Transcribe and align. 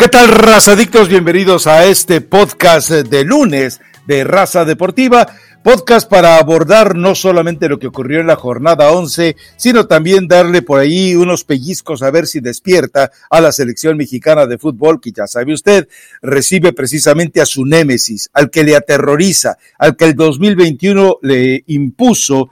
¿Qué 0.00 0.08
tal, 0.08 0.28
razadictos? 0.28 1.10
Bienvenidos 1.10 1.66
a 1.66 1.84
este 1.84 2.22
podcast 2.22 2.88
de 2.88 3.22
lunes 3.22 3.82
de 4.06 4.24
Raza 4.24 4.64
Deportiva. 4.64 5.26
Podcast 5.62 6.08
para 6.08 6.38
abordar 6.38 6.96
no 6.96 7.14
solamente 7.14 7.68
lo 7.68 7.78
que 7.78 7.88
ocurrió 7.88 8.20
en 8.20 8.26
la 8.26 8.36
jornada 8.36 8.92
11, 8.92 9.36
sino 9.58 9.86
también 9.86 10.26
darle 10.26 10.62
por 10.62 10.80
ahí 10.80 11.14
unos 11.14 11.44
pellizcos 11.44 12.02
a 12.02 12.10
ver 12.10 12.26
si 12.26 12.40
despierta 12.40 13.10
a 13.28 13.42
la 13.42 13.52
selección 13.52 13.98
mexicana 13.98 14.46
de 14.46 14.56
fútbol, 14.56 15.02
que 15.02 15.12
ya 15.12 15.26
sabe 15.26 15.52
usted, 15.52 15.86
recibe 16.22 16.72
precisamente 16.72 17.42
a 17.42 17.44
su 17.44 17.66
némesis, 17.66 18.30
al 18.32 18.48
que 18.48 18.64
le 18.64 18.76
aterroriza, 18.76 19.58
al 19.78 19.96
que 19.96 20.06
el 20.06 20.14
2021 20.14 21.18
le 21.20 21.62
impuso, 21.66 22.48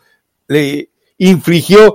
le 0.48 0.90
infligió 1.16 1.94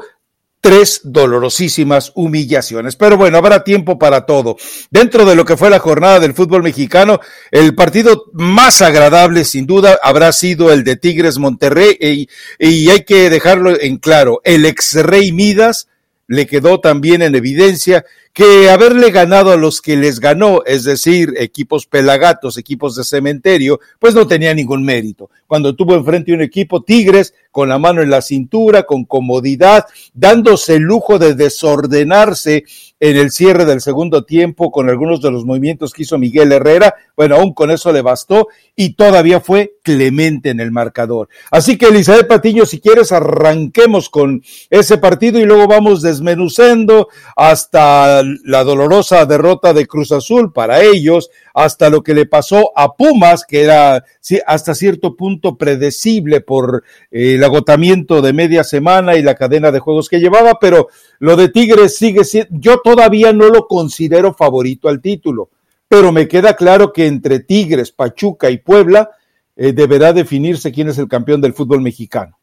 tres 0.63 1.01
dolorosísimas 1.03 2.13
humillaciones. 2.15 2.95
Pero 2.95 3.17
bueno, 3.17 3.37
habrá 3.37 3.65
tiempo 3.65 3.99
para 3.99 4.25
todo. 4.25 4.55
Dentro 4.89 5.25
de 5.25 5.35
lo 5.35 5.43
que 5.43 5.57
fue 5.57 5.69
la 5.69 5.79
jornada 5.79 6.21
del 6.21 6.33
fútbol 6.33 6.63
mexicano, 6.63 7.19
el 7.51 7.75
partido 7.75 8.27
más 8.31 8.81
agradable 8.81 9.43
sin 9.43 9.67
duda 9.67 9.99
habrá 10.01 10.31
sido 10.31 10.71
el 10.71 10.85
de 10.85 10.95
Tigres 10.95 11.37
Monterrey 11.37 11.97
y, 11.99 12.29
y 12.57 12.89
hay 12.89 13.03
que 13.03 13.29
dejarlo 13.29 13.77
en 13.77 13.97
claro, 13.97 14.39
el 14.45 14.65
ex 14.65 14.93
rey 15.03 15.33
Midas 15.33 15.89
le 16.27 16.47
quedó 16.47 16.79
también 16.79 17.21
en 17.21 17.35
evidencia 17.35 18.05
que 18.31 18.69
haberle 18.69 19.11
ganado 19.11 19.51
a 19.51 19.57
los 19.57 19.81
que 19.81 19.95
les 19.95 20.19
ganó, 20.19 20.63
es 20.65 20.85
decir, 20.85 21.33
equipos 21.37 21.85
pelagatos, 21.85 22.57
equipos 22.57 22.95
de 22.95 23.03
cementerio, 23.03 23.79
pues 23.99 24.15
no 24.15 24.25
tenía 24.25 24.53
ningún 24.53 24.83
mérito. 24.83 25.29
Cuando 25.45 25.75
tuvo 25.75 25.93
enfrente 25.93 26.33
un 26.33 26.41
equipo 26.41 26.81
Tigres 26.81 27.33
con 27.53 27.69
la 27.69 27.77
mano 27.77 28.01
en 28.01 28.09
la 28.09 28.23
cintura, 28.23 28.81
con 28.81 29.05
comodidad, 29.05 29.85
dándose 30.15 30.77
el 30.77 30.81
lujo 30.81 31.19
de 31.19 31.35
desordenarse 31.35 32.63
en 33.03 33.17
el 33.17 33.31
cierre 33.31 33.65
del 33.65 33.81
segundo 33.81 34.23
tiempo 34.23 34.71
con 34.71 34.89
algunos 34.89 35.21
de 35.21 35.29
los 35.29 35.43
movimientos 35.43 35.91
que 35.91 36.03
hizo 36.03 36.17
Miguel 36.17 36.53
Herrera, 36.53 36.95
bueno, 37.17 37.35
aún 37.35 37.53
con 37.53 37.69
eso 37.69 37.91
le 37.91 38.01
bastó 38.01 38.47
y 38.77 38.93
todavía 38.93 39.41
fue 39.41 39.73
clemente 39.83 40.51
en 40.51 40.61
el 40.61 40.71
marcador. 40.71 41.27
Así 41.51 41.77
que 41.77 41.87
Elizabeth 41.87 42.29
Patiño, 42.29 42.65
si 42.65 42.79
quieres, 42.79 43.11
arranquemos 43.11 44.09
con 44.09 44.41
ese 44.69 44.97
partido 44.99 45.37
y 45.37 45.43
luego 45.43 45.67
vamos 45.67 46.01
desmenuzando 46.01 47.09
hasta 47.35 48.23
la 48.45 48.63
dolorosa 48.63 49.25
derrota 49.25 49.73
de 49.73 49.85
Cruz 49.85 50.13
Azul 50.13 50.53
para 50.53 50.81
ellos, 50.81 51.29
hasta 51.53 51.89
lo 51.89 52.03
que 52.03 52.13
le 52.13 52.25
pasó 52.25 52.71
a 52.73 52.95
Pumas, 52.95 53.43
que 53.45 53.63
era 53.63 54.05
hasta 54.47 54.73
cierto 54.73 55.17
punto 55.17 55.57
predecible 55.57 56.39
por 56.39 56.83
eh, 57.11 57.35
el 57.35 57.43
agotamiento 57.43 58.21
de 58.21 58.31
media 58.31 58.63
semana 58.63 59.17
y 59.17 59.21
la 59.21 59.35
cadena 59.35 59.71
de 59.71 59.79
juegos 59.79 60.07
que 60.07 60.21
llevaba, 60.21 60.57
pero 60.61 60.87
lo 61.23 61.37
de 61.37 61.47
Tigres 61.47 61.95
sigue 61.95 62.25
siendo, 62.25 62.49
yo 62.59 62.81
todavía 62.81 63.31
no 63.31 63.47
lo 63.47 63.65
considero 63.65 64.33
favorito 64.33 64.89
al 64.89 64.99
título, 64.99 65.51
pero 65.87 66.11
me 66.11 66.27
queda 66.27 66.53
claro 66.53 66.91
que 66.91 67.07
entre 67.07 67.39
Tigres, 67.39 67.93
Pachuca 67.93 68.49
y 68.49 68.57
Puebla 68.57 69.09
eh, 69.55 69.71
deberá 69.71 70.11
definirse 70.11 70.73
quién 70.73 70.89
es 70.89 70.97
el 70.97 71.07
campeón 71.07 71.39
del 71.39 71.53
fútbol 71.53 71.79
mexicano. 71.79 72.37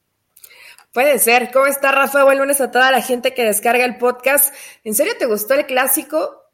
Puede 0.94 1.18
ser. 1.18 1.50
¿Cómo 1.52 1.66
está 1.66 1.92
Rafa? 1.92 2.24
Buen 2.24 2.38
lunes 2.38 2.62
a 2.62 2.70
toda 2.70 2.90
la 2.90 3.02
gente 3.02 3.34
que 3.34 3.44
descarga 3.44 3.84
el 3.84 3.98
podcast. 3.98 4.54
¿En 4.82 4.94
serio 4.94 5.12
te 5.18 5.26
gustó 5.26 5.52
el 5.52 5.66
clásico? 5.66 6.46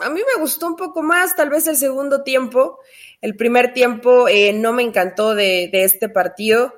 A 0.00 0.10
mí 0.10 0.20
me 0.36 0.40
gustó 0.40 0.68
un 0.68 0.76
poco 0.76 1.02
más, 1.02 1.34
tal 1.34 1.50
vez 1.50 1.66
el 1.66 1.76
segundo 1.76 2.22
tiempo. 2.22 2.78
El 3.20 3.34
primer 3.34 3.72
tiempo 3.72 4.28
eh, 4.28 4.52
no 4.52 4.72
me 4.72 4.84
encantó 4.84 5.34
de 5.34 5.70
este 5.72 6.08
partido. 6.08 6.74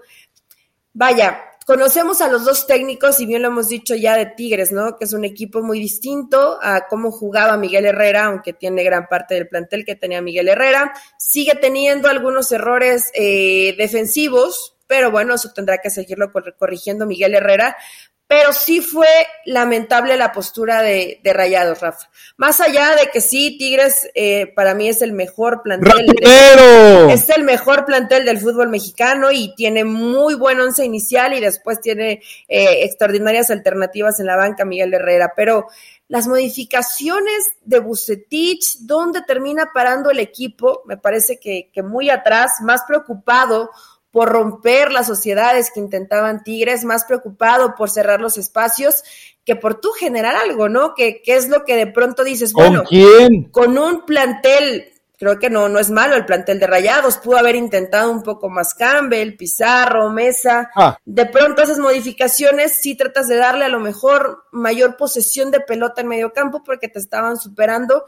Vaya, 0.95 1.50
conocemos 1.71 2.21
a 2.21 2.27
los 2.27 2.45
dos 2.45 2.67
técnicos 2.67 3.21
y 3.21 3.27
bien 3.27 3.43
lo 3.43 3.49
hemos 3.49 3.69
dicho 3.69 3.95
ya 3.95 4.17
de 4.17 4.27
Tigres, 4.27 4.73
¿no? 4.73 4.99
Que 4.99 5.05
es 5.05 5.13
un 5.13 5.25
equipo 5.25 5.63
muy 5.63 5.79
distinto 5.79 6.59
a 6.61 6.89
cómo 6.89 7.13
jugaba 7.13 7.57
Miguel 7.57 7.87
Herrera, 7.87 8.25
aunque 8.25 8.53
tiene 8.53 8.83
gran 8.83 9.07
parte 9.07 9.37
del 9.37 9.47
plantel 9.47 9.85
que 9.85 9.95
tenía 9.95 10.21
Miguel 10.21 10.49
Herrera. 10.49 10.93
Sigue 11.17 11.55
teniendo 11.55 12.09
algunos 12.09 12.51
errores 12.51 13.13
eh, 13.15 13.77
defensivos, 13.79 14.75
pero 14.89 15.13
bueno, 15.13 15.37
eso 15.37 15.53
tendrá 15.55 15.79
que 15.79 15.91
seguirlo 15.91 16.33
corrigiendo 16.59 17.07
Miguel 17.07 17.37
Herrera. 17.37 17.77
Pero 18.31 18.53
sí 18.53 18.81
fue 18.81 19.09
lamentable 19.45 20.17
la 20.17 20.31
postura 20.31 20.83
de, 20.83 21.19
de 21.21 21.33
Rayados, 21.33 21.81
Rafa. 21.81 22.09
Más 22.37 22.61
allá 22.61 22.95
de 22.95 23.11
que 23.11 23.21
sí, 23.21 23.59
Tigres 23.59 24.09
eh, 24.15 24.53
para 24.55 24.73
mí 24.73 24.89
es 24.89 25.03
el 25.03 25.13
mejor 25.13 25.63
plantel. 25.65 26.07
es 27.11 27.29
el 27.29 27.43
mejor 27.43 27.87
plantel 27.87 28.25
del 28.25 28.39
fútbol 28.39 28.69
mexicano 28.69 29.33
y 29.33 29.53
tiene 29.57 29.83
muy 29.83 30.35
buen 30.35 30.61
once 30.61 30.85
inicial 30.85 31.35
y 31.35 31.41
después 31.41 31.81
tiene 31.81 32.23
eh, 32.47 32.85
extraordinarias 32.85 33.51
alternativas 33.51 34.21
en 34.21 34.27
la 34.27 34.37
banca 34.37 34.65
Miguel 34.65 34.95
Herrera. 34.95 35.33
Pero 35.35 35.67
las 36.07 36.29
modificaciones 36.29 37.49
de 37.65 37.81
Bucetich, 37.81 38.79
¿dónde 38.83 39.23
termina 39.23 39.73
parando 39.75 40.09
el 40.09 40.21
equipo? 40.21 40.83
Me 40.87 40.97
parece 40.97 41.41
que, 41.41 41.69
que 41.73 41.83
muy 41.83 42.11
atrás, 42.11 42.53
más 42.63 42.83
preocupado 42.87 43.71
por 44.11 44.29
romper 44.29 44.93
las 44.93 45.07
sociedades 45.07 45.71
que 45.73 45.81
intentaban 45.81 46.43
Tigres, 46.43 46.85
más 46.85 47.05
preocupado 47.05 47.75
por 47.77 47.91
cerrar 47.91 48.21
los 48.21 48.39
espacios 48.39 49.05
que 49.45 49.57
por 49.57 49.81
tú 49.81 49.91
generar 49.91 50.37
algo, 50.37 50.69
¿no? 50.69 50.95
Que, 50.95 51.23
es 51.25 51.49
lo 51.49 51.65
que 51.65 51.77
de 51.77 51.87
pronto 51.87 52.25
dices, 52.25 52.53
bueno, 52.53 52.85
con 53.51 53.79
un 53.79 54.05
plantel, 54.05 54.93
creo 55.17 55.39
que 55.39 55.51
no, 55.51 55.69
no 55.69 55.79
es 55.79 55.91
malo 55.91 56.15
el 56.15 56.27
plantel 56.27 56.61
de 56.61 56.67
Rayados, 56.67 57.19
pudo 57.19 57.39
haber 57.39 57.57
intentado 57.57 58.11
un 58.11 58.23
poco 58.23 58.49
más 58.49 58.75
Campbell, 58.75 59.37
Pizarro, 59.37 60.11
Mesa, 60.11 60.71
ah. 60.77 60.97
de 61.05 61.27
pronto 61.27 61.63
esas 61.63 61.79
modificaciones 61.79 62.77
sí 62.81 62.97
tratas 62.97 63.29
de 63.29 63.37
darle 63.37 63.65
a 63.65 63.71
lo 63.71 63.81
mejor 63.81 64.45
mayor 64.53 64.97
posesión 64.97 65.51
de 65.51 65.61
pelota 65.61 66.03
en 66.03 66.09
medio 66.09 66.33
campo 66.33 66.63
porque 66.63 66.89
te 66.89 66.99
estaban 66.99 67.39
superando, 67.39 68.05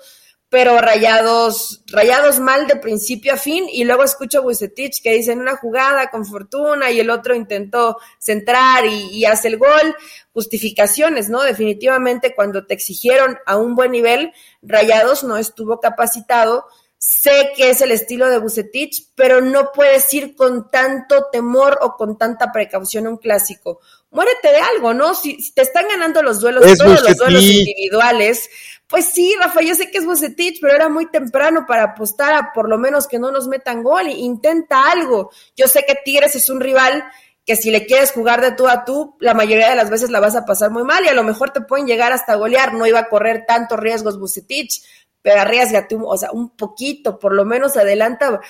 pero 0.53 0.79
rayados, 0.83 1.83
rayados 1.87 2.39
mal 2.39 2.67
de 2.67 2.77
principio 2.77 3.33
a 3.33 3.39
fin, 3.39 3.65
y 3.73 3.85
luego 3.85 4.05
escucho 4.05 4.37
a 4.37 4.43
Bucetich 4.43 5.01
que 5.03 5.15
dice 5.15 5.33
en 5.33 5.41
una 5.41 5.57
jugada 5.57 6.11
con 6.11 6.27
fortuna 6.27 6.91
y 6.91 7.01
el 7.01 7.09
otro 7.09 7.35
intentó 7.35 7.97
centrar 8.19 8.85
y, 8.85 9.25
hace 9.25 9.49
el 9.49 9.57
gol, 9.57 9.97
justificaciones, 10.35 11.31
¿no? 11.31 11.41
Definitivamente 11.43 12.35
cuando 12.35 12.67
te 12.67 12.75
exigieron 12.75 13.39
a 13.47 13.57
un 13.57 13.75
buen 13.75 13.93
nivel, 13.93 14.31
Rayados 14.61 15.25
no 15.25 15.39
estuvo 15.39 15.81
capacitado. 15.81 16.67
Sé 16.99 17.53
que 17.57 17.71
es 17.71 17.81
el 17.81 17.91
estilo 17.91 18.29
de 18.29 18.39
Bucetich, 18.39 19.09
pero 19.15 19.41
no 19.41 19.73
puedes 19.75 20.13
ir 20.13 20.37
con 20.37 20.71
tanto 20.71 21.29
temor 21.33 21.79
o 21.81 21.97
con 21.97 22.19
tanta 22.19 22.53
precaución 22.53 23.07
a 23.07 23.11
un 23.11 23.17
clásico. 23.17 23.81
Muérete 24.11 24.49
de 24.49 24.59
algo, 24.59 24.93
¿no? 24.93 25.15
Si, 25.15 25.53
te 25.53 25.63
están 25.63 25.89
ganando 25.89 26.23
los 26.23 26.41
duelos, 26.41 26.63
todos 26.77 27.03
los 27.03 27.17
duelos 27.17 27.43
individuales, 27.43 28.51
pues 28.93 29.07
sí, 29.07 29.35
Rafa, 29.41 29.63
yo 29.63 29.75
sé 29.75 29.91
que 29.91 29.97
es 29.97 30.05
Bucetich, 30.05 30.61
pero 30.61 30.75
era 30.75 30.91
muy 30.91 31.11
temprano 31.11 31.65
para 31.67 31.85
apostar 31.85 32.35
a 32.35 32.53
por 32.53 32.69
lo 32.69 32.77
menos 32.77 33.07
que 33.09 33.19
no 33.19 33.33
nos 33.33 33.49
metan 33.49 33.83
gol. 33.83 34.07
Intenta 34.11 34.91
algo. 34.91 35.31
Yo 35.57 35.67
sé 35.67 35.87
que 35.89 35.95
Tigres 36.05 36.35
es 36.35 36.51
un 36.51 36.61
rival 36.61 37.03
que 37.47 37.57
si 37.57 37.71
le 37.71 37.87
quieres 37.87 38.13
jugar 38.13 38.43
de 38.43 38.53
tú 38.53 38.69
a 38.69 38.85
tú, 38.85 39.17
la 39.19 39.33
mayoría 39.33 39.71
de 39.71 39.77
las 39.77 39.89
veces 39.89 40.11
la 40.11 40.21
vas 40.21 40.37
a 40.37 40.45
pasar 40.45 40.71
muy 40.71 40.85
mal 40.85 41.03
y 41.07 41.09
a 41.09 41.15
lo 41.15 41.23
mejor 41.23 41.53
te 41.53 41.63
pueden 41.63 41.87
llegar 41.87 42.13
hasta 42.13 42.35
golear. 42.35 42.75
No 42.75 42.87
iba 42.87 42.99
a 42.99 43.09
correr 43.09 43.47
tantos 43.49 43.81
riesgos 43.81 44.19
Bucetich, 44.21 44.83
pero 45.23 45.41
arriesgate, 45.41 45.97
o 45.99 46.17
sea, 46.19 46.31
un 46.31 46.51
poquito, 46.51 47.19
por 47.19 47.33
lo 47.33 47.47
menos 47.47 47.79
adelanta 47.79 48.43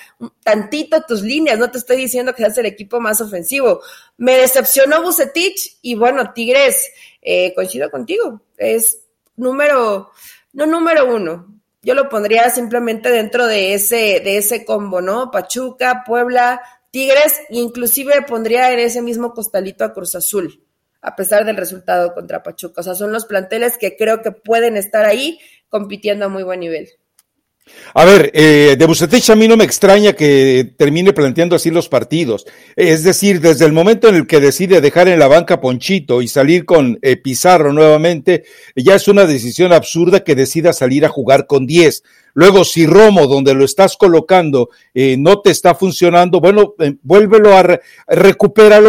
tantito 0.43 1.03
tus 1.03 1.21
líneas. 1.21 1.57
No 1.57 1.71
te 1.71 1.77
estoy 1.77 1.95
diciendo 1.95 2.35
que 2.35 2.43
seas 2.43 2.57
el 2.57 2.65
equipo 2.65 2.99
más 2.99 3.21
ofensivo. 3.21 3.79
Me 4.17 4.37
decepcionó 4.37 5.01
Bucetich 5.01 5.77
y 5.81 5.95
bueno, 5.95 6.33
Tigres, 6.33 6.91
eh, 7.21 7.53
coincido 7.55 7.89
contigo, 7.89 8.41
es 8.57 9.02
número, 9.35 10.11
no 10.53 10.65
número 10.65 11.13
uno, 11.13 11.53
yo 11.81 11.93
lo 11.95 12.09
pondría 12.09 12.49
simplemente 12.49 13.09
dentro 13.09 13.45
de 13.45 13.73
ese, 13.73 14.21
de 14.23 14.37
ese 14.37 14.63
combo, 14.63 15.01
¿no? 15.01 15.31
Pachuca, 15.31 16.03
Puebla, 16.05 16.61
Tigres, 16.91 17.41
inclusive 17.49 18.21
pondría 18.21 18.71
en 18.71 18.79
ese 18.79 19.01
mismo 19.01 19.33
costalito 19.33 19.83
a 19.83 19.93
Cruz 19.93 20.15
Azul, 20.15 20.63
a 21.01 21.15
pesar 21.15 21.43
del 21.43 21.57
resultado 21.57 22.13
contra 22.13 22.41
Pachuca. 22.41 22.81
O 22.81 22.83
sea, 22.83 22.95
son 22.95 23.11
los 23.11 23.25
planteles 23.25 23.77
que 23.77 23.97
creo 23.97 24.21
que 24.21 24.31
pueden 24.31 24.77
estar 24.77 25.05
ahí 25.05 25.39
compitiendo 25.67 26.25
a 26.25 26.29
muy 26.29 26.43
buen 26.43 26.61
nivel. 26.61 26.89
A 27.93 28.05
ver, 28.05 28.31
eh, 28.33 28.75
de 28.77 28.85
Bucetich 28.85 29.29
a 29.29 29.35
mí 29.35 29.47
no 29.47 29.55
me 29.55 29.63
extraña 29.63 30.13
que 30.13 30.73
termine 30.77 31.13
planteando 31.13 31.55
así 31.55 31.69
los 31.69 31.89
partidos. 31.89 32.45
Es 32.75 33.03
decir, 33.03 33.39
desde 33.39 33.65
el 33.65 33.71
momento 33.71 34.09
en 34.09 34.15
el 34.15 34.27
que 34.27 34.39
decide 34.39 34.81
dejar 34.81 35.07
en 35.07 35.19
la 35.19 35.27
banca 35.27 35.61
Ponchito 35.61 36.21
y 36.21 36.27
salir 36.27 36.65
con 36.65 36.99
eh, 37.01 37.17
Pizarro 37.17 37.71
nuevamente, 37.71 38.45
ya 38.75 38.95
es 38.95 39.07
una 39.07 39.25
decisión 39.25 39.73
absurda 39.73 40.23
que 40.23 40.35
decida 40.35 40.73
salir 40.73 41.05
a 41.05 41.09
jugar 41.09 41.45
con 41.45 41.67
10. 41.67 42.03
Luego, 42.35 42.63
si 42.63 42.87
Romo, 42.87 43.27
donde 43.27 43.53
lo 43.53 43.63
estás 43.63 43.95
colocando, 43.95 44.69
eh, 44.93 45.17
no 45.17 45.41
te 45.41 45.51
está 45.51 45.75
funcionando, 45.75 46.39
bueno, 46.39 46.73
eh, 46.79 46.95
vuélvelo 47.03 47.55
a 47.55 47.61
re 47.63 47.81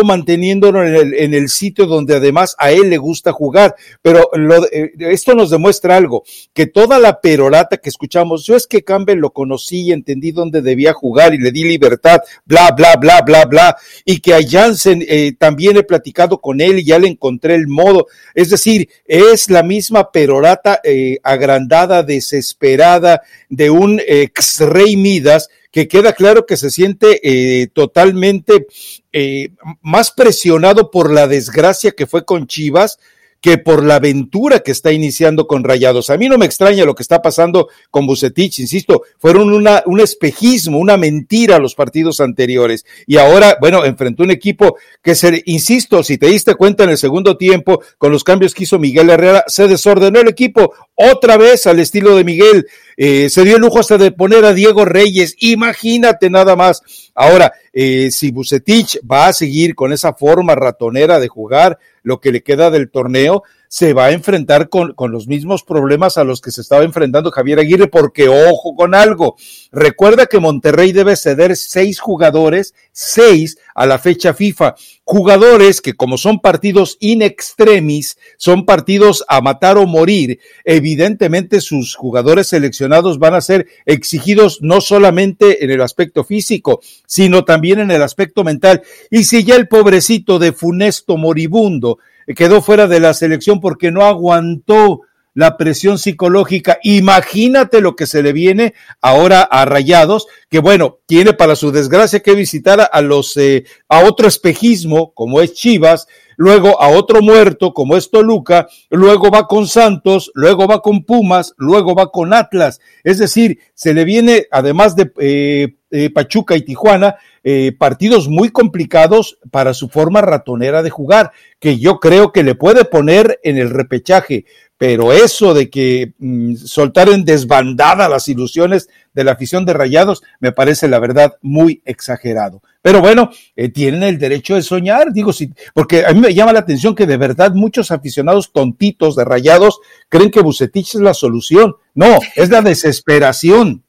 manteniéndolo 0.03 0.83
en 0.87 0.95
el, 0.95 1.15
en 1.15 1.35
el, 1.35 1.49
sitio 1.49 1.87
donde 1.87 2.17
además 2.17 2.57
a 2.59 2.71
él 2.71 2.89
le 2.89 2.97
gusta 2.97 3.33
jugar. 3.33 3.75
Pero 4.01 4.31
lo, 4.33 4.65
eh, 4.73 4.93
esto 4.99 5.35
nos 5.35 5.51
demuestra 5.51 5.97
algo, 5.97 6.25
que 6.55 6.67
toda 6.67 6.99
la 6.99 7.21
perorata 7.21 7.77
que 7.77 7.91
escuchamos, 7.91 8.47
yo 8.47 8.57
es 8.57 8.67
que 8.67 8.83
Campbell 8.83 9.19
lo 9.19 9.31
conocí 9.31 9.83
y 9.83 9.93
entendí 9.93 10.33
dónde 10.33 10.63
debía 10.63 10.95
jugar 10.95 11.35
y 11.35 11.39
le 11.39 11.53
di 11.53 11.65
libertad, 11.65 12.21
bla, 12.47 12.71
bla, 12.71 12.97
bla, 12.97 13.21
bla, 13.21 13.45
bla, 13.45 13.77
y 14.07 14.21
que 14.21 14.35
a 14.35 14.41
Jansen 14.43 15.05
eh, 15.07 15.33
también 15.39 15.77
he 15.77 15.83
platicado 15.83 16.41
con 16.41 16.63
él 16.63 16.79
y 16.79 16.85
ya 16.85 16.99
le 16.99 17.09
encontré 17.09 17.55
el 17.57 17.69
modo. 17.69 18.07
Es 18.35 18.49
decir, 18.49 18.89
es 19.05 19.51
la 19.51 19.63
misma 19.63 20.11
perorata 20.11 20.81
agrandada, 21.23 22.03
desesperada, 22.03 23.23
de 23.49 23.71
un 23.71 24.01
ex 24.07 24.61
rey 24.61 24.97
Midas 24.97 25.49
que 25.71 25.89
queda 25.89 26.13
claro 26.13 26.47
que 26.47 26.57
se 26.57 26.71
siente 26.71 27.21
eh, 27.25 27.67
totalmente 27.67 28.67
eh, 29.13 29.51
más 29.83 30.13
presionado 30.13 30.91
por 30.91 31.13
la 31.13 31.27
desgracia 31.27 31.91
que 31.93 32.07
fue 32.07 32.25
con 32.25 32.47
Chivas 32.47 32.99
que 33.45 33.59
por 33.59 33.85
la 33.85 33.97
aventura 33.97 34.61
que 34.61 34.71
está 34.71 34.91
iniciando 34.91 35.47
con 35.47 35.65
Rayados. 35.65 36.09
A 36.09 36.17
mí 36.17 36.31
no 36.31 36.39
me 36.39 36.47
extraña 36.47 36.87
lo 36.87 36.95
que 36.95 37.03
está 37.03 37.21
pasando 37.21 37.69
con 37.91 38.07
Bucetich, 38.07 38.59
insisto, 38.61 39.03
fueron 39.19 39.53
una, 39.53 39.83
un 39.85 40.01
espejismo, 40.01 40.79
una 40.79 40.97
mentira 40.97 41.59
los 41.59 41.75
partidos 41.75 42.21
anteriores. 42.21 42.87
Y 43.07 43.19
ahora, 43.19 43.59
bueno, 43.61 43.85
enfrentó 43.85 44.23
un 44.23 44.31
equipo 44.31 44.79
que 45.03 45.15
se, 45.15 45.43
insisto, 45.45 46.03
si 46.03 46.17
te 46.17 46.29
diste 46.29 46.55
cuenta 46.55 46.85
en 46.85 46.91
el 46.91 46.97
segundo 46.97 47.37
tiempo, 47.37 47.83
con 47.99 48.11
los 48.11 48.25
cambios 48.25 48.55
que 48.55 48.63
hizo 48.63 48.79
Miguel 48.79 49.11
Herrera, 49.11 49.45
se 49.47 49.69
desordenó 49.69 50.21
el 50.21 50.29
equipo 50.29 50.73
otra 50.95 51.37
vez 51.37 51.67
al 51.67 51.81
estilo 51.81 52.17
de 52.17 52.25
Miguel. 52.25 52.67
Eh, 52.97 53.29
se 53.29 53.45
dio 53.45 53.57
el 53.57 53.61
lujo 53.61 53.79
hasta 53.79 53.99
de 53.99 54.11
poner 54.11 54.47
a 54.47 54.55
Diego 54.55 54.87
Reyes. 54.87 55.37
Imagínate 55.41 56.31
nada 56.31 56.57
más. 56.57 56.81
Ahora, 57.15 57.53
eh, 57.75 58.11
si 58.11 58.31
Bucetich 58.31 59.01
va 59.05 59.27
a 59.27 59.33
seguir 59.35 59.75
con 59.75 59.93
esa 59.93 60.15
forma 60.15 60.55
ratonera 60.55 61.21
de 61.21 61.29
jugar 61.29 61.79
lo 62.05 62.21
que 62.21 62.31
le 62.31 62.43
queda 62.43 62.71
del 62.71 62.91
torneo, 62.91 63.43
se 63.75 63.93
va 63.93 64.05
a 64.05 64.13
enfrentar 64.13 64.69
con, 64.69 64.93
con, 64.93 65.11
los 65.11 65.27
mismos 65.27 65.65
problemas 65.65 66.17
a 66.17 66.23
los 66.23 66.41
que 66.41 66.53
se 66.53 66.61
estaba 66.61 66.85
enfrentando 66.85 67.33
Javier 67.33 67.59
Aguirre, 67.59 67.89
porque 67.89 68.29
ojo 68.29 68.77
con 68.77 68.95
algo. 68.95 69.35
Recuerda 69.73 70.27
que 70.27 70.39
Monterrey 70.39 70.93
debe 70.93 71.17
ceder 71.17 71.57
seis 71.57 71.99
jugadores, 71.99 72.73
seis 72.93 73.59
a 73.75 73.85
la 73.87 73.99
fecha 73.99 74.33
FIFA. 74.33 74.77
Jugadores 75.03 75.81
que 75.81 75.95
como 75.95 76.19
son 76.19 76.39
partidos 76.39 76.99
in 77.01 77.21
extremis, 77.21 78.17
son 78.37 78.65
partidos 78.65 79.25
a 79.27 79.41
matar 79.41 79.77
o 79.77 79.87
morir, 79.87 80.39
evidentemente 80.65 81.61
sus 81.61 81.97
jugadores 81.97 82.47
seleccionados 82.47 83.19
van 83.19 83.35
a 83.35 83.41
ser 83.41 83.67
exigidos 83.87 84.61
no 84.63 84.81
solamente 84.83 85.65
en 85.65 85.73
el 85.73 85.81
aspecto 85.83 86.23
físico, 86.23 86.81
sino 87.07 87.45
también 87.45 87.81
en 87.81 87.91
el 87.91 88.05
aspecto 88.05 88.45
mental. 88.45 88.83
Y 89.11 89.25
si 89.25 89.43
ya 89.43 89.57
el 89.57 89.67
pobrecito 89.67 90.39
de 90.39 90.53
Funesto 90.53 91.17
moribundo 91.17 91.99
quedó 92.37 92.63
fuera 92.63 92.87
de 92.87 93.01
la 93.01 93.15
selección 93.15 93.61
porque 93.61 93.91
no 93.91 94.03
aguantó 94.03 95.03
la 95.35 95.57
presión 95.57 95.99
psicológica. 95.99 96.79
Imagínate 96.83 97.81
lo 97.81 97.97
que 97.97 98.07
se 98.07 98.23
le 98.23 98.33
viene 98.33 98.75
ahora 99.03 99.43
a 99.43 99.65
Rayados, 99.65 100.27
que 100.49 100.61
bueno, 100.61 101.01
tiene 101.07 101.35
para 101.35 101.57
su 101.57 101.73
desgracia 101.73 102.21
que 102.21 102.35
visitar 102.35 102.89
a 102.91 103.01
los 103.03 103.37
eh, 103.37 103.65
a 103.89 104.05
otro 104.05 104.29
espejismo 104.29 105.13
como 105.13 105.41
es 105.41 105.53
Chivas, 105.55 106.07
luego 106.37 106.81
a 106.81 106.89
otro 106.89 107.21
muerto 107.21 107.75
como 107.75 107.97
es 107.97 108.11
Toluca, 108.11 108.69
luego 108.91 109.31
va 109.31 109.47
con 109.47 109.67
Santos, 109.67 110.31
luego 110.35 110.67
va 110.67 110.81
con 110.81 111.05
Pumas, 111.05 111.55
luego 111.57 111.95
va 111.95 112.11
con 112.11 112.33
Atlas. 112.33 112.81
Es 113.03 113.19
decir, 113.19 113.59
se 113.75 113.93
le 113.93 114.05
viene 114.05 114.47
además 114.51 114.95
de 114.95 115.13
eh, 115.19 115.77
eh, 115.91 116.11
Pachuca 116.11 116.57
y 116.57 116.63
Tijuana, 116.63 117.17
eh, 117.47 117.73
partidos 117.79 118.29
muy 118.29 118.49
complicados 118.49 119.39
para 119.51 119.75
su 119.75 119.91
forma 119.91 120.23
ratonera 120.23 120.83
de 120.83 120.89
jugar, 120.89 121.33
que 121.61 121.79
yo 121.79 122.01
creo 122.01 122.33
que 122.33 122.43
le 122.43 122.55
puede 122.55 122.87
poner 122.87 123.39
en 123.45 123.59
el 123.59 123.69
repechaje, 123.69 124.47
pero 124.79 125.13
eso 125.13 125.55
de 125.55 125.71
que 125.71 126.15
mm, 126.19 126.55
soltar 126.57 127.11
en 127.11 127.25
desbandada 127.25 128.09
las 128.09 128.29
ilusiones 128.29 128.89
de 129.13 129.25
la 129.25 129.33
afición 129.33 129.65
de 129.65 129.75
Rayados 129.75 130.23
me 130.41 130.53
parece 130.53 130.89
la 130.89 130.99
verdad 130.99 131.37
muy 131.43 131.83
exagerado. 131.85 132.63
Pero 132.81 133.01
bueno, 133.01 133.31
eh, 133.57 133.69
tienen 133.69 134.03
el 134.03 134.19
derecho 134.19 134.55
de 134.55 134.63
soñar, 134.63 135.13
digo, 135.13 135.33
sí, 135.33 135.53
porque 135.75 136.05
a 136.05 136.13
mí 136.13 136.21
me 136.21 136.35
llama 136.35 136.53
la 136.53 136.61
atención 136.61 136.95
que 136.95 137.07
de 137.07 137.17
verdad 137.17 137.53
muchos 137.53 137.91
aficionados 137.91 138.53
tontitos 138.53 139.17
de 139.17 139.25
Rayados 139.25 139.81
creen 140.09 140.31
que 140.31 140.41
Bucetich 140.41 140.95
es 140.95 141.01
la 141.01 141.15
solución. 141.15 141.77
No, 141.95 142.19
es 142.35 142.51
la 142.51 142.63
desesperación 142.63 143.84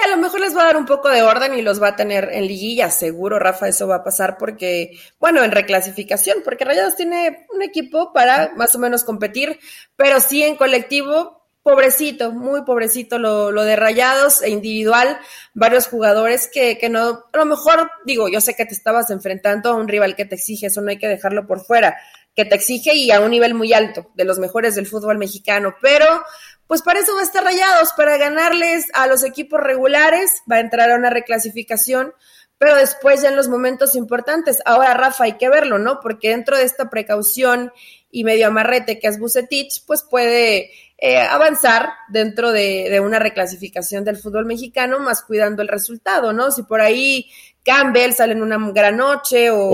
a 0.00 0.08
lo 0.08 0.16
mejor 0.16 0.40
les 0.40 0.56
va 0.56 0.62
a 0.62 0.66
dar 0.66 0.76
un 0.76 0.86
poco 0.86 1.08
de 1.08 1.22
orden 1.22 1.54
y 1.54 1.62
los 1.62 1.82
va 1.82 1.88
a 1.88 1.96
tener 1.96 2.30
en 2.32 2.46
liguilla, 2.46 2.90
seguro, 2.90 3.38
Rafa, 3.38 3.68
eso 3.68 3.86
va 3.86 3.96
a 3.96 4.04
pasar 4.04 4.38
porque, 4.38 4.98
bueno, 5.20 5.44
en 5.44 5.50
reclasificación, 5.50 6.38
porque 6.44 6.64
Rayados 6.64 6.96
tiene 6.96 7.46
un 7.54 7.62
equipo 7.62 8.12
para 8.12 8.52
más 8.56 8.74
o 8.74 8.78
menos 8.78 9.04
competir, 9.04 9.58
pero 9.96 10.20
sí 10.20 10.42
en 10.42 10.56
colectivo, 10.56 11.42
pobrecito, 11.62 12.32
muy 12.32 12.62
pobrecito 12.62 13.18
lo, 13.18 13.52
lo 13.52 13.64
de 13.64 13.76
Rayados 13.76 14.42
e 14.42 14.50
individual, 14.50 15.18
varios 15.54 15.86
jugadores 15.86 16.48
que, 16.52 16.78
que 16.78 16.88
no, 16.88 17.24
a 17.32 17.38
lo 17.38 17.44
mejor, 17.44 17.90
digo, 18.04 18.28
yo 18.28 18.40
sé 18.40 18.54
que 18.54 18.64
te 18.64 18.74
estabas 18.74 19.10
enfrentando 19.10 19.70
a 19.70 19.74
un 19.74 19.88
rival 19.88 20.16
que 20.16 20.24
te 20.24 20.36
exige, 20.36 20.66
eso 20.66 20.80
no 20.80 20.90
hay 20.90 20.98
que 20.98 21.08
dejarlo 21.08 21.46
por 21.46 21.64
fuera, 21.64 21.98
que 22.34 22.44
te 22.44 22.54
exige 22.54 22.94
y 22.94 23.10
a 23.10 23.20
un 23.20 23.30
nivel 23.30 23.54
muy 23.54 23.72
alto, 23.72 24.10
de 24.14 24.24
los 24.24 24.38
mejores 24.38 24.74
del 24.74 24.86
fútbol 24.86 25.18
mexicano, 25.18 25.74
pero 25.82 26.24
pues 26.66 26.82
para 26.82 27.00
eso 27.00 27.14
va 27.14 27.20
a 27.20 27.24
estar 27.24 27.44
rayados, 27.44 27.92
para 27.96 28.16
ganarles 28.16 28.86
a 28.94 29.06
los 29.06 29.24
equipos 29.24 29.60
regulares, 29.60 30.42
va 30.50 30.56
a 30.56 30.60
entrar 30.60 30.90
a 30.90 30.96
una 30.96 31.10
reclasificación, 31.10 32.14
pero 32.58 32.76
después 32.76 33.22
ya 33.22 33.28
en 33.28 33.36
los 33.36 33.48
momentos 33.48 33.96
importantes. 33.96 34.62
Ahora, 34.64 34.94
Rafa, 34.94 35.24
hay 35.24 35.36
que 35.36 35.48
verlo, 35.48 35.78
¿no? 35.78 35.98
Porque 36.00 36.30
dentro 36.30 36.56
de 36.56 36.62
esta 36.62 36.88
precaución 36.90 37.72
y 38.10 38.24
medio 38.24 38.46
amarrete 38.46 39.00
que 39.00 39.08
es 39.08 39.18
Bucetich, 39.18 39.84
pues 39.86 40.04
puede 40.08 40.70
eh, 40.98 41.18
avanzar 41.18 41.90
dentro 42.08 42.52
de, 42.52 42.88
de, 42.88 43.00
una 43.00 43.18
reclasificación 43.18 44.04
del 44.04 44.16
fútbol 44.16 44.46
mexicano, 44.46 45.00
más 45.00 45.22
cuidando 45.22 45.60
el 45.60 45.66
resultado, 45.66 46.32
¿no? 46.32 46.52
Si 46.52 46.62
por 46.62 46.80
ahí 46.80 47.28
Campbell 47.64 48.12
sale 48.12 48.32
en 48.32 48.42
una 48.42 48.58
gran 48.72 48.96
noche 48.96 49.50
o, 49.50 49.70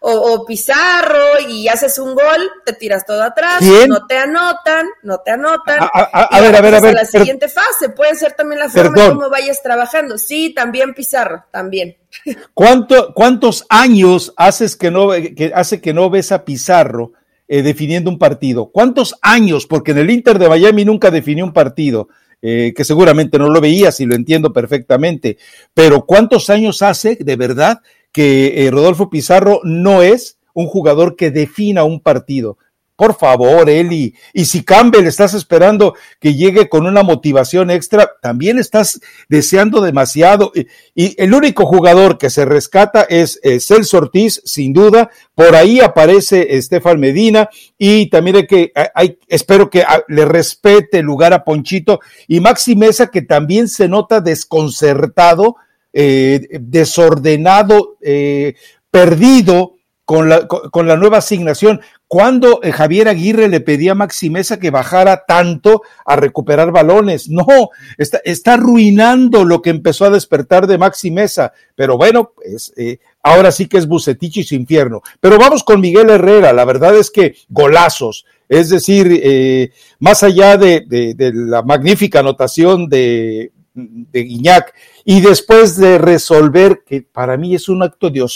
o, 0.00 0.44
Pizarro 0.46 1.38
y 1.48 1.68
haces 1.68 1.98
un 1.98 2.14
gol, 2.14 2.50
te 2.64 2.72
tiras 2.72 3.06
todo 3.06 3.22
atrás, 3.22 3.62
no 3.88 4.06
te 4.06 4.16
anotan, 4.16 4.88
no 5.02 5.18
te 5.18 5.30
anotan. 5.30 5.78
A, 5.80 6.40
ver, 6.40 6.56
a 6.56 6.60
ver, 6.60 6.74
a 6.74 6.80
ver. 6.80 6.94
la 6.94 7.04
siguiente 7.04 7.48
fase 7.48 7.90
puede 7.90 8.16
ser 8.16 8.32
también 8.32 8.58
la 8.60 8.68
forma 8.68 9.04
en 9.04 9.10
cómo 9.10 9.30
vayas 9.30 9.62
trabajando. 9.62 10.18
Sí, 10.18 10.52
también 10.54 10.94
Pizarro, 10.94 11.44
también. 11.52 11.96
¿Cuánto, 12.54 13.14
¿Cuántos 13.14 13.66
años 13.68 14.32
haces 14.36 14.76
que 14.76 14.90
no, 14.90 15.10
que 15.10 15.52
hace 15.54 15.80
que 15.80 15.92
no 15.92 16.10
ves 16.10 16.32
a 16.32 16.44
Pizarro 16.44 17.12
eh, 17.46 17.62
definiendo 17.62 18.10
un 18.10 18.18
partido? 18.18 18.70
¿Cuántos 18.72 19.16
años? 19.22 19.66
Porque 19.66 19.92
en 19.92 19.98
el 19.98 20.10
Inter 20.10 20.38
de 20.40 20.48
Miami 20.48 20.84
nunca 20.84 21.10
definió 21.10 21.44
un 21.44 21.52
partido. 21.52 22.08
Eh, 22.42 22.72
que 22.74 22.84
seguramente 22.84 23.38
no 23.38 23.50
lo 23.50 23.60
veías 23.60 24.00
y 24.00 24.06
lo 24.06 24.14
entiendo 24.14 24.50
perfectamente, 24.50 25.36
pero 25.74 26.06
¿cuántos 26.06 26.48
años 26.48 26.80
hace 26.80 27.16
de 27.16 27.36
verdad 27.36 27.80
que 28.12 28.64
eh, 28.64 28.70
Rodolfo 28.70 29.10
Pizarro 29.10 29.60
no 29.62 30.00
es 30.00 30.38
un 30.54 30.66
jugador 30.66 31.16
que 31.16 31.30
defina 31.30 31.84
un 31.84 32.00
partido? 32.00 32.56
Por 33.00 33.16
favor, 33.16 33.70
Eli. 33.70 34.14
Y 34.34 34.44
si 34.44 34.62
Campbell 34.62 35.06
estás 35.06 35.32
esperando 35.32 35.94
que 36.20 36.34
llegue 36.34 36.68
con 36.68 36.84
una 36.84 37.02
motivación 37.02 37.70
extra, 37.70 38.10
también 38.20 38.58
estás 38.58 39.00
deseando 39.26 39.80
demasiado. 39.80 40.52
Y, 40.94 41.14
el 41.16 41.32
único 41.32 41.64
jugador 41.64 42.18
que 42.18 42.28
se 42.28 42.44
rescata 42.44 43.06
es, 43.08 43.40
Celso 43.60 43.96
Ortiz, 43.96 44.42
sin 44.44 44.74
duda. 44.74 45.08
Por 45.34 45.56
ahí 45.56 45.80
aparece 45.80 46.58
Estefan 46.58 47.00
Medina 47.00 47.48
y 47.78 48.10
también 48.10 48.36
hay 48.36 48.46
que, 48.46 48.70
espero 49.28 49.70
que 49.70 49.80
ah, 49.80 50.02
le 50.08 50.26
respete 50.26 50.98
el 50.98 51.06
lugar 51.06 51.32
a 51.32 51.42
Ponchito 51.42 52.00
y 52.28 52.40
Maxi 52.40 52.76
Mesa, 52.76 53.06
que 53.06 53.22
también 53.22 53.68
se 53.68 53.88
nota 53.88 54.20
desconcertado, 54.20 55.56
eh, 55.94 56.46
desordenado, 56.60 57.96
eh, 58.02 58.56
perdido 58.90 59.76
con 60.04 60.28
la 60.28 60.96
nueva 60.96 61.18
asignación. 61.18 61.80
Cuando 62.12 62.58
eh, 62.64 62.72
Javier 62.72 63.06
Aguirre 63.06 63.46
le 63.46 63.60
pedía 63.60 63.92
a 63.92 63.94
Maxi 63.94 64.30
Mesa 64.30 64.58
que 64.58 64.72
bajara 64.72 65.22
tanto 65.28 65.82
a 66.04 66.16
recuperar 66.16 66.72
balones? 66.72 67.28
No, 67.28 67.46
está, 67.98 68.20
está 68.24 68.54
arruinando 68.54 69.44
lo 69.44 69.62
que 69.62 69.70
empezó 69.70 70.06
a 70.06 70.10
despertar 70.10 70.66
de 70.66 70.76
Maxi 70.76 71.12
Mesa. 71.12 71.52
Pero 71.76 71.96
bueno, 71.96 72.32
pues, 72.34 72.72
ahora 73.22 73.52
sí 73.52 73.68
que 73.68 73.78
es 73.78 73.86
Bucetich 73.86 74.38
y 74.38 74.42
su 74.42 74.56
infierno. 74.56 75.02
Pero 75.20 75.38
vamos 75.38 75.62
con 75.62 75.80
Miguel 75.80 76.10
Herrera. 76.10 76.52
La 76.52 76.64
verdad 76.64 76.96
es 76.96 77.12
que 77.12 77.36
golazos. 77.48 78.26
Es 78.48 78.70
decir, 78.70 79.20
eh, 79.22 79.70
más 80.00 80.24
allá 80.24 80.56
de, 80.56 80.84
la 81.32 81.62
magnífica 81.62 82.18
anotación 82.18 82.88
de, 82.88 83.52
de 83.72 84.20
Guiñac 84.24 84.74
y 85.04 85.20
después 85.20 85.76
de 85.76 85.96
resolver, 85.98 86.82
que 86.84 87.02
para 87.02 87.36
mí 87.36 87.54
es 87.54 87.68
un 87.68 87.84
acto 87.84 88.10
de 88.10 88.26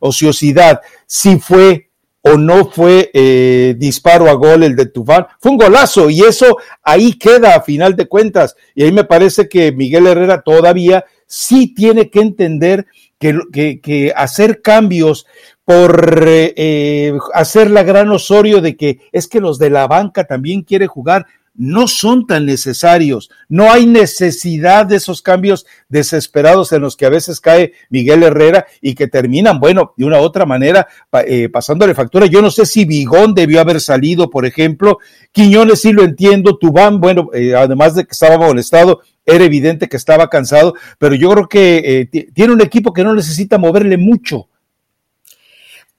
ociosidad, 0.00 0.80
si 1.06 1.38
fue 1.38 1.91
o 2.22 2.36
no 2.36 2.66
fue 2.66 3.10
eh, 3.12 3.74
disparo 3.76 4.28
a 4.30 4.34
gol 4.34 4.62
el 4.62 4.76
de 4.76 4.86
Tufán, 4.86 5.26
fue 5.40 5.52
un 5.52 5.58
golazo 5.58 6.08
y 6.08 6.20
eso 6.20 6.56
ahí 6.82 7.14
queda 7.14 7.56
a 7.56 7.62
final 7.62 7.96
de 7.96 8.06
cuentas. 8.06 8.56
Y 8.74 8.84
ahí 8.84 8.92
me 8.92 9.04
parece 9.04 9.48
que 9.48 9.72
Miguel 9.72 10.06
Herrera 10.06 10.42
todavía 10.42 11.04
sí 11.26 11.74
tiene 11.74 12.10
que 12.10 12.20
entender 12.20 12.86
que, 13.18 13.38
que, 13.52 13.80
que 13.80 14.12
hacer 14.14 14.62
cambios 14.62 15.26
por 15.64 16.24
eh, 16.26 17.14
hacer 17.34 17.70
la 17.70 17.82
gran 17.82 18.10
osorio 18.10 18.60
de 18.60 18.76
que 18.76 19.00
es 19.12 19.28
que 19.28 19.40
los 19.40 19.58
de 19.58 19.70
la 19.70 19.86
banca 19.86 20.24
también 20.24 20.62
quiere 20.62 20.86
jugar. 20.86 21.26
No 21.54 21.86
son 21.86 22.26
tan 22.26 22.46
necesarios. 22.46 23.30
No 23.48 23.70
hay 23.70 23.86
necesidad 23.86 24.86
de 24.86 24.96
esos 24.96 25.22
cambios 25.22 25.66
desesperados 25.88 26.72
en 26.72 26.82
los 26.82 26.96
que 26.96 27.06
a 27.06 27.10
veces 27.10 27.40
cae 27.40 27.72
Miguel 27.90 28.22
Herrera 28.22 28.66
y 28.80 28.94
que 28.94 29.06
terminan, 29.06 29.60
bueno, 29.60 29.92
de 29.96 30.04
una 30.04 30.20
u 30.20 30.22
otra 30.22 30.46
manera 30.46 30.88
eh, 31.26 31.48
pasándole 31.48 31.94
factura. 31.94 32.26
Yo 32.26 32.40
no 32.40 32.50
sé 32.50 32.66
si 32.66 32.84
Bigón 32.84 33.34
debió 33.34 33.60
haber 33.60 33.80
salido, 33.80 34.30
por 34.30 34.46
ejemplo. 34.46 34.98
Quiñones 35.32 35.80
sí 35.82 35.92
lo 35.92 36.02
entiendo. 36.02 36.56
Tubán, 36.56 37.00
bueno, 37.00 37.28
eh, 37.34 37.54
además 37.54 37.94
de 37.94 38.04
que 38.04 38.12
estaba 38.12 38.38
molestado, 38.38 39.00
era 39.24 39.44
evidente 39.44 39.88
que 39.88 39.96
estaba 39.96 40.28
cansado, 40.28 40.74
pero 40.98 41.14
yo 41.14 41.30
creo 41.30 41.48
que 41.48 42.08
eh, 42.12 42.24
tiene 42.32 42.52
un 42.52 42.60
equipo 42.60 42.92
que 42.92 43.04
no 43.04 43.14
necesita 43.14 43.56
moverle 43.56 43.96
mucho 43.96 44.48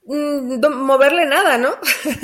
moverle 0.06 1.26
nada, 1.26 1.58
¿no? 1.58 1.74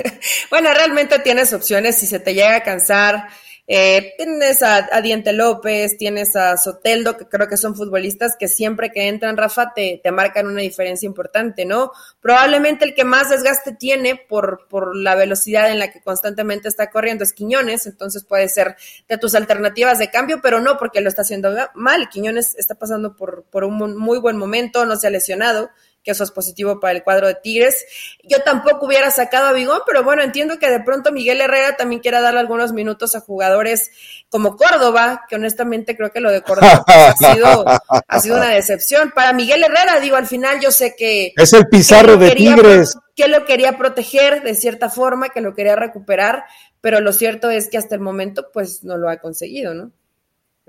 bueno, 0.51 0.73
realmente 0.75 1.19
tienes 1.21 1.53
opciones 1.53 1.97
si 1.97 2.07
se 2.07 2.21
te 2.21 2.35
llega 2.35 2.57
a 2.57 2.63
cansar. 2.63 3.29
Eh, 3.73 4.15
tienes 4.17 4.65
a, 4.65 5.01
Diente 5.01 5.33
López, 5.33 5.97
tienes 5.97 6.35
a 6.35 6.57
Soteldo, 6.57 7.17
que 7.17 7.29
creo 7.29 7.47
que 7.47 7.57
son 7.57 7.77
futbolistas 7.77 8.35
que 8.37 8.49
siempre 8.49 8.91
que 8.91 9.07
entran, 9.07 9.37
Rafa, 9.37 9.73
te, 9.73 10.01
te, 10.03 10.11
marcan 10.11 10.49
una 10.49 10.61
diferencia 10.61 11.07
importante, 11.07 11.65
¿no? 11.65 11.93
Probablemente 12.21 12.85
el 12.85 12.97
que 12.97 13.05
más 13.05 13.31
desgaste 13.31 13.71
tiene 13.71 14.17
por, 14.17 14.67
por 14.69 14.97
la 14.97 15.15
velocidad 15.15 15.71
en 15.71 15.79
la 15.79 15.93
que 15.93 16.01
constantemente 16.01 16.67
está 16.67 16.91
corriendo 16.91 17.23
es 17.23 17.33
Quiñones, 17.33 17.87
entonces 17.87 18.25
puede 18.25 18.49
ser 18.49 18.75
de 19.09 19.19
tus 19.19 19.37
alternativas 19.37 20.01
de 20.01 20.11
cambio, 20.11 20.41
pero 20.43 20.61
no 20.61 20.77
porque 20.77 21.01
lo 21.01 21.09
está 21.09 21.23
haciendo 21.23 21.55
mal. 21.75 22.09
Quiñones 22.09 22.57
está 22.57 22.75
pasando 22.75 23.15
por, 23.15 23.45
por 23.53 23.63
un 23.63 23.97
muy 23.97 24.19
buen 24.19 24.37
momento, 24.37 24.85
no 24.85 24.97
se 24.97 25.07
ha 25.07 25.11
lesionado 25.11 25.71
que 26.03 26.13
eso 26.13 26.25
es 26.25 26.31
positivo 26.31 26.81
para 26.81 26.93
el 26.93 27.03
cuadro 27.03 27.27
de 27.27 27.35
Tigres. 27.35 27.85
Yo 28.25 28.39
tampoco 28.43 28.87
hubiera 28.87 29.11
sacado 29.11 29.49
a 29.49 29.53
Bigón, 29.53 29.81
pero 29.87 30.03
bueno, 30.03 30.23
entiendo 30.23 30.59
que 30.59 30.71
de 30.71 30.81
pronto 30.81 31.13
Miguel 31.13 31.41
Herrera 31.41 31.77
también 31.77 32.01
quiera 32.01 32.21
darle 32.21 32.41
algunos 32.41 32.73
minutos 32.73 33.15
a 33.15 33.21
jugadores 33.21 33.91
como 34.29 34.57
Córdoba, 34.57 35.27
que 35.29 35.37
honestamente 35.37 35.97
creo 35.97 36.11
que 36.11 36.21
lo 36.21 36.31
de 36.31 36.43
Córdoba 36.43 36.85
pues, 36.87 36.97
ha, 36.97 37.35
sido, 37.35 37.65
ha 38.09 38.21
sido 38.21 38.37
una 38.37 38.51
decepción. 38.51 39.13
Para 39.15 39.33
Miguel 39.33 39.63
Herrera, 39.63 40.01
digo, 40.01 40.17
al 40.17 40.27
final 40.27 40.61
yo 40.61 40.71
sé 40.71 40.95
que... 40.97 41.33
Es 41.37 41.53
el 41.53 41.69
pizarro 41.69 42.17
de 42.17 42.31
Tigres. 42.31 42.97
Que 43.15 43.29
lo 43.29 43.45
quería 43.45 43.77
proteger 43.77 44.43
de 44.43 44.55
cierta 44.55 44.89
forma, 44.89 45.29
que 45.29 45.43
lo 45.43 45.55
quería 45.55 45.77
recuperar, 45.77 46.45
pero 46.81 47.01
lo 47.01 47.13
cierto 47.13 47.51
es 47.51 47.69
que 47.69 47.77
hasta 47.77 47.95
el 47.95 48.01
momento 48.01 48.47
pues 48.53 48.83
no 48.85 48.97
lo 48.97 49.11
ha 49.11 49.19
conseguido, 49.19 49.75
¿no? 49.75 49.93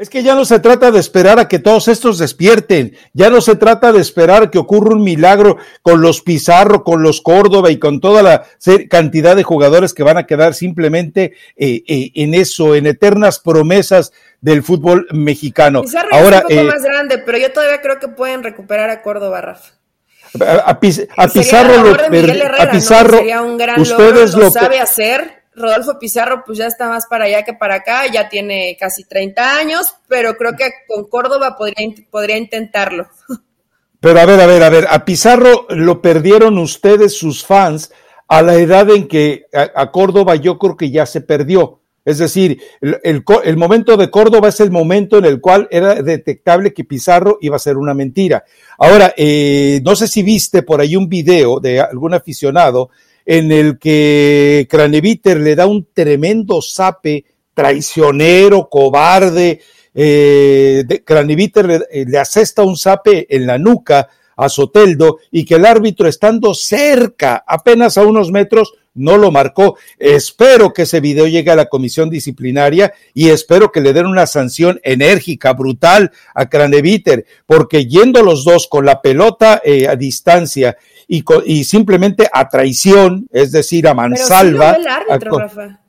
Es 0.02 0.10
que 0.10 0.24
ya 0.24 0.34
no 0.34 0.46
se 0.46 0.60
trata 0.60 0.90
de 0.90 1.00
esperar 1.00 1.38
a 1.38 1.48
que 1.48 1.60
todos 1.60 1.88
estos 1.88 2.18
despierten, 2.18 2.98
ya 3.14 3.30
no 3.30 3.40
se 3.40 3.56
trata 3.56 3.92
de 3.92 4.02
esperar 4.02 4.50
que 4.50 4.58
ocurra 4.58 4.96
un 4.96 5.04
milagro 5.04 5.58
con 5.84 6.02
los 6.02 6.24
Pizarro, 6.24 6.84
con 6.84 7.04
los 7.04 7.22
Córdoba 7.22 7.70
y 7.70 7.78
con 7.78 8.02
toda 8.02 8.24
la 8.24 8.44
cantidad 8.90 9.36
de 9.36 9.44
jugadores 9.44 9.94
que 9.94 10.02
van 10.02 10.18
a 10.18 10.26
quedar 10.26 10.56
simplemente 10.56 11.34
eh, 11.56 11.84
eh, 11.88 12.12
en 12.16 12.34
eso, 12.34 12.74
en 12.74 12.88
eternas 12.88 13.40
promesas 13.40 14.12
del 14.42 14.64
fútbol 14.64 15.06
mexicano. 15.12 15.84
Pizarro 15.84 16.10
Ahora, 16.14 16.38
es 16.40 16.44
un 16.46 16.50
poco 16.50 16.62
eh, 16.62 16.64
más 16.64 16.84
grande, 16.84 17.20
pero 17.20 17.38
yo 17.38 17.52
todavía 17.52 17.80
creo 17.82 18.00
que 18.00 18.08
pueden 18.08 18.42
recuperar 18.42 18.90
a 18.90 19.04
Córdoba, 19.04 19.40
Rafa. 19.42 19.70
A, 20.66 20.80
Pizarro, 20.80 21.78
lo, 21.84 21.92
a 21.92 22.72
Pizarro, 22.72 23.18
sería 23.18 23.44
un 23.44 23.56
gran 23.56 23.80
ustedes 23.80 24.34
lo, 24.34 24.46
lo 24.46 24.50
sabe 24.50 24.80
hacer 24.80 25.41
Rodolfo 25.54 26.00
Pizarro 26.00 26.44
pues 26.46 26.58
ya 26.58 26.68
está 26.68 26.88
más 26.88 27.08
para 27.08 27.26
allá 27.26 27.44
que 27.44 27.54
para 27.54 27.76
acá, 27.76 28.08
ya 28.12 28.30
tiene 28.30 28.78
casi 28.80 29.04
30 29.04 29.58
años, 29.58 29.96
pero 30.08 30.36
creo 30.36 30.56
que 30.56 30.70
con 30.88 31.10
Córdoba 31.10 31.56
podría, 31.58 31.88
podría 32.10 32.38
intentarlo. 32.38 33.08
Pero 34.00 34.20
a 34.20 34.26
ver, 34.26 34.42
a 34.42 34.48
ver, 34.48 34.64
a 34.64 34.70
ver, 34.70 34.88
a 34.90 35.06
Pizarro 35.06 35.68
lo 35.70 36.02
perdieron 36.02 36.58
ustedes, 36.58 37.16
sus 37.16 37.46
fans, 37.46 37.92
a 38.28 38.42
la 38.42 38.56
edad 38.56 38.90
en 38.90 39.08
que 39.08 39.46
a, 39.54 39.92
Córdoba 39.92 40.36
yo 40.36 40.58
creo 40.58 40.76
que 40.76 40.90
ya 40.90 41.06
se 41.06 41.22
perdió. 41.22 41.82
Es 42.04 42.18
decir, 42.18 42.60
el, 42.82 43.24
el, 43.44 43.58
momento 43.58 43.98
de 43.98 44.10
Córdoba 44.10 44.48
es 44.48 44.60
el 44.60 44.72
momento 44.72 45.20
en 45.20 45.26
el 45.26 45.40
cual 45.40 45.68
era 45.70 46.02
detectable 46.02 46.74
que 46.74 46.84
Pizarro 46.84 47.38
iba 47.42 47.58
a 47.58 47.60
ser 47.60 47.78
una 47.78 47.94
mentira. 47.94 48.44
Ahora, 48.80 49.14
eh, 49.16 49.82
no 49.84 49.96
sé 49.96 50.08
si 50.08 50.24
viste 50.24 50.64
por 50.64 50.82
ahí 50.82 50.96
un 50.96 51.08
video 51.08 51.60
de 51.60 51.80
algún 51.80 52.16
aficionado 52.16 52.90
en 53.26 53.52
el 53.52 53.78
que 53.78 54.68
Craneviter 54.70 55.40
le 55.40 55.56
da 55.56 55.68
un 55.68 55.88
tremendo 55.94 56.62
sape 56.62 57.26
traicionero, 57.54 58.70
cobarde. 58.70 59.62
Eh, 59.94 60.84
Craneviter 61.06 61.88
eh, 61.92 62.06
le, 62.08 62.18
asesta 62.18 62.64
un 62.64 62.78
sape 62.78 63.28
en 63.30 63.46
la 63.46 63.58
nuca 63.58 64.08
a 64.38 64.50
Soteldo 64.50 65.20
y 65.30 65.46
que 65.46 65.56
el 65.56 65.66
árbitro 65.66 66.08
estando 66.08 66.54
cerca, 66.54 67.44
apenas 67.46 67.98
a 67.98 68.04
unos 68.04 68.32
metros, 68.32 68.74
no 68.94 69.18
lo 69.18 69.32
marcó. 69.32 69.78
Espero 70.00 70.74
que 70.74 70.84
ese 70.84 71.00
video 71.00 71.28
llegue 71.28 71.52
a 71.52 71.56
la 71.56 71.68
comisión 71.68 72.10
disciplinaria 72.10 72.94
y 73.14 73.30
espero 73.30 73.72
que 73.72 73.82
le 73.82 73.94
den 73.94 74.06
una 74.06 74.26
sanción 74.26 74.80
enérgica, 74.84 75.54
brutal 75.54 76.12
a 76.34 76.50
Craneviter, 76.50 77.26
porque 77.46 77.86
yendo 77.86 78.24
los 78.24 78.44
dos 78.44 78.68
con 78.68 78.86
la 78.86 79.02
pelota 79.02 79.62
eh, 79.64 79.88
a 79.88 79.96
distancia 79.96 80.78
y, 81.46 81.64
simplemente 81.66 82.28
a 82.32 82.48
traición, 82.48 83.28
es 83.32 83.52
decir, 83.52 83.86
a 83.88 83.94
mansalva. 83.94 84.72
el 84.72 84.88
árbitro, 84.88 85.40
Rafa. 85.40 85.82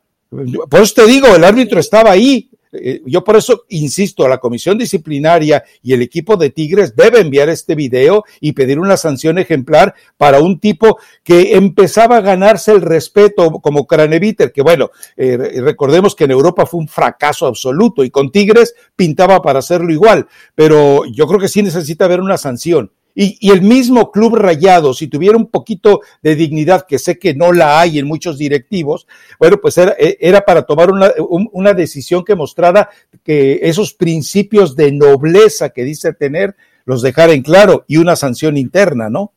Por 0.68 0.80
eso 0.80 0.94
te 0.94 1.06
digo, 1.06 1.28
el 1.28 1.44
árbitro 1.44 1.78
estaba 1.78 2.10
ahí. 2.10 2.48
Eh, 2.72 3.02
yo 3.04 3.22
por 3.22 3.36
eso 3.36 3.64
insisto, 3.68 4.26
la 4.26 4.38
comisión 4.38 4.78
disciplinaria 4.78 5.62
y 5.82 5.92
el 5.92 6.00
equipo 6.00 6.38
de 6.38 6.48
Tigres 6.48 6.96
debe 6.96 7.20
enviar 7.20 7.50
este 7.50 7.74
video 7.74 8.24
y 8.40 8.52
pedir 8.52 8.78
una 8.78 8.96
sanción 8.96 9.38
ejemplar 9.38 9.94
para 10.16 10.40
un 10.40 10.58
tipo 10.58 10.98
que 11.22 11.54
empezaba 11.54 12.16
a 12.16 12.22
ganarse 12.22 12.72
el 12.72 12.80
respeto 12.80 13.52
como 13.60 13.86
Craneviter, 13.86 14.52
que 14.52 14.62
bueno, 14.62 14.90
eh, 15.18 15.36
recordemos 15.60 16.16
que 16.16 16.24
en 16.24 16.30
Europa 16.30 16.64
fue 16.64 16.80
un 16.80 16.88
fracaso 16.88 17.46
absoluto 17.46 18.04
y 18.04 18.10
con 18.10 18.32
Tigres 18.32 18.74
pintaba 18.96 19.42
para 19.42 19.58
hacerlo 19.58 19.92
igual, 19.92 20.26
pero 20.54 21.04
yo 21.04 21.26
creo 21.26 21.38
que 21.38 21.48
sí 21.48 21.62
necesita 21.62 22.06
haber 22.06 22.22
una 22.22 22.38
sanción. 22.38 22.90
Y, 23.14 23.50
el 23.50 23.62
mismo 23.62 24.10
Club 24.10 24.36
Rayado, 24.36 24.94
si 24.94 25.06
tuviera 25.06 25.36
un 25.36 25.46
poquito 25.46 26.00
de 26.22 26.34
dignidad, 26.34 26.86
que 26.86 26.98
sé 26.98 27.18
que 27.18 27.34
no 27.34 27.52
la 27.52 27.80
hay 27.80 27.98
en 27.98 28.06
muchos 28.06 28.38
directivos, 28.38 29.06
bueno, 29.38 29.58
pues 29.60 29.76
era, 29.78 29.94
e, 29.98 30.16
era 30.20 30.42
para 30.42 30.62
tomar 30.62 30.90
una, 30.90 31.12
una 31.52 31.74
decisión 31.74 32.24
que 32.24 32.34
mostrara 32.34 32.88
que 33.22 33.60
esos 33.62 33.94
principios 33.94 34.76
de 34.76 34.92
nobleza 34.92 35.70
que 35.70 35.84
dice 35.84 36.12
tener 36.14 36.56
los 36.84 37.02
dejara 37.02 37.32
en 37.32 37.42
claro 37.42 37.84
y 37.86 37.98
una 37.98 38.16
sanción 38.16 38.56
interna, 38.56 39.08
¿no? 39.08 39.32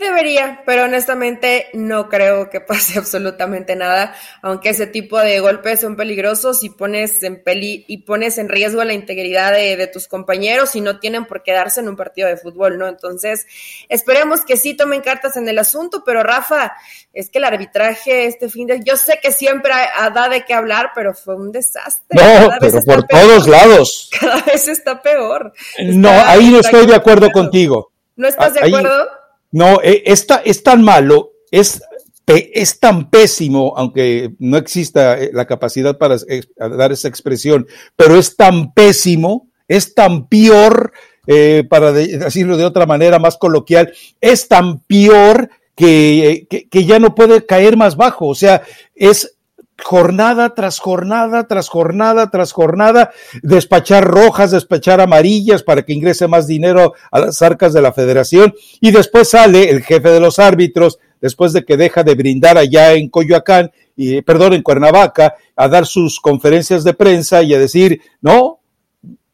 Debería, 0.00 0.62
pero 0.64 0.84
honestamente 0.84 1.66
no 1.74 2.08
creo 2.08 2.48
que 2.48 2.62
pase 2.62 2.98
absolutamente 2.98 3.76
nada, 3.76 4.14
aunque 4.40 4.70
ese 4.70 4.86
tipo 4.86 5.18
de 5.18 5.40
golpes 5.40 5.80
son 5.80 5.94
peligrosos 5.94 6.64
y 6.64 6.70
pones 6.70 7.22
en 7.22 7.42
peli 7.42 7.84
y 7.86 7.98
pones 7.98 8.38
en 8.38 8.48
riesgo 8.48 8.82
la 8.82 8.94
integridad 8.94 9.52
de, 9.52 9.90
tus 9.92 10.08
compañeros 10.08 10.74
y 10.74 10.80
no 10.80 11.00
tienen 11.00 11.26
por 11.26 11.42
qué 11.42 11.52
darse 11.52 11.80
en 11.80 11.88
un 11.88 11.96
partido 11.96 12.28
de 12.28 12.38
fútbol, 12.38 12.78
¿no? 12.78 12.88
Entonces, 12.88 13.46
esperemos 13.90 14.42
que 14.42 14.56
sí 14.56 14.72
tomen 14.72 15.02
cartas 15.02 15.36
en 15.36 15.46
el 15.48 15.58
asunto, 15.58 16.02
pero 16.04 16.22
Rafa, 16.22 16.72
es 17.12 17.28
que 17.28 17.36
el 17.36 17.44
arbitraje 17.44 18.24
este 18.24 18.48
fin 18.48 18.68
de 18.68 18.80
yo 18.82 18.96
sé 18.96 19.18
que 19.22 19.32
siempre 19.32 19.72
da 20.14 20.28
de 20.30 20.46
qué 20.46 20.54
hablar, 20.54 20.92
pero 20.94 21.12
fue 21.12 21.34
un 21.34 21.52
desastre. 21.52 22.18
No, 22.18 22.50
pero 22.58 22.80
por 22.86 23.06
todos 23.06 23.46
lados. 23.46 24.08
Cada 24.18 24.40
vez 24.42 24.66
está 24.66 25.02
peor. 25.02 25.52
no, 25.78 26.08
ahí 26.08 26.50
no 26.50 26.60
estoy 26.60 26.86
de 26.86 26.94
acuerdo 26.94 27.30
contigo. 27.30 27.92
¿No 28.16 28.28
estás 28.28 28.54
de 28.54 28.60
acuerdo? 28.60 29.19
No, 29.52 29.80
eh, 29.82 30.02
es 30.04 30.62
tan 30.62 30.82
malo, 30.82 31.32
es, 31.50 31.82
es 32.26 32.78
tan 32.78 33.10
pésimo, 33.10 33.74
aunque 33.76 34.32
no 34.38 34.56
exista 34.56 35.18
eh, 35.18 35.30
la 35.32 35.46
capacidad 35.46 35.98
para 35.98 36.16
dar 36.56 36.92
esa 36.92 37.08
expresión, 37.08 37.66
pero 37.96 38.16
es 38.16 38.36
tan 38.36 38.72
pésimo, 38.72 39.48
es 39.66 39.94
tan 39.94 40.28
peor, 40.28 40.92
eh, 41.26 41.64
para 41.68 41.92
decirlo 41.92 42.56
de 42.56 42.64
otra 42.64 42.86
manera 42.86 43.18
más 43.18 43.36
coloquial, 43.36 43.92
es 44.20 44.48
tan 44.48 44.80
peor 44.80 45.50
que, 45.76 46.46
que, 46.70 46.84
ya 46.84 46.98
no 46.98 47.14
puede 47.14 47.46
caer 47.46 47.76
más 47.76 47.96
bajo. 47.96 48.28
O 48.28 48.34
sea, 48.34 48.62
es 48.94 49.38
jornada 49.82 50.54
tras 50.54 50.78
jornada, 50.78 51.46
tras 51.46 51.68
jornada, 51.68 52.30
tras 52.30 52.52
jornada, 52.52 53.10
despachar 53.42 54.04
rojas, 54.04 54.50
despachar 54.50 55.00
amarillas 55.00 55.62
para 55.62 55.82
que 55.82 55.92
ingrese 55.92 56.28
más 56.28 56.46
dinero 56.46 56.94
a 57.10 57.20
las 57.20 57.42
arcas 57.42 57.72
de 57.72 57.82
la 57.82 57.92
federación. 57.92 58.54
Y 58.80 58.90
después 58.90 59.28
sale 59.28 59.70
el 59.70 59.82
jefe 59.82 60.10
de 60.10 60.20
los 60.20 60.38
árbitros, 60.38 60.98
después 61.20 61.52
de 61.52 61.64
que 61.64 61.76
deja 61.76 62.02
de 62.02 62.14
brindar 62.14 62.56
allá 62.58 62.92
en 62.94 63.08
Coyoacán, 63.08 63.70
y, 63.96 64.22
perdón, 64.22 64.54
en 64.54 64.62
Cuernavaca, 64.62 65.34
a 65.56 65.68
dar 65.68 65.84
sus 65.84 66.20
conferencias 66.20 66.84
de 66.84 66.94
prensa 66.94 67.42
y 67.42 67.52
a 67.52 67.58
decir, 67.58 68.00
no, 68.22 68.59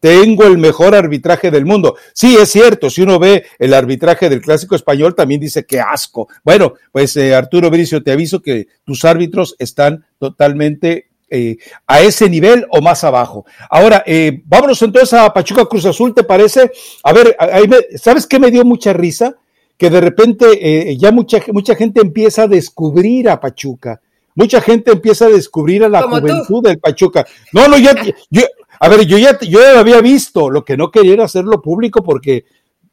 tengo 0.01 0.45
el 0.45 0.59
mejor 0.59 0.95
arbitraje 0.95 1.51
del 1.51 1.65
mundo. 1.65 1.97
Sí, 2.13 2.37
es 2.37 2.51
cierto, 2.51 2.91
si 2.91 3.03
uno 3.03 3.19
ve 3.19 3.45
el 3.59 3.75
arbitraje 3.75 4.29
del 4.29 4.43
clásico 4.43 4.75
español, 4.75 5.15
también 5.15 5.41
dice 5.41 5.65
que 5.65 5.81
asco. 5.81 6.29
Bueno, 6.45 6.75
pues 6.93 7.17
eh, 7.17 7.35
Arturo 7.35 7.71
Bricio, 7.71 8.03
te 8.03 8.13
aviso 8.13 8.41
que 8.41 8.69
tus 8.85 9.05
árbitros 9.05 9.57
están 9.59 10.05
totalmente 10.19 11.09
eh, 11.29 11.57
a 11.87 12.03
ese 12.03 12.29
nivel 12.29 12.67
o 12.71 12.81
más 12.81 13.05
abajo. 13.05 13.47
Ahora, 13.71 14.05
eh, 14.07 14.43
vámonos 14.45 14.81
entonces 14.83 15.13
a 15.15 15.33
Pachuca 15.33 15.65
Cruz 15.65 15.87
Azul, 15.87 16.15
¿te 16.15 16.25
parece? 16.25 16.71
A 17.03 17.13
ver, 17.13 17.37
¿sabes 17.97 18.27
qué 18.27 18.39
me 18.39 18.51
dio 18.51 18.65
mucha 18.65 18.93
risa? 18.93 19.35
Que 19.77 19.91
de 19.91 20.01
repente 20.01 20.97
ya 20.97 21.11
mucha, 21.11 21.39
mucha 21.53 21.75
gente 21.75 22.01
empieza 22.01 22.45
a 22.45 22.49
descubrir 22.49 23.29
a 23.29 23.41
Pachuca. 23.41 24.01
mucha 24.35 24.61
gente 24.61 24.93
empieza 24.93 25.27
a 25.27 25.31
descubrir 25.31 25.85
a 25.85 25.89
la 25.89 26.03
juventud 26.03 26.63
del 26.63 26.79
Pachuca. 26.79 27.27
No, 27.53 27.69
no, 27.69 27.77
ya, 27.77 27.95
yo, 28.31 28.43
a 28.79 28.89
ver, 28.89 29.07
yo 29.07 29.19
ya, 29.19 29.39
yo 29.41 29.61
había 29.79 30.01
visto, 30.01 30.51
lo 30.51 30.65
que 30.65 30.77
no 30.77 30.91
quería 30.91 31.15
era 31.15 31.25
hacerlo 31.25 31.63
público 31.63 32.03
porque 32.03 32.45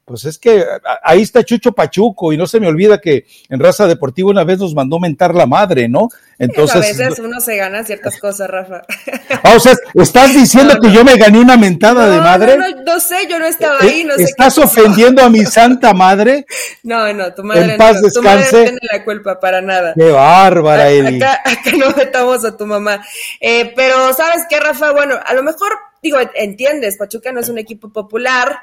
pues 0.05 0.25
es 0.25 0.37
que 0.37 0.65
ahí 1.01 1.21
está 1.21 1.43
Chucho 1.43 1.71
Pachuco 1.71 2.33
y 2.33 2.37
no 2.37 2.45
se 2.45 2.59
me 2.59 2.67
olvida 2.67 2.99
que 2.99 3.25
en 3.49 3.59
Raza 3.59 3.87
Deportiva 3.87 4.29
una 4.29 4.43
vez 4.43 4.59
nos 4.59 4.75
mandó 4.75 4.99
mentar 4.99 5.33
la 5.33 5.45
madre, 5.45 5.87
¿no? 5.87 6.09
Entonces. 6.37 6.75
a 6.75 6.79
veces 6.79 7.19
uno 7.19 7.39
se 7.39 7.55
gana 7.55 7.85
ciertas 7.85 8.19
cosas, 8.19 8.49
Rafa. 8.49 8.81
Ah, 9.43 9.53
o 9.55 9.59
sea, 9.59 9.75
¿estás 9.93 10.33
diciendo 10.35 10.77
que 10.81 10.91
yo 10.91 11.05
me 11.05 11.15
gané 11.15 11.39
una 11.39 11.55
mentada 11.55 12.09
de 12.09 12.19
madre? 12.19 12.57
No, 12.85 12.99
sé, 12.99 13.27
yo 13.29 13.39
no 13.39 13.45
estaba 13.45 13.77
eh, 13.79 13.89
ahí, 13.89 14.03
no 14.03 14.15
sé 14.15 14.23
¿Estás 14.23 14.57
ofendiendo 14.57 15.23
a 15.23 15.29
mi 15.29 15.45
santa 15.45 15.93
madre? 15.93 16.45
No, 16.83 17.13
no, 17.13 17.33
tu 17.33 17.43
madre 17.43 17.73
en 17.73 17.77
paz 17.77 17.95
no, 17.95 18.01
descanse. 18.01 18.19
tu 18.19 18.23
madre 18.23 18.63
tiene 18.63 18.79
la 18.91 19.03
culpa 19.05 19.39
para 19.39 19.61
nada. 19.61 19.93
Qué 19.95 20.11
bárbara, 20.11 20.89
Eli. 20.89 21.15
Acá, 21.15 21.41
acá 21.45 21.71
no 21.77 21.91
metamos 21.91 22.43
a 22.43 22.57
tu 22.57 22.65
mamá. 22.65 23.01
Eh, 23.39 23.71
pero, 23.73 24.13
¿sabes 24.13 24.45
qué, 24.49 24.59
Rafa? 24.59 24.91
Bueno, 24.91 25.15
a 25.25 25.33
lo 25.33 25.43
mejor, 25.43 25.71
digo, 26.01 26.17
entiendes, 26.35 26.97
Pachuca 26.97 27.31
no 27.31 27.39
es 27.39 27.47
un 27.47 27.57
equipo 27.57 27.89
popular, 27.89 28.59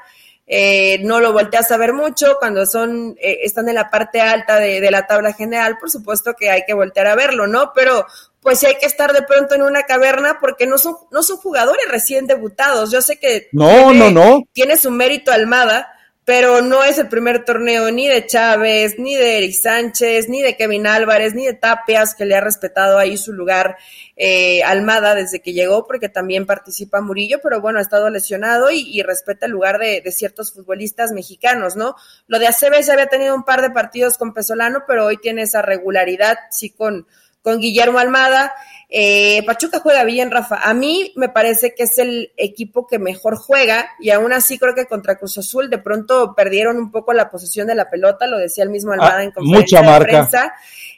eh, 0.53 0.99
no 1.05 1.21
lo 1.21 1.33
volteas 1.33 1.71
a 1.71 1.77
ver 1.77 1.93
mucho, 1.93 2.37
cuando 2.41 2.67
son, 2.67 3.17
eh, 3.21 3.39
están 3.45 3.69
en 3.69 3.77
la 3.77 3.89
parte 3.89 4.21
alta 4.21 4.57
de, 4.57 4.81
de, 4.81 4.91
la 4.91 5.07
tabla 5.07 5.33
general, 5.33 5.79
por 5.79 5.93
supuesto 5.93 6.35
que 6.35 6.51
hay 6.51 6.65
que 6.67 6.75
voltear 6.75 7.07
a 7.07 7.15
verlo, 7.15 7.47
¿no? 7.47 7.73
Pero 7.73 8.05
pues 8.43 8.59
sí 8.59 8.67
hay 8.67 8.75
que 8.75 8.87
estar 8.87 9.13
de 9.13 9.23
pronto 9.23 9.55
en 9.55 9.63
una 9.63 9.85
caverna 9.85 10.39
porque 10.41 10.67
no 10.67 10.77
son, 10.77 10.97
no 11.13 11.23
son 11.23 11.37
jugadores 11.37 11.87
recién 11.89 12.27
debutados. 12.27 12.91
Yo 12.91 13.01
sé 13.01 13.21
que 13.21 13.49
no, 13.53 13.93
no, 13.93 14.11
no. 14.11 14.43
tiene 14.53 14.77
su 14.77 14.91
mérito 14.91 15.31
Almada, 15.31 15.93
pero 16.31 16.63
no 16.63 16.85
es 16.85 16.97
el 16.97 17.09
primer 17.09 17.45
torneo 17.45 17.91
ni 17.91 18.07
de 18.07 18.25
Chávez, 18.25 19.01
ni 19.01 19.17
de 19.17 19.39
Eric 19.39 19.53
Sánchez, 19.53 20.29
ni 20.29 20.43
de 20.43 20.57
Kevin 20.57 20.87
Álvarez, 20.87 21.35
ni 21.35 21.45
de 21.45 21.55
Tapias, 21.55 22.15
que 22.15 22.25
le 22.25 22.37
ha 22.37 22.41
respetado 22.41 22.99
ahí 22.99 23.17
su 23.17 23.33
lugar 23.33 23.77
eh, 24.15 24.63
Almada 24.63 25.17
desde 25.17 25.41
que 25.41 25.53
llegó, 25.53 25.89
porque 25.89 26.09
también 26.09 26.47
participa 26.47 27.01
Murillo, 27.01 27.41
pero 27.43 27.61
bueno, 27.61 27.81
ha 27.81 27.83
estado 27.83 28.09
lesionado 28.11 28.71
y, 28.71 29.03
respeta 29.03 29.47
el 29.47 29.51
lugar 29.51 29.81
de, 29.81 30.05
ciertos 30.13 30.53
futbolistas 30.53 31.11
mexicanos, 31.11 31.75
¿no? 31.75 31.97
Lo 32.29 32.39
de 32.39 32.47
Aceves 32.47 32.89
había 32.91 33.07
tenido 33.07 33.35
un 33.35 33.43
par 33.43 33.61
de 33.61 33.71
partidos 33.71 34.17
con 34.17 34.33
Pesolano, 34.33 34.85
pero 34.87 35.07
hoy 35.07 35.17
tiene 35.17 35.43
esa 35.43 35.63
regularidad, 35.63 36.39
sí, 36.53 36.71
con, 36.71 37.09
con 37.43 37.61
Guillermo 37.61 37.99
Almada. 37.99 38.53
Eh, 38.89 39.45
Pachuca 39.47 39.79
juega 39.79 40.03
bien, 40.05 40.31
Rafa. 40.31 40.57
A 40.57 40.75
mí 40.75 41.13
me 41.15 41.29
parece 41.29 41.75
que 41.75 41.85
es 41.85 41.99
el 41.99 42.33
equipo 42.37 42.87
que 42.87 42.99
mejor 42.99 43.37
juega 43.37 43.89
y 44.01 44.11
aún 44.11 44.33
así 44.33 44.59
creo 44.59 44.75
que 44.75 44.87
contra 44.87 45.17
Cruz 45.17 45.39
Azul 45.39 45.71
de 45.71 45.79
pronto 45.79 46.35
perdieron 46.35 46.77
un 46.77 46.91
poco 46.91 47.13
la 47.13 47.31
posesión 47.31 47.69
de 47.69 47.77
la 47.77 47.89
pelota, 47.89 48.27
lo 48.27 48.39
decía 48.39 48.65
el 48.65 48.71
mismo 48.71 48.93
Almada 48.93 49.19
ah, 49.19 49.25
en 49.25 49.31
conferencia 49.31 49.83
mucha 49.83 49.99
de 49.99 50.05
prensa. 50.05 50.55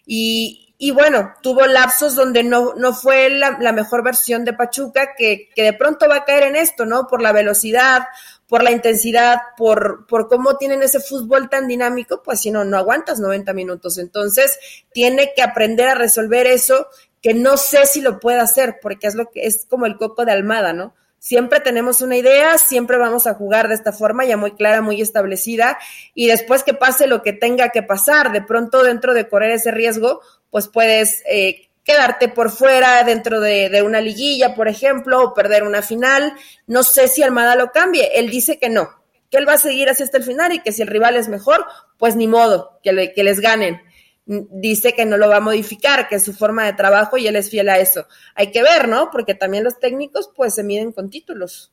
Y, 0.06 0.74
y 0.78 0.90
bueno, 0.90 1.34
tuvo 1.42 1.66
lapsos 1.66 2.14
donde 2.14 2.42
no, 2.42 2.74
no 2.74 2.94
fue 2.94 3.28
la, 3.28 3.58
la 3.60 3.72
mejor 3.72 4.02
versión 4.02 4.44
de 4.44 4.54
Pachuca, 4.54 5.10
que, 5.16 5.50
que 5.54 5.62
de 5.62 5.72
pronto 5.74 6.08
va 6.08 6.16
a 6.16 6.24
caer 6.24 6.44
en 6.44 6.56
esto, 6.56 6.86
¿no? 6.86 7.06
Por 7.06 7.20
la 7.20 7.32
velocidad, 7.32 8.04
por 8.52 8.62
la 8.62 8.70
intensidad, 8.70 9.38
por, 9.56 10.06
por 10.06 10.28
cómo 10.28 10.58
tienen 10.58 10.82
ese 10.82 11.00
fútbol 11.00 11.48
tan 11.48 11.66
dinámico, 11.66 12.22
pues 12.22 12.42
si 12.42 12.50
no, 12.50 12.66
no 12.66 12.76
aguantas 12.76 13.18
90 13.18 13.54
minutos. 13.54 13.96
Entonces, 13.96 14.58
tiene 14.92 15.32
que 15.34 15.40
aprender 15.40 15.88
a 15.88 15.94
resolver 15.94 16.46
eso 16.46 16.88
que 17.22 17.32
no 17.32 17.56
sé 17.56 17.86
si 17.86 18.02
lo 18.02 18.20
puede 18.20 18.40
hacer, 18.40 18.76
porque 18.82 19.06
es 19.06 19.14
lo 19.14 19.30
que 19.30 19.46
es 19.46 19.64
como 19.64 19.86
el 19.86 19.96
coco 19.96 20.26
de 20.26 20.32
Almada, 20.32 20.74
¿no? 20.74 20.94
Siempre 21.18 21.60
tenemos 21.60 22.02
una 22.02 22.18
idea, 22.18 22.58
siempre 22.58 22.98
vamos 22.98 23.26
a 23.26 23.32
jugar 23.32 23.68
de 23.68 23.74
esta 23.74 23.94
forma 23.94 24.26
ya 24.26 24.36
muy 24.36 24.50
clara, 24.50 24.82
muy 24.82 25.00
establecida, 25.00 25.78
y 26.12 26.26
después 26.26 26.62
que 26.62 26.74
pase 26.74 27.06
lo 27.06 27.22
que 27.22 27.32
tenga 27.32 27.70
que 27.70 27.82
pasar, 27.82 28.32
de 28.32 28.42
pronto 28.42 28.82
dentro 28.82 29.14
de 29.14 29.30
correr 29.30 29.52
ese 29.52 29.70
riesgo, 29.70 30.20
pues 30.50 30.68
puedes 30.68 31.22
eh, 31.26 31.70
quedarte 31.84 32.28
por 32.28 32.50
fuera 32.50 33.02
dentro 33.04 33.40
de, 33.40 33.82
una 33.82 34.00
liguilla, 34.00 34.54
por 34.54 34.68
ejemplo, 34.68 35.22
o 35.22 35.34
perder 35.34 35.64
una 35.64 35.82
final. 35.82 36.34
No 36.66 36.82
sé 36.82 37.08
si 37.08 37.22
Almada 37.22 37.56
lo 37.56 37.72
cambie. 37.72 38.10
Él 38.14 38.30
dice 38.30 38.58
que 38.58 38.68
no, 38.68 38.90
que 39.30 39.38
él 39.38 39.48
va 39.48 39.54
a 39.54 39.58
seguir 39.58 39.88
así 39.88 40.02
hasta 40.02 40.18
el 40.18 40.24
final 40.24 40.52
y 40.52 40.60
que 40.60 40.72
si 40.72 40.82
el 40.82 40.88
rival 40.88 41.16
es 41.16 41.28
mejor, 41.28 41.64
pues 41.98 42.16
ni 42.16 42.28
modo, 42.28 42.80
que, 42.82 43.12
que 43.14 43.24
les 43.24 43.40
ganen 43.40 43.80
dice 44.24 44.94
que 44.94 45.04
no 45.04 45.16
lo 45.16 45.28
va 45.28 45.38
a 45.38 45.40
modificar, 45.40 46.08
que 46.08 46.16
es 46.16 46.24
su 46.24 46.32
forma 46.32 46.64
de 46.64 46.74
trabajo 46.74 47.16
y 47.16 47.26
él 47.26 47.36
es 47.36 47.50
fiel 47.50 47.68
a 47.68 47.78
eso. 47.78 48.06
Hay 48.34 48.52
que 48.52 48.62
ver, 48.62 48.88
¿no? 48.88 49.10
Porque 49.10 49.34
también 49.34 49.64
los 49.64 49.78
técnicos 49.78 50.30
pues 50.34 50.54
se 50.54 50.62
miden 50.62 50.92
con 50.92 51.10
títulos. 51.10 51.72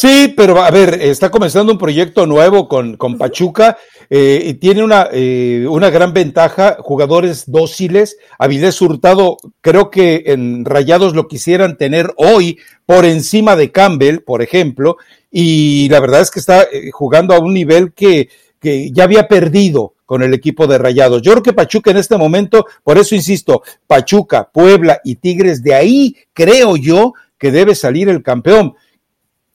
Sí, 0.00 0.32
pero 0.36 0.62
a 0.62 0.70
ver, 0.70 1.02
está 1.02 1.28
comenzando 1.28 1.72
un 1.72 1.78
proyecto 1.78 2.24
nuevo 2.24 2.68
con, 2.68 2.96
con 2.96 3.18
Pachuca 3.18 3.76
eh, 4.08 4.40
y 4.46 4.54
tiene 4.54 4.84
una, 4.84 5.08
eh, 5.10 5.66
una 5.68 5.90
gran 5.90 6.12
ventaja, 6.12 6.76
jugadores 6.78 7.50
dóciles. 7.50 8.16
Avilés 8.38 8.80
Hurtado, 8.80 9.38
creo 9.60 9.90
que 9.90 10.22
en 10.26 10.64
Rayados 10.64 11.16
lo 11.16 11.26
quisieran 11.26 11.76
tener 11.76 12.14
hoy 12.16 12.60
por 12.86 13.04
encima 13.06 13.56
de 13.56 13.72
Campbell, 13.72 14.20
por 14.20 14.40
ejemplo, 14.40 14.98
y 15.32 15.88
la 15.88 15.98
verdad 15.98 16.20
es 16.20 16.30
que 16.30 16.38
está 16.38 16.62
eh, 16.62 16.92
jugando 16.92 17.34
a 17.34 17.40
un 17.40 17.52
nivel 17.52 17.92
que, 17.92 18.28
que 18.60 18.92
ya 18.92 19.02
había 19.02 19.26
perdido 19.26 19.94
con 20.06 20.22
el 20.22 20.32
equipo 20.32 20.68
de 20.68 20.78
Rayados. 20.78 21.22
Yo 21.22 21.32
creo 21.32 21.42
que 21.42 21.52
Pachuca 21.54 21.90
en 21.90 21.96
este 21.96 22.16
momento, 22.16 22.66
por 22.84 22.98
eso 22.98 23.16
insisto, 23.16 23.62
Pachuca, 23.88 24.48
Puebla 24.48 25.00
y 25.02 25.16
Tigres, 25.16 25.60
de 25.60 25.74
ahí 25.74 26.14
creo 26.32 26.76
yo 26.76 27.14
que 27.36 27.50
debe 27.50 27.74
salir 27.74 28.08
el 28.08 28.22
campeón. 28.22 28.76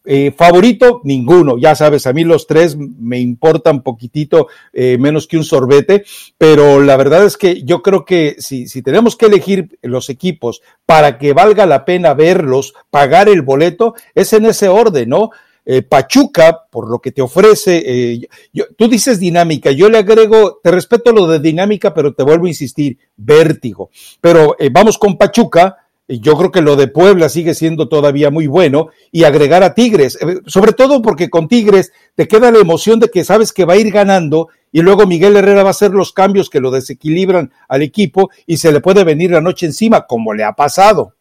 Eh, 0.06 0.34
favorito, 0.36 1.02
ninguno. 1.04 1.58
Ya 1.58 1.76
sabes, 1.76 2.08
a 2.08 2.14
mí 2.14 2.24
los 2.24 2.46
tres 2.46 2.78
me 2.78 3.20
importan 3.20 3.84
poquitito 3.84 4.48
eh, 4.74 4.98
menos 5.00 5.28
que 5.28 5.38
un 5.38 5.46
sorbete, 5.46 6.04
pero 6.38 6.82
la 6.82 6.98
verdad 6.98 7.26
es 7.26 7.38
que 7.38 7.64
yo 7.64 7.82
creo 7.82 8.04
que 8.04 8.36
si, 8.40 8.68
si 8.68 8.82
tenemos 8.82 9.16
que 9.16 9.28
elegir 9.28 9.78
los 9.82 10.10
equipos 10.10 10.62
para 10.86 11.18
que 11.18 11.34
valga 11.34 11.66
la 11.66 11.86
pena 11.86 12.14
verlos, 12.14 12.74
pagar 12.90 13.30
el 13.30 13.42
boleto, 13.44 13.96
es 14.14 14.34
en 14.34 14.46
ese 14.46 14.68
orden, 14.68 15.10
¿no? 15.10 15.32
Eh, 15.66 15.82
Pachuca, 15.82 16.66
por 16.70 16.90
lo 16.90 17.00
que 17.00 17.12
te 17.12 17.22
ofrece, 17.22 17.84
eh, 17.86 18.28
yo, 18.52 18.66
tú 18.78 18.90
dices 18.90 19.18
dinámica, 19.20 19.72
yo 19.72 19.90
le 19.90 20.00
agrego, 20.00 20.60
te 20.62 20.72
respeto 20.72 21.14
lo 21.14 21.26
de 21.28 21.40
dinámica, 21.40 21.94
pero 21.94 22.14
te 22.14 22.24
vuelvo 22.24 22.46
a 22.46 22.50
insistir, 22.50 22.98
vértigo. 23.16 23.90
Pero 24.20 24.58
eh, 24.60 24.70
vamos 24.72 24.98
con 24.98 25.18
Pachuca, 25.18 25.83
yo 26.08 26.38
creo 26.38 26.52
que 26.52 26.62
lo 26.62 26.76
de 26.76 26.88
Puebla 26.88 27.30
sigue 27.30 27.54
siendo 27.54 27.88
todavía 27.88 28.30
muy 28.30 28.48
bueno 28.48 28.90
y 29.12 29.24
agregar 29.24 29.64
a 29.64 29.74
Tigres, 29.74 30.18
eh, 30.22 30.40
sobre 30.46 30.74
todo 30.74 31.02
porque 31.02 31.30
con 31.30 31.48
Tigres 31.48 31.94
te 32.16 32.28
queda 32.28 32.52
la 32.52 32.60
emoción 32.60 33.00
de 33.00 33.10
que 33.10 33.24
sabes 33.24 33.54
que 33.54 33.66
va 33.66 33.74
a 33.74 33.78
ir 33.78 33.92
ganando 33.92 34.50
y 34.72 34.82
luego 34.82 35.06
Miguel 35.08 35.38
Herrera 35.38 35.64
va 35.64 35.70
a 35.70 35.72
hacer 35.72 35.92
los 35.92 36.12
cambios 36.12 36.50
que 36.50 36.60
lo 36.60 36.72
desequilibran 36.72 37.52
al 37.68 37.82
equipo 37.82 38.32
y 38.46 38.58
se 38.58 38.72
le 38.72 38.82
puede 38.82 39.04
venir 39.04 39.32
la 39.32 39.42
noche 39.42 39.66
encima, 39.66 40.06
como 40.06 40.34
le 40.34 40.44
ha 40.44 40.54
pasado. 40.54 41.16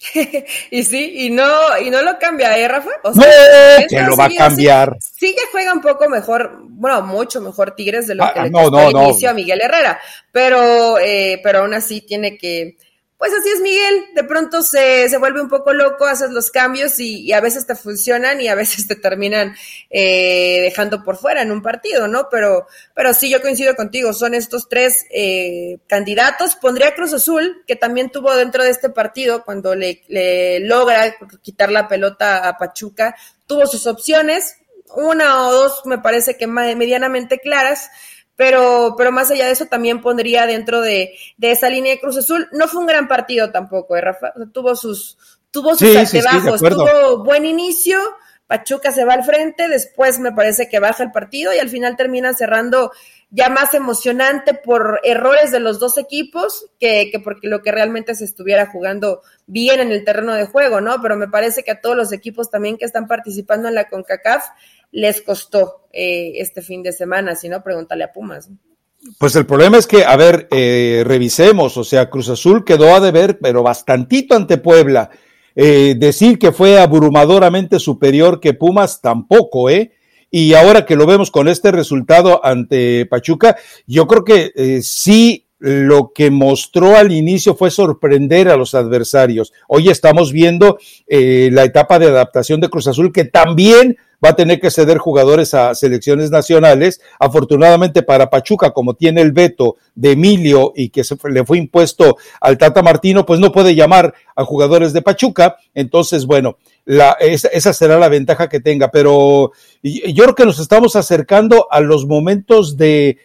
y 0.70 0.82
sí, 0.82 1.26
y 1.26 1.30
no, 1.30 1.78
y 1.78 1.90
no 1.90 2.02
lo 2.02 2.18
cambia, 2.18 2.56
¿eh, 2.56 2.66
Rafa? 2.66 2.88
O 3.04 3.12
sea, 3.12 3.22
no, 3.80 3.86
que 3.86 4.00
lo 4.00 4.16
va 4.16 4.26
a 4.26 4.30
cambiar. 4.34 4.96
Sí, 5.00 5.26
sí, 5.26 5.34
que 5.34 5.42
juega 5.52 5.74
un 5.74 5.82
poco 5.82 6.08
mejor, 6.08 6.60
bueno, 6.62 7.02
mucho 7.02 7.40
mejor 7.42 7.74
Tigres 7.74 8.06
de 8.06 8.14
lo 8.14 8.24
Ah, 8.24 8.32
que 8.32 8.42
le 8.42 8.50
no, 8.50 8.70
costó 8.70 8.92
no, 8.92 9.04
inicio 9.04 9.28
a 9.28 9.34
Miguel 9.34 9.60
Herrera, 9.60 10.00
pero, 10.32 10.98
eh, 10.98 11.38
pero 11.42 11.60
aún 11.60 11.74
así 11.74 12.00
tiene 12.00 12.38
que, 12.38 12.78
pues 13.20 13.34
así 13.34 13.50
es 13.50 13.60
Miguel, 13.60 14.06
de 14.14 14.24
pronto 14.24 14.62
se, 14.62 15.06
se 15.10 15.18
vuelve 15.18 15.42
un 15.42 15.50
poco 15.50 15.74
loco, 15.74 16.06
haces 16.06 16.30
los 16.30 16.50
cambios 16.50 16.98
y, 17.00 17.20
y 17.20 17.34
a 17.34 17.42
veces 17.42 17.66
te 17.66 17.74
funcionan 17.74 18.40
y 18.40 18.48
a 18.48 18.54
veces 18.54 18.88
te 18.88 18.96
terminan 18.96 19.54
eh, 19.90 20.60
dejando 20.62 21.04
por 21.04 21.18
fuera 21.18 21.42
en 21.42 21.52
un 21.52 21.60
partido, 21.60 22.08
¿no? 22.08 22.28
Pero, 22.30 22.66
pero 22.94 23.12
sí, 23.12 23.28
yo 23.28 23.42
coincido 23.42 23.76
contigo, 23.76 24.14
son 24.14 24.32
estos 24.32 24.70
tres 24.70 25.04
eh, 25.10 25.80
candidatos. 25.86 26.56
Pondría 26.56 26.94
Cruz 26.94 27.12
Azul, 27.12 27.62
que 27.66 27.76
también 27.76 28.08
tuvo 28.08 28.34
dentro 28.34 28.64
de 28.64 28.70
este 28.70 28.88
partido, 28.88 29.44
cuando 29.44 29.74
le, 29.74 30.02
le 30.08 30.60
logra 30.60 31.14
quitar 31.42 31.70
la 31.70 31.88
pelota 31.88 32.48
a 32.48 32.56
Pachuca, 32.56 33.14
tuvo 33.46 33.66
sus 33.66 33.86
opciones, 33.86 34.56
una 34.96 35.46
o 35.46 35.52
dos 35.52 35.82
me 35.84 35.98
parece 35.98 36.38
que 36.38 36.46
medianamente 36.46 37.38
claras, 37.38 37.90
pero, 38.40 38.94
pero 38.96 39.12
más 39.12 39.30
allá 39.30 39.44
de 39.44 39.52
eso 39.52 39.66
también 39.66 40.00
pondría 40.00 40.46
dentro 40.46 40.80
de, 40.80 41.12
de 41.36 41.50
esa 41.50 41.68
línea 41.68 41.92
de 41.92 42.00
Cruz 42.00 42.16
Azul. 42.16 42.48
No 42.52 42.68
fue 42.68 42.80
un 42.80 42.86
gran 42.86 43.06
partido 43.06 43.52
tampoco, 43.52 43.98
¿eh, 43.98 44.00
Rafa? 44.00 44.32
O 44.34 44.38
sea, 44.38 44.50
tuvo 44.50 44.74
sus, 44.76 45.18
tuvo 45.50 45.76
sus 45.76 45.80
Sí, 45.80 45.88
sí, 45.88 46.06
sí, 46.06 46.16
altibajos, 46.16 46.62
tuvo 46.62 47.22
buen 47.22 47.44
inicio, 47.44 47.98
Pachuca 48.46 48.92
se 48.92 49.04
va 49.04 49.12
al 49.12 49.24
frente, 49.24 49.68
después 49.68 50.18
me 50.20 50.32
parece 50.32 50.70
que 50.70 50.80
baja 50.80 51.02
el 51.02 51.12
partido 51.12 51.52
y 51.52 51.58
al 51.58 51.68
final 51.68 51.98
termina 51.98 52.32
cerrando 52.32 52.92
ya 53.28 53.50
más 53.50 53.74
emocionante 53.74 54.54
por 54.54 55.00
errores 55.04 55.52
de 55.52 55.60
los 55.60 55.78
dos 55.78 55.98
equipos 55.98 56.64
que, 56.80 57.10
que 57.12 57.20
porque 57.20 57.46
lo 57.46 57.60
que 57.60 57.72
realmente 57.72 58.14
se 58.14 58.24
estuviera 58.24 58.64
jugando 58.64 59.20
bien 59.46 59.80
en 59.80 59.92
el 59.92 60.02
terreno 60.02 60.32
de 60.32 60.46
juego, 60.46 60.80
¿no? 60.80 61.02
Pero 61.02 61.16
me 61.16 61.28
parece 61.28 61.62
que 61.62 61.72
a 61.72 61.80
todos 61.82 61.94
los 61.94 62.10
equipos 62.10 62.50
también 62.50 62.78
que 62.78 62.86
están 62.86 63.06
participando 63.06 63.68
en 63.68 63.74
la 63.74 63.90
CONCACAF 63.90 64.46
les 64.92 65.22
costó 65.22 65.86
eh, 65.92 66.32
este 66.36 66.62
fin 66.62 66.82
de 66.82 66.92
semana, 66.92 67.34
si 67.36 67.48
no, 67.48 67.62
pregúntale 67.62 68.04
a 68.04 68.12
Pumas. 68.12 68.48
Pues 69.18 69.34
el 69.36 69.46
problema 69.46 69.78
es 69.78 69.86
que, 69.86 70.04
a 70.04 70.16
ver, 70.16 70.46
eh, 70.50 71.02
revisemos, 71.06 71.76
o 71.76 71.84
sea, 71.84 72.10
Cruz 72.10 72.28
Azul 72.28 72.64
quedó 72.64 72.94
a 72.94 73.00
deber, 73.00 73.38
pero 73.38 73.62
bastantito 73.62 74.36
ante 74.36 74.58
Puebla. 74.58 75.10
Eh, 75.56 75.94
decir 75.98 76.38
que 76.38 76.52
fue 76.52 76.78
abrumadoramente 76.78 77.78
superior 77.78 78.40
que 78.40 78.54
Pumas 78.54 79.00
tampoco, 79.00 79.70
¿eh? 79.70 79.92
Y 80.30 80.54
ahora 80.54 80.86
que 80.86 80.96
lo 80.96 81.06
vemos 81.06 81.30
con 81.30 81.48
este 81.48 81.72
resultado 81.72 82.44
ante 82.44 83.04
Pachuca, 83.06 83.56
yo 83.86 84.06
creo 84.06 84.24
que 84.24 84.52
eh, 84.54 84.80
sí 84.82 85.48
lo 85.60 86.12
que 86.14 86.30
mostró 86.30 86.96
al 86.96 87.12
inicio 87.12 87.54
fue 87.54 87.70
sorprender 87.70 88.48
a 88.48 88.56
los 88.56 88.74
adversarios. 88.74 89.52
Hoy 89.68 89.90
estamos 89.90 90.32
viendo 90.32 90.78
eh, 91.06 91.50
la 91.52 91.64
etapa 91.64 91.98
de 91.98 92.06
adaptación 92.06 92.60
de 92.60 92.70
Cruz 92.70 92.86
Azul 92.86 93.12
que 93.12 93.26
también 93.26 93.98
va 94.24 94.30
a 94.30 94.36
tener 94.36 94.58
que 94.58 94.70
ceder 94.70 94.96
jugadores 94.96 95.52
a 95.52 95.74
selecciones 95.74 96.30
nacionales. 96.30 97.02
Afortunadamente 97.18 98.02
para 98.02 98.30
Pachuca, 98.30 98.70
como 98.70 98.94
tiene 98.94 99.20
el 99.20 99.32
veto 99.32 99.76
de 99.94 100.12
Emilio 100.12 100.72
y 100.74 100.88
que 100.88 101.04
se 101.04 101.16
le 101.28 101.44
fue 101.44 101.58
impuesto 101.58 102.16
al 102.40 102.56
Tata 102.56 102.82
Martino, 102.82 103.26
pues 103.26 103.38
no 103.38 103.52
puede 103.52 103.74
llamar 103.74 104.14
a 104.34 104.44
jugadores 104.44 104.94
de 104.94 105.02
Pachuca. 105.02 105.56
Entonces, 105.74 106.24
bueno, 106.24 106.56
esa, 107.20 107.72
será 107.74 107.98
la 107.98 108.08
ventaja 108.08 108.48
que 108.48 108.60
tenga. 108.60 108.90
Pero 108.90 109.52
yo 109.82 110.24
creo 110.24 110.34
que 110.34 110.46
nos 110.46 110.58
estamos 110.58 110.96
acercando 110.96 111.66
a 111.70 111.80
los 111.80 112.06
momentos 112.06 112.78
de 112.78 113.18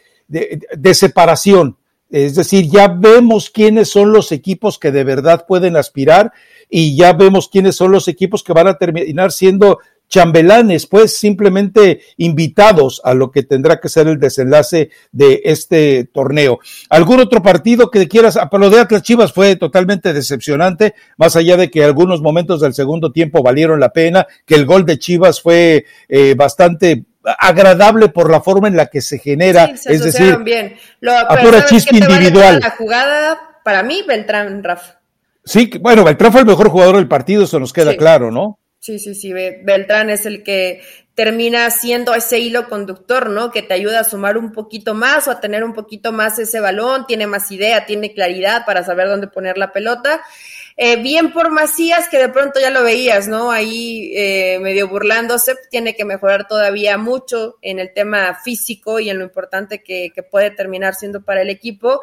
separación 0.94 1.78
es 2.10 2.36
decir, 2.36 2.70
ya 2.70 2.88
vemos 2.88 3.50
quiénes 3.50 3.90
son 3.90 4.12
los 4.12 4.32
equipos 4.32 4.78
que 4.78 4.92
de 4.92 5.04
verdad 5.04 5.46
pueden 5.48 5.76
aspirar 5.76 6.32
y 6.70 6.96
ya 6.96 7.14
vemos 7.14 7.50
quiénes 7.50 7.76
son 7.76 7.92
los 7.92 8.08
equipos 8.08 8.44
que 8.44 8.54
van 8.54 8.68
a 8.68 8.78
terminar 8.78 9.32
siendo 9.32 9.80
chambelanes, 10.08 10.86
pues 10.86 11.18
simplemente 11.18 12.02
invitados 12.18 13.02
a 13.04 13.14
lo 13.14 13.32
que 13.32 13.44
tendrá 13.44 13.80
que 13.80 13.90
ser 13.90 14.08
el 14.08 14.20
desenlace 14.20 14.92
de 15.12 15.42
este 15.46 16.06
torneo. 16.06 16.60
¿Algún 16.90 17.20
otro 17.20 17.42
partido 17.42 17.90
que 17.90 18.08
quieras? 18.08 18.38
Ah, 18.38 18.50
lo 18.52 18.70
de 18.70 19.02
Chivas 19.02 19.34
fue 19.34 19.56
totalmente 19.56 20.14
decepcionante, 20.14 20.94
más 21.18 21.36
allá 21.36 21.58
de 21.58 21.70
que 21.70 21.84
algunos 21.84 22.22
momentos 22.22 22.62
del 22.62 22.74
segundo 22.74 23.12
tiempo 23.12 23.44
valieron 23.44 23.80
la 23.80 23.94
pena, 23.94 24.28
que 24.46 24.56
el 24.56 24.66
gol 24.66 24.86
de 24.86 25.00
Chivas 25.00 25.42
fue 25.42 25.86
eh, 26.08 26.36
bastante 26.38 27.06
agradable 27.40 28.10
por 28.10 28.30
la 28.30 28.42
forma 28.42 28.68
en 28.68 28.76
la 28.76 28.88
que 28.88 29.02
se 29.02 29.20
genera, 29.20 29.66
es 29.66 30.02
decir, 30.02 30.38
bien. 30.40 30.76
Lo, 31.00 31.14
a 31.14 31.38
pura 31.42 31.66
chispa 31.66 31.96
individual. 31.96 32.60
La 32.62 32.72
jugada, 32.72 33.40
para 33.64 33.84
mí, 33.84 34.04
Beltrán, 34.08 34.64
Rafa. 34.64 35.00
Sí, 35.44 35.72
bueno, 35.80 36.04
Beltrán 36.04 36.32
fue 36.32 36.42
el 36.42 36.48
mejor 36.48 36.70
jugador 36.70 36.96
del 36.96 37.08
partido, 37.08 37.44
eso 37.44 37.60
nos 37.60 37.74
queda 37.74 37.96
claro, 37.96 38.32
¿no? 38.32 38.60
Sí, 38.80 39.00
sí, 39.00 39.16
sí, 39.16 39.34
Beltrán 39.34 40.10
es 40.12 40.26
el 40.26 40.44
que 40.44 40.82
termina 41.16 41.70
siendo 41.72 42.14
ese 42.14 42.40
hilo 42.40 42.68
conductor, 42.68 43.30
¿no? 43.30 43.50
Que 43.50 43.64
te 43.64 43.74
ayuda 43.74 44.02
a 44.02 44.04
sumar 44.04 44.38
un 44.38 44.52
poquito 44.52 44.94
más 44.94 45.28
o 45.28 45.32
a 45.32 45.40
tener 45.40 45.64
un 45.64 45.74
poquito 45.74 46.12
más 46.12 46.38
ese 46.40 46.60
balón, 46.60 47.08
tiene 47.08 47.26
más 47.26 47.52
idea, 47.52 47.86
tiene 47.86 48.14
claridad 48.14 48.66
para 48.66 48.84
saber 48.84 49.08
dónde 49.08 49.28
poner 49.28 49.58
la 49.58 49.72
pelota. 49.72 50.22
Eh, 50.78 51.02
bien 51.02 51.32
por 51.32 51.52
Macías, 51.52 52.10
que 52.10 52.18
de 52.18 52.28
pronto 52.28 52.60
ya 52.60 52.70
lo 52.70 52.84
veías, 52.84 53.30
¿no? 53.30 53.50
Ahí 53.50 54.12
eh, 54.14 54.60
medio 54.60 54.90
burlándose, 54.90 55.56
tiene 55.70 55.96
que 55.96 56.04
mejorar 56.04 56.48
todavía 56.50 56.98
mucho 56.98 57.58
en 57.62 57.80
el 57.80 57.94
tema 57.94 58.36
físico 58.44 59.00
y 59.00 59.10
en 59.10 59.20
lo 59.20 59.24
importante 59.24 59.82
que, 59.82 60.10
que 60.14 60.22
puede 60.22 60.52
terminar 60.52 60.94
siendo 60.96 61.24
para 61.24 61.44
el 61.44 61.50
equipo. 61.50 62.02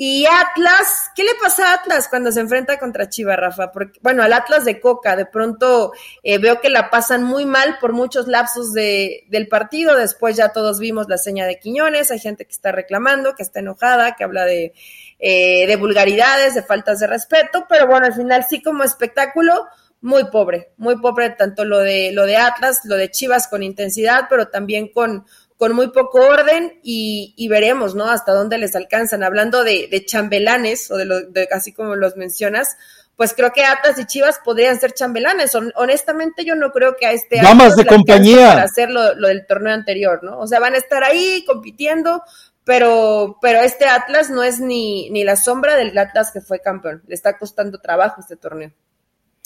Y 0.00 0.26
Atlas, 0.26 1.10
¿qué 1.16 1.24
le 1.24 1.32
pasa 1.42 1.72
a 1.72 1.74
Atlas 1.74 2.06
cuando 2.08 2.30
se 2.30 2.38
enfrenta 2.38 2.78
contra 2.78 3.08
Chivas, 3.08 3.36
Rafa? 3.36 3.72
Porque, 3.72 3.98
bueno, 4.00 4.22
al 4.22 4.32
Atlas 4.32 4.64
de 4.64 4.78
Coca, 4.78 5.16
de 5.16 5.26
pronto 5.26 5.90
eh, 6.22 6.38
veo 6.38 6.60
que 6.60 6.70
la 6.70 6.88
pasan 6.88 7.24
muy 7.24 7.44
mal 7.46 7.78
por 7.80 7.92
muchos 7.92 8.28
lapsos 8.28 8.72
de, 8.72 9.24
del 9.28 9.48
partido. 9.48 9.96
Después 9.96 10.36
ya 10.36 10.50
todos 10.50 10.78
vimos 10.78 11.08
la 11.08 11.18
seña 11.18 11.46
de 11.46 11.58
Quiñones, 11.58 12.12
hay 12.12 12.20
gente 12.20 12.44
que 12.44 12.52
está 12.52 12.70
reclamando, 12.70 13.34
que 13.34 13.42
está 13.42 13.58
enojada, 13.58 14.14
que 14.14 14.22
habla 14.22 14.44
de, 14.44 14.72
eh, 15.18 15.66
de 15.66 15.74
vulgaridades, 15.74 16.54
de 16.54 16.62
faltas 16.62 17.00
de 17.00 17.08
respeto, 17.08 17.66
pero 17.68 17.88
bueno, 17.88 18.06
al 18.06 18.14
final 18.14 18.46
sí 18.48 18.62
como 18.62 18.84
espectáculo, 18.84 19.66
muy 20.00 20.26
pobre, 20.26 20.70
muy 20.76 20.96
pobre 21.00 21.30
tanto 21.30 21.64
lo 21.64 21.80
de, 21.80 22.12
lo 22.12 22.24
de 22.24 22.36
Atlas, 22.36 22.82
lo 22.84 22.94
de 22.94 23.10
Chivas 23.10 23.48
con 23.48 23.64
intensidad, 23.64 24.26
pero 24.30 24.46
también 24.46 24.92
con 24.92 25.26
con 25.58 25.74
muy 25.74 25.88
poco 25.88 26.20
orden 26.20 26.78
y, 26.84 27.48
veremos, 27.50 27.96
¿no? 27.96 28.08
Hasta 28.08 28.32
dónde 28.32 28.58
les 28.58 28.76
alcanzan. 28.76 29.24
Hablando 29.24 29.64
de, 29.64 30.04
chambelanes, 30.06 30.90
o 30.90 30.96
de, 30.96 31.04
lo, 31.04 31.20
de 31.22 31.48
así 31.52 31.72
como 31.72 31.96
los 31.96 32.16
mencionas, 32.16 32.76
pues 33.16 33.34
creo 33.34 33.52
que 33.52 33.64
Atlas 33.64 33.98
y 33.98 34.06
Chivas 34.06 34.38
podrían 34.44 34.78
ser 34.78 34.92
chambelanes. 34.92 35.56
Honestamente, 35.74 36.44
yo 36.44 36.54
no 36.54 36.70
creo 36.70 36.96
que 36.96 37.06
a 37.06 37.12
este 37.12 37.42
Damas 37.42 37.74
de 37.74 37.84
compañía 37.84 38.50
para 38.50 38.62
hacer 38.62 38.88
lo, 38.88 39.14
del 39.16 39.46
torneo 39.46 39.74
anterior, 39.74 40.22
¿no? 40.22 40.38
O 40.38 40.46
sea, 40.46 40.60
van 40.60 40.74
a 40.74 40.78
estar 40.78 41.02
ahí 41.02 41.44
compitiendo, 41.44 42.22
pero, 42.62 43.38
pero 43.42 43.58
este 43.58 43.86
Atlas 43.86 44.30
no 44.30 44.44
es 44.44 44.60
ni, 44.60 45.10
ni 45.10 45.24
la 45.24 45.34
sombra 45.34 45.74
del 45.74 45.98
Atlas 45.98 46.30
que 46.30 46.40
fue 46.40 46.60
campeón. 46.60 47.02
Le 47.08 47.16
está 47.16 47.36
costando 47.36 47.80
trabajo 47.80 48.20
este 48.20 48.36
torneo. 48.36 48.70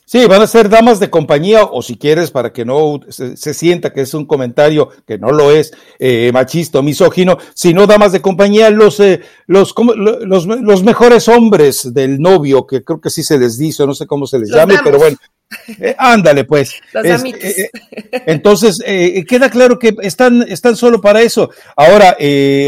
Sí, 0.05 0.27
van 0.27 0.43
a 0.43 0.47
ser 0.47 0.69
damas 0.69 1.01
de 1.01 1.11
compañía, 1.11 1.65
o 1.65 1.81
si 1.81 1.97
quieres, 1.97 2.31
para 2.31 2.53
que 2.53 2.65
no 2.65 3.01
se, 3.09 3.55
sienta 3.55 3.93
que 3.93 4.03
es 4.03 4.13
un 4.15 4.27
comentario 4.27 4.91
que 5.07 5.17
no 5.17 5.31
lo 5.31 5.51
es 5.51 5.73
eh, 5.99 6.31
machista 6.33 6.81
o 6.81 6.83
misógino, 6.83 7.39
sino 7.55 7.87
damas 7.87 8.13
de 8.13 8.21
compañía, 8.21 8.69
los, 8.71 9.01
eh, 9.01 9.21
los, 9.47 9.75
los, 9.97 10.47
los, 10.47 10.83
mejores 10.83 11.29
hombres 11.29 11.95
del 11.95 12.21
novio, 12.21 12.67
que 12.67 12.85
creo 12.85 13.01
que 13.01 13.11
sí 13.11 13.23
se 13.23 13.39
les 13.39 13.57
dice, 13.57 13.87
no 13.87 13.95
sé 13.95 14.07
cómo 14.07 14.27
se 14.27 14.39
les 14.39 14.51
llame, 14.51 14.75
pero 14.85 14.99
bueno, 14.99 15.17
eh, 15.81 15.95
ándale, 15.99 16.45
pues. 16.45 16.75
Eh, 16.95 17.19
eh, 17.41 17.71
entonces, 18.27 18.79
queda 19.27 19.51
claro 19.51 19.79
que 19.79 19.95
están, 20.03 20.43
están 20.43 20.77
solo 20.77 21.01
para 21.01 21.23
eso. 21.23 21.51
Ahora, 21.77 22.17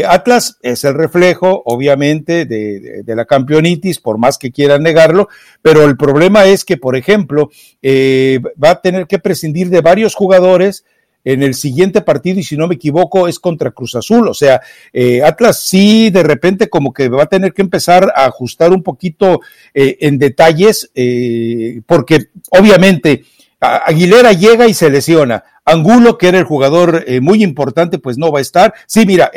Atlas 0.07 0.57
es 0.61 0.83
el 0.83 0.93
reflejo, 0.93 1.61
obviamente, 1.65 2.45
de, 2.45 3.03
la 3.05 3.25
campeonitis, 3.25 3.99
por 3.99 4.17
más 4.17 4.37
que 4.37 4.51
quieran 4.51 4.83
negarlo, 4.83 5.29
pero 5.61 5.83
el 5.83 5.97
problema 5.97 6.45
es 6.45 6.65
que, 6.65 6.77
por 6.77 6.95
ejemplo, 6.95 7.49
va 7.83 8.69
a 8.69 8.81
tener 8.81 9.07
que 9.07 9.19
prescindir 9.19 9.69
de 9.69 9.81
varios 9.81 10.15
jugadores 10.15 10.85
en 11.25 11.41
el 11.41 11.55
siguiente 11.55 12.01
partido, 12.01 12.39
y 12.39 12.43
si 12.43 12.55
no 12.55 12.67
me 12.67 12.75
equivoco, 12.75 13.27
es 13.27 13.39
contra 13.39 13.71
Cruz 13.71 13.95
Azul. 13.95 14.27
O 14.27 14.33
sea, 14.33 14.61
eh, 14.93 15.23
Atlas 15.23 15.59
sí 15.59 16.11
de 16.11 16.21
repente 16.21 16.69
como 16.69 16.93
que 16.93 17.09
va 17.09 17.23
a 17.23 17.27
tener 17.27 17.51
que 17.51 17.63
empezar 17.63 18.13
a 18.15 18.25
ajustar 18.25 18.71
un 18.71 18.83
poquito 18.83 19.41
eh, 19.73 19.97
en 20.01 20.19
detalles, 20.19 20.91
eh, 20.93 21.81
porque 21.87 22.27
obviamente 22.51 23.23
Aguilera 23.59 24.33
llega 24.33 24.67
y 24.67 24.75
se 24.75 24.91
lesiona. 24.91 25.43
Angulo, 25.65 26.19
que 26.19 26.27
era 26.27 26.37
el 26.37 26.43
jugador 26.43 27.03
muy 27.21 27.43
importante, 27.43 27.97
pues 27.97 28.19
no 28.19 28.31
va 28.31 28.37
a 28.37 28.43
estar. 28.43 28.75
Sí, 28.85 29.07
mira, 29.07 29.31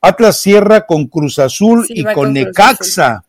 Atlas 0.00 0.40
cierra 0.40 0.86
con 0.86 1.08
Cruz 1.08 1.38
Azul 1.38 1.84
y 1.90 2.04
con, 2.04 2.32
Necaxa. 2.32 3.22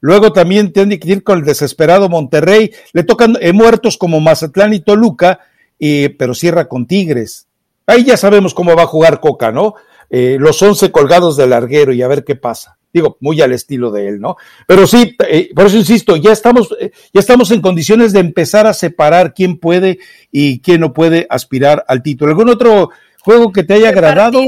Luego 0.00 0.32
también 0.32 0.72
tiene 0.72 0.98
que 0.98 1.10
ir 1.10 1.22
con 1.22 1.40
el 1.40 1.44
desesperado 1.44 2.08
Monterrey. 2.08 2.72
Le 2.94 3.02
tocan 3.02 3.36
muertos 3.52 3.98
como 3.98 4.20
Mazatlán 4.20 4.72
y 4.72 4.80
Toluca 4.80 5.40
pero 5.78 6.34
cierra 6.34 6.68
con 6.68 6.86
Tigres. 6.86 7.46
Ahí 7.86 8.04
ya 8.04 8.16
sabemos 8.16 8.54
cómo 8.54 8.74
va 8.74 8.82
a 8.82 8.86
jugar 8.86 9.20
Coca, 9.20 9.52
¿no? 9.52 9.74
Eh, 10.10 10.36
los 10.38 10.60
once 10.62 10.90
colgados 10.90 11.36
del 11.36 11.50
larguero 11.50 11.92
y 11.92 12.02
a 12.02 12.08
ver 12.08 12.24
qué 12.24 12.36
pasa. 12.36 12.78
Digo, 12.92 13.16
muy 13.20 13.40
al 13.40 13.52
estilo 13.52 13.90
de 13.90 14.06
él, 14.06 14.20
¿no? 14.20 14.36
Pero 14.68 14.86
sí, 14.86 15.16
eh, 15.28 15.50
por 15.54 15.66
eso 15.66 15.76
insisto, 15.76 16.14
ya 16.16 16.30
estamos, 16.30 16.74
eh, 16.78 16.92
ya 17.12 17.18
estamos 17.18 17.50
en 17.50 17.60
condiciones 17.60 18.12
de 18.12 18.20
empezar 18.20 18.68
a 18.68 18.72
separar 18.72 19.34
quién 19.34 19.58
puede 19.58 19.98
y 20.30 20.60
quién 20.60 20.80
no 20.80 20.92
puede 20.92 21.26
aspirar 21.28 21.84
al 21.88 22.02
título. 22.02 22.30
¿Algún 22.30 22.50
otro 22.50 22.90
juego 23.24 23.52
que 23.52 23.62
te 23.62 23.74
haya 23.74 23.88
agradado? 23.88 24.38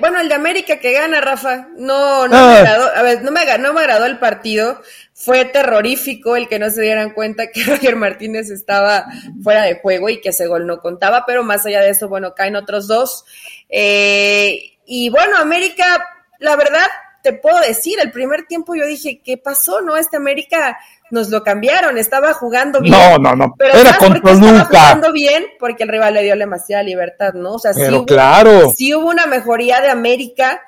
bueno, 0.00 0.20
el 0.20 0.28
de 0.28 0.34
América 0.34 0.78
que 0.78 0.92
gana, 0.92 1.20
Rafa. 1.20 1.68
No, 1.76 2.26
no 2.26 2.34
me 2.34 2.56
ah. 2.56 2.58
agradó. 2.58 2.90
A 2.96 3.02
ver, 3.02 3.22
no 3.22 3.30
me, 3.30 3.58
no 3.58 3.72
me 3.74 3.80
agradó 3.80 4.06
el 4.06 4.18
partido. 4.18 4.80
Fue 5.12 5.44
terrorífico 5.44 6.34
el 6.34 6.48
que 6.48 6.58
no 6.58 6.70
se 6.70 6.80
dieran 6.80 7.10
cuenta 7.10 7.48
que 7.48 7.62
Roger 7.64 7.96
Martínez 7.96 8.50
estaba 8.50 9.06
fuera 9.42 9.62
de 9.64 9.80
juego 9.80 10.08
y 10.08 10.20
que 10.20 10.30
ese 10.30 10.46
gol 10.46 10.66
no 10.66 10.80
contaba, 10.80 11.24
pero 11.26 11.44
más 11.44 11.66
allá 11.66 11.82
de 11.82 11.90
eso, 11.90 12.08
bueno, 12.08 12.34
caen 12.34 12.56
otros 12.56 12.88
dos. 12.88 13.24
Eh, 13.68 14.78
y 14.86 15.10
bueno, 15.10 15.36
América, 15.36 16.08
la 16.38 16.56
verdad, 16.56 16.86
te 17.22 17.34
puedo 17.34 17.60
decir, 17.60 17.98
el 18.00 18.10
primer 18.10 18.46
tiempo 18.46 18.74
yo 18.74 18.86
dije, 18.86 19.20
¿qué 19.22 19.36
pasó? 19.36 19.82
No, 19.82 19.96
este 19.96 20.16
América 20.16 20.78
nos 21.10 21.30
lo 21.30 21.42
cambiaron, 21.42 21.98
estaba 21.98 22.32
jugando 22.34 22.80
bien. 22.80 22.94
No, 22.94 23.18
no, 23.18 23.34
no, 23.34 23.54
pero 23.58 23.78
era 23.78 23.96
contra 23.98 24.32
Estaba 24.32 24.64
jugando 24.64 25.12
bien 25.12 25.44
porque 25.58 25.84
el 25.84 25.90
rival 25.90 26.14
le 26.14 26.22
dio 26.22 26.36
demasiada 26.36 26.82
libertad, 26.82 27.34
¿no? 27.34 27.54
O 27.54 27.58
sea, 27.58 27.72
sí 27.72 27.82
claro. 28.06 28.72
sí 28.74 28.94
hubo 28.94 29.08
una 29.08 29.26
mejoría 29.26 29.80
de 29.80 29.90
América, 29.90 30.62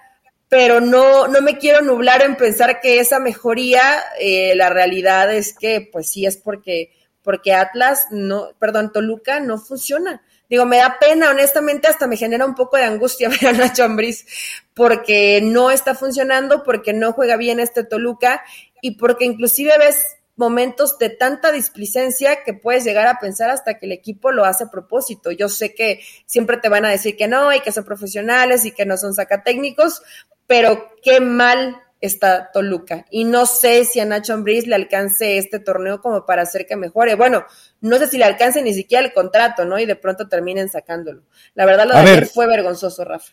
pero 0.49 0.81
no, 0.81 1.27
no 1.27 1.41
me 1.41 1.59
quiero 1.59 1.81
nublar 1.83 2.23
en 2.23 2.37
pensar 2.37 2.81
que 2.81 3.01
esa 3.01 3.19
mejoría, 3.19 3.83
eh, 4.21 4.55
la 4.55 4.71
realidad 4.71 5.33
es 5.35 5.57
que, 5.57 5.89
pues 5.91 6.11
sí, 6.11 6.27
es 6.27 6.37
porque, 6.37 6.93
porque 7.23 7.53
Atlas, 7.53 8.07
no, 8.11 8.51
perdón, 8.59 8.93
Toluca 8.93 9.41
no 9.41 9.59
funciona. 9.59 10.23
Digo, 10.49 10.65
me 10.65 10.77
da 10.77 10.99
pena, 11.01 11.31
honestamente, 11.31 11.89
hasta 11.89 12.07
me 12.07 12.17
genera 12.17 12.47
un 12.47 12.55
poco 12.55 12.77
de 12.77 12.85
angustia 12.85 13.29
ver 13.41 13.49
a 13.49 13.53
Nacho 13.53 13.85
Ambriz, 13.85 14.27
porque 14.75 15.41
no 15.43 15.71
está 15.71 15.95
funcionando, 15.95 16.63
porque 16.63 16.93
no 16.93 17.13
juega 17.13 17.37
bien 17.37 17.59
este 17.59 17.83
Toluca 17.83 18.45
y 18.81 18.93
porque 18.93 19.25
inclusive 19.25 19.77
ves 19.79 20.17
momentos 20.37 20.99
de 20.99 21.11
tanta 21.11 21.51
displicencia 21.51 22.45
que 22.45 22.55
puedes 22.55 22.85
llegar 22.85 23.07
a 23.07 23.19
pensar 23.19 23.51
hasta 23.51 23.79
que 23.79 23.87
el 23.87 23.93
equipo 23.93 24.31
lo 24.31 24.45
hace 24.45 24.65
a 24.65 24.71
propósito. 24.71 25.33
Yo 25.33 25.49
sé 25.49 25.75
que 25.75 26.01
siempre 26.27 26.59
te 26.59 26.69
van 26.69 26.85
a 26.85 26.91
decir 26.91 27.17
que 27.17 27.27
no 27.27 27.53
y 27.53 27.61
que 27.61 27.73
son 27.73 27.85
profesionales 27.85 28.65
y 28.65 28.73
que 28.73 28.87
no 28.87 28.97
son 28.97 29.15
sacatécnicos, 29.15 30.03
pero 30.47 30.91
qué 31.03 31.21
mal 31.21 31.83
está 32.01 32.51
Toluca. 32.53 33.07
Y 33.11 33.25
no 33.25 33.47
sé 33.47 33.85
si 33.85 34.01
a 34.01 34.05
Nacho 34.05 34.35
Ambriz 34.35 34.67
le 34.67 34.75
alcance 34.75 35.39
este 35.39 35.59
torneo 35.59 36.01
como 36.01 36.27
para 36.27 36.43
hacer 36.43 36.67
que 36.67 36.77
mejore. 36.77 37.15
Bueno, 37.15 37.47
no 37.81 37.97
sé 37.97 38.07
si 38.09 38.19
le 38.19 38.25
alcance 38.25 38.63
ni 38.63 38.75
siquiera 38.75 39.05
el 39.05 39.13
contrato, 39.13 39.65
¿no? 39.65 39.79
Y 39.79 39.87
de 39.87 39.97
pronto 39.97 40.29
terminen 40.29 40.69
sacándolo. 40.69 41.23
La 41.55 41.65
verdad, 41.65 41.87
lo 41.87 41.95
de 41.95 42.01
ayer 42.01 42.27
fue 42.27 42.47
vergonzoso, 42.47 43.05
Rafa. 43.05 43.33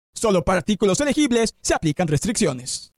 Solo 0.21 0.43
para 0.43 0.59
artículos 0.59 1.01
elegibles 1.01 1.55
se 1.63 1.73
aplican 1.73 2.07
restricciones. 2.07 2.93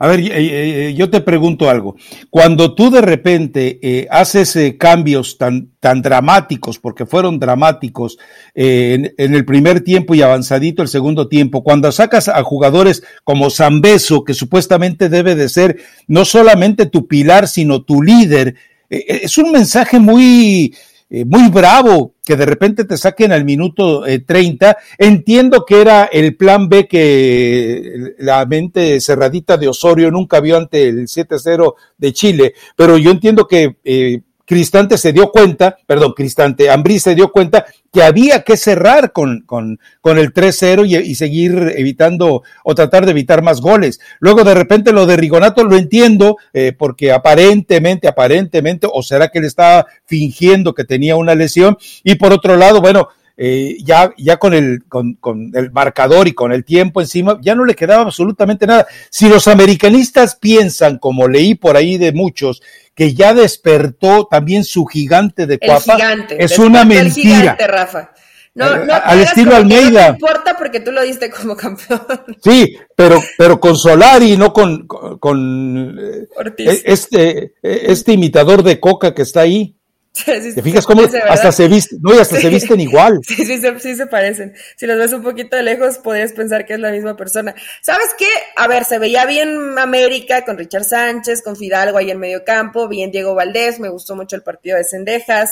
A 0.00 0.08
ver, 0.08 0.18
eh, 0.18 0.88
eh, 0.88 0.94
yo 0.94 1.08
te 1.08 1.20
pregunto 1.20 1.70
algo. 1.70 1.94
Cuando 2.28 2.74
tú 2.74 2.90
de 2.90 3.02
repente 3.02 3.78
eh, 3.80 4.08
haces 4.10 4.58
cambios 4.76 5.38
tan, 5.38 5.70
tan 5.78 6.02
dramáticos, 6.02 6.80
porque 6.80 7.06
fueron 7.06 7.38
dramáticos 7.38 8.18
en, 8.52 9.14
el 9.16 9.44
primer 9.44 9.82
tiempo 9.82 10.16
y 10.16 10.22
avanzadito 10.22 10.82
el 10.82 10.88
segundo 10.88 11.28
tiempo, 11.28 11.62
cuando 11.62 11.92
sacas 11.92 12.26
a 12.28 12.42
jugadores 12.42 13.04
como 13.22 13.48
Zambeso, 13.48 14.24
que 14.24 14.34
supuestamente 14.34 15.08
debe 15.08 15.36
de 15.36 15.48
ser 15.48 15.76
no 16.08 16.24
solamente 16.24 16.86
tu 16.86 17.06
pilar, 17.06 17.46
sino 17.46 17.84
tu 17.84 18.02
líder, 18.02 18.56
es 18.90 19.38
un 19.38 19.52
mensaje 19.52 20.00
muy, 20.00 20.74
muy 21.08 21.48
bravo 21.50 22.14
que 22.24 22.36
de 22.36 22.44
repente 22.44 22.84
te 22.84 22.96
saquen 22.96 23.32
al 23.32 23.44
minuto 23.44 24.02
30. 24.02 24.70
Eh, 24.70 24.74
Entiendo 24.98 25.64
que 25.64 25.80
era 25.80 26.06
el 26.06 26.36
plan 26.36 26.68
B 26.68 26.88
que 26.88 28.14
la 28.18 28.44
mente 28.46 29.00
cerradita 29.00 29.56
de 29.56 29.68
Osorio 29.68 30.10
nunca 30.10 30.40
vio 30.40 30.56
ante 30.56 30.88
el 30.88 31.06
7-0 31.06 31.74
de 31.96 32.12
Chile, 32.12 32.54
pero 32.74 32.98
yo 32.98 33.12
entiendo 33.12 33.46
que 33.46 33.76
eh, 33.84 34.22
Cristante 34.46 34.96
se 34.96 35.12
dio 35.12 35.30
cuenta, 35.32 35.76
perdón, 35.86 36.12
Cristante, 36.16 36.70
Ambrí 36.70 37.00
se 37.00 37.16
dio 37.16 37.32
cuenta 37.32 37.66
que 37.92 38.02
había 38.02 38.42
que 38.42 38.56
cerrar 38.56 39.12
con, 39.12 39.40
con, 39.40 39.80
con 40.00 40.18
el 40.18 40.32
3-0 40.32 40.86
y, 40.86 40.96
y, 40.96 41.14
seguir 41.16 41.74
evitando 41.76 42.42
o 42.62 42.74
tratar 42.74 43.06
de 43.06 43.10
evitar 43.10 43.42
más 43.42 43.60
goles. 43.60 44.00
Luego 44.20 44.44
de 44.44 44.54
repente 44.54 44.92
lo 44.92 45.04
de 45.06 45.16
Rigonato 45.16 45.64
lo 45.64 45.76
entiendo 45.76 46.36
eh, 46.52 46.72
porque 46.76 47.10
aparentemente, 47.10 48.06
aparentemente, 48.06 48.86
o 48.92 49.02
será 49.02 49.28
que 49.28 49.38
él 49.38 49.46
estaba 49.46 49.86
fingiendo 50.04 50.74
que 50.74 50.84
tenía 50.84 51.16
una 51.16 51.34
lesión. 51.34 51.76
Y 52.04 52.14
por 52.14 52.32
otro 52.32 52.56
lado, 52.56 52.80
bueno, 52.80 53.08
eh, 53.38 53.76
ya, 53.84 54.12
ya 54.16 54.38
con, 54.38 54.54
el, 54.54 54.84
con, 54.88 55.14
con, 55.14 55.50
el 55.54 55.70
marcador 55.70 56.26
y 56.26 56.32
con 56.32 56.52
el 56.52 56.64
tiempo 56.64 57.00
encima, 57.00 57.38
ya 57.42 57.54
no 57.54 57.64
le 57.64 57.74
quedaba 57.74 58.02
absolutamente 58.02 58.66
nada. 58.66 58.86
Si 59.10 59.28
los 59.28 59.46
americanistas 59.46 60.36
piensan, 60.36 60.98
como 60.98 61.28
leí 61.28 61.54
por 61.54 61.76
ahí 61.76 61.98
de 61.98 62.12
muchos, 62.12 62.62
que 62.94 63.14
ya 63.14 63.34
despertó 63.34 64.26
también 64.26 64.64
su 64.64 64.86
gigante 64.86 65.46
de 65.46 65.58
cuapa. 65.58 65.98
es 66.30 66.58
una 66.58 66.84
mentira. 66.84 67.38
Gigante, 67.40 67.66
Rafa. 67.66 68.10
No, 68.54 68.74
no 68.86 68.94
al 68.94 69.20
estilo 69.20 69.54
Almeida. 69.54 70.08
No 70.08 70.14
importa 70.14 70.56
porque 70.56 70.80
tú 70.80 70.90
lo 70.90 71.02
diste 71.02 71.30
como 71.30 71.54
campeón. 71.54 72.00
Sí, 72.42 72.74
pero, 72.96 73.22
pero 73.36 73.60
con 73.60 73.76
Solari, 73.76 74.38
no 74.38 74.54
con, 74.54 74.86
con, 74.86 75.98
eh, 75.98 76.82
este, 76.86 77.52
este 77.62 78.12
imitador 78.12 78.62
de 78.62 78.80
coca 78.80 79.14
que 79.14 79.22
está 79.22 79.40
ahí. 79.40 79.75
¿Te 80.54 80.62
fijas 80.62 80.86
cómo 80.86 81.02
hasta 81.28 81.52
se 81.52 81.68
visten, 81.68 81.98
no, 82.00 82.14
y 82.14 82.18
hasta 82.18 82.40
se 82.40 82.48
visten 82.48 82.80
igual? 82.80 83.20
Sí, 83.26 83.44
sí, 83.44 83.60
sí, 83.80 83.94
se 83.96 84.06
parecen. 84.06 84.54
Si 84.76 84.86
los 84.86 84.96
ves 84.96 85.12
un 85.12 85.22
poquito 85.22 85.56
de 85.56 85.62
lejos, 85.62 85.98
podrías 85.98 86.32
pensar 86.32 86.64
que 86.64 86.74
es 86.74 86.80
la 86.80 86.90
misma 86.90 87.16
persona. 87.16 87.54
¿Sabes 87.82 88.14
qué? 88.16 88.28
A 88.56 88.66
ver, 88.66 88.84
se 88.84 88.98
veía 88.98 89.26
bien 89.26 89.78
América 89.78 90.44
con 90.44 90.56
Richard 90.56 90.84
Sánchez, 90.84 91.42
con 91.42 91.56
Fidalgo 91.56 91.98
ahí 91.98 92.10
en 92.10 92.18
medio 92.18 92.44
campo, 92.44 92.88
bien 92.88 93.10
Diego 93.10 93.34
Valdés, 93.34 93.78
me 93.78 93.88
gustó 93.88 94.16
mucho 94.16 94.36
el 94.36 94.42
partido 94.42 94.76
de 94.76 94.84
Cendejas, 94.84 95.50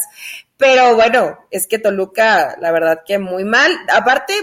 pero 0.57 0.94
bueno, 0.94 1.38
es 1.50 1.66
que 1.66 1.79
Toluca, 1.79 2.57
la 2.61 2.72
verdad 2.72 3.03
que 3.07 3.18
muy 3.18 3.44
mal. 3.44 3.72
Aparte, 3.92 4.35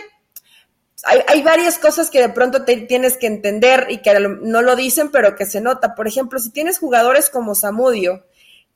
hay, 1.03 1.19
hay, 1.27 1.41
varias 1.41 1.79
cosas 1.79 2.12
que 2.12 2.19
de 2.19 2.29
pronto 2.29 2.63
te 2.63 2.75
tienes 2.81 3.17
que 3.17 3.27
entender 3.27 3.88
y 3.89 4.01
que 4.01 4.19
no 4.19 4.62
lo 4.62 4.75
dicen, 4.75 5.10
pero 5.10 5.36
que 5.36 5.45
se 5.45 5.62
nota. 5.62 5.95
Por 5.95 6.07
ejemplo, 6.07 6.38
si 6.38 6.51
tienes 6.51 6.79
jugadores 6.79 7.29
como 7.29 7.55
Samudio, 7.55 8.25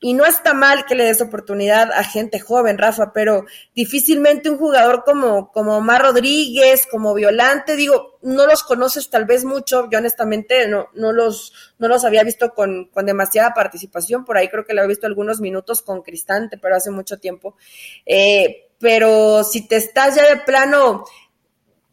y 0.00 0.14
no 0.14 0.26
está 0.26 0.52
mal 0.52 0.84
que 0.84 0.94
le 0.94 1.04
des 1.04 1.20
oportunidad 1.20 1.90
a 1.92 2.04
gente 2.04 2.38
joven, 2.38 2.78
Rafa, 2.78 3.12
pero 3.12 3.46
difícilmente 3.74 4.50
un 4.50 4.58
jugador 4.58 5.04
como, 5.04 5.50
como 5.52 5.78
Omar 5.78 6.02
Rodríguez, 6.02 6.86
como 6.90 7.14
Violante, 7.14 7.76
digo, 7.76 8.18
no 8.22 8.46
los 8.46 8.62
conoces 8.62 9.08
tal 9.08 9.24
vez 9.24 9.44
mucho, 9.44 9.88
yo 9.90 9.98
honestamente 9.98 10.68
no, 10.68 10.88
no, 10.94 11.12
los, 11.12 11.52
no 11.78 11.88
los 11.88 12.04
había 12.04 12.24
visto 12.24 12.52
con, 12.52 12.86
con 12.86 13.06
demasiada 13.06 13.54
participación, 13.54 14.24
por 14.24 14.36
ahí 14.36 14.48
creo 14.48 14.64
que 14.64 14.74
le 14.74 14.82
he 14.82 14.86
visto 14.86 15.06
algunos 15.06 15.40
minutos 15.40 15.80
con 15.82 16.02
Cristante, 16.02 16.58
pero 16.58 16.76
hace 16.76 16.90
mucho 16.90 17.18
tiempo. 17.18 17.56
Eh, 18.04 18.68
pero 18.78 19.42
si 19.42 19.66
te 19.66 19.76
estás 19.76 20.16
ya 20.16 20.28
de 20.28 20.36
plano 20.42 21.04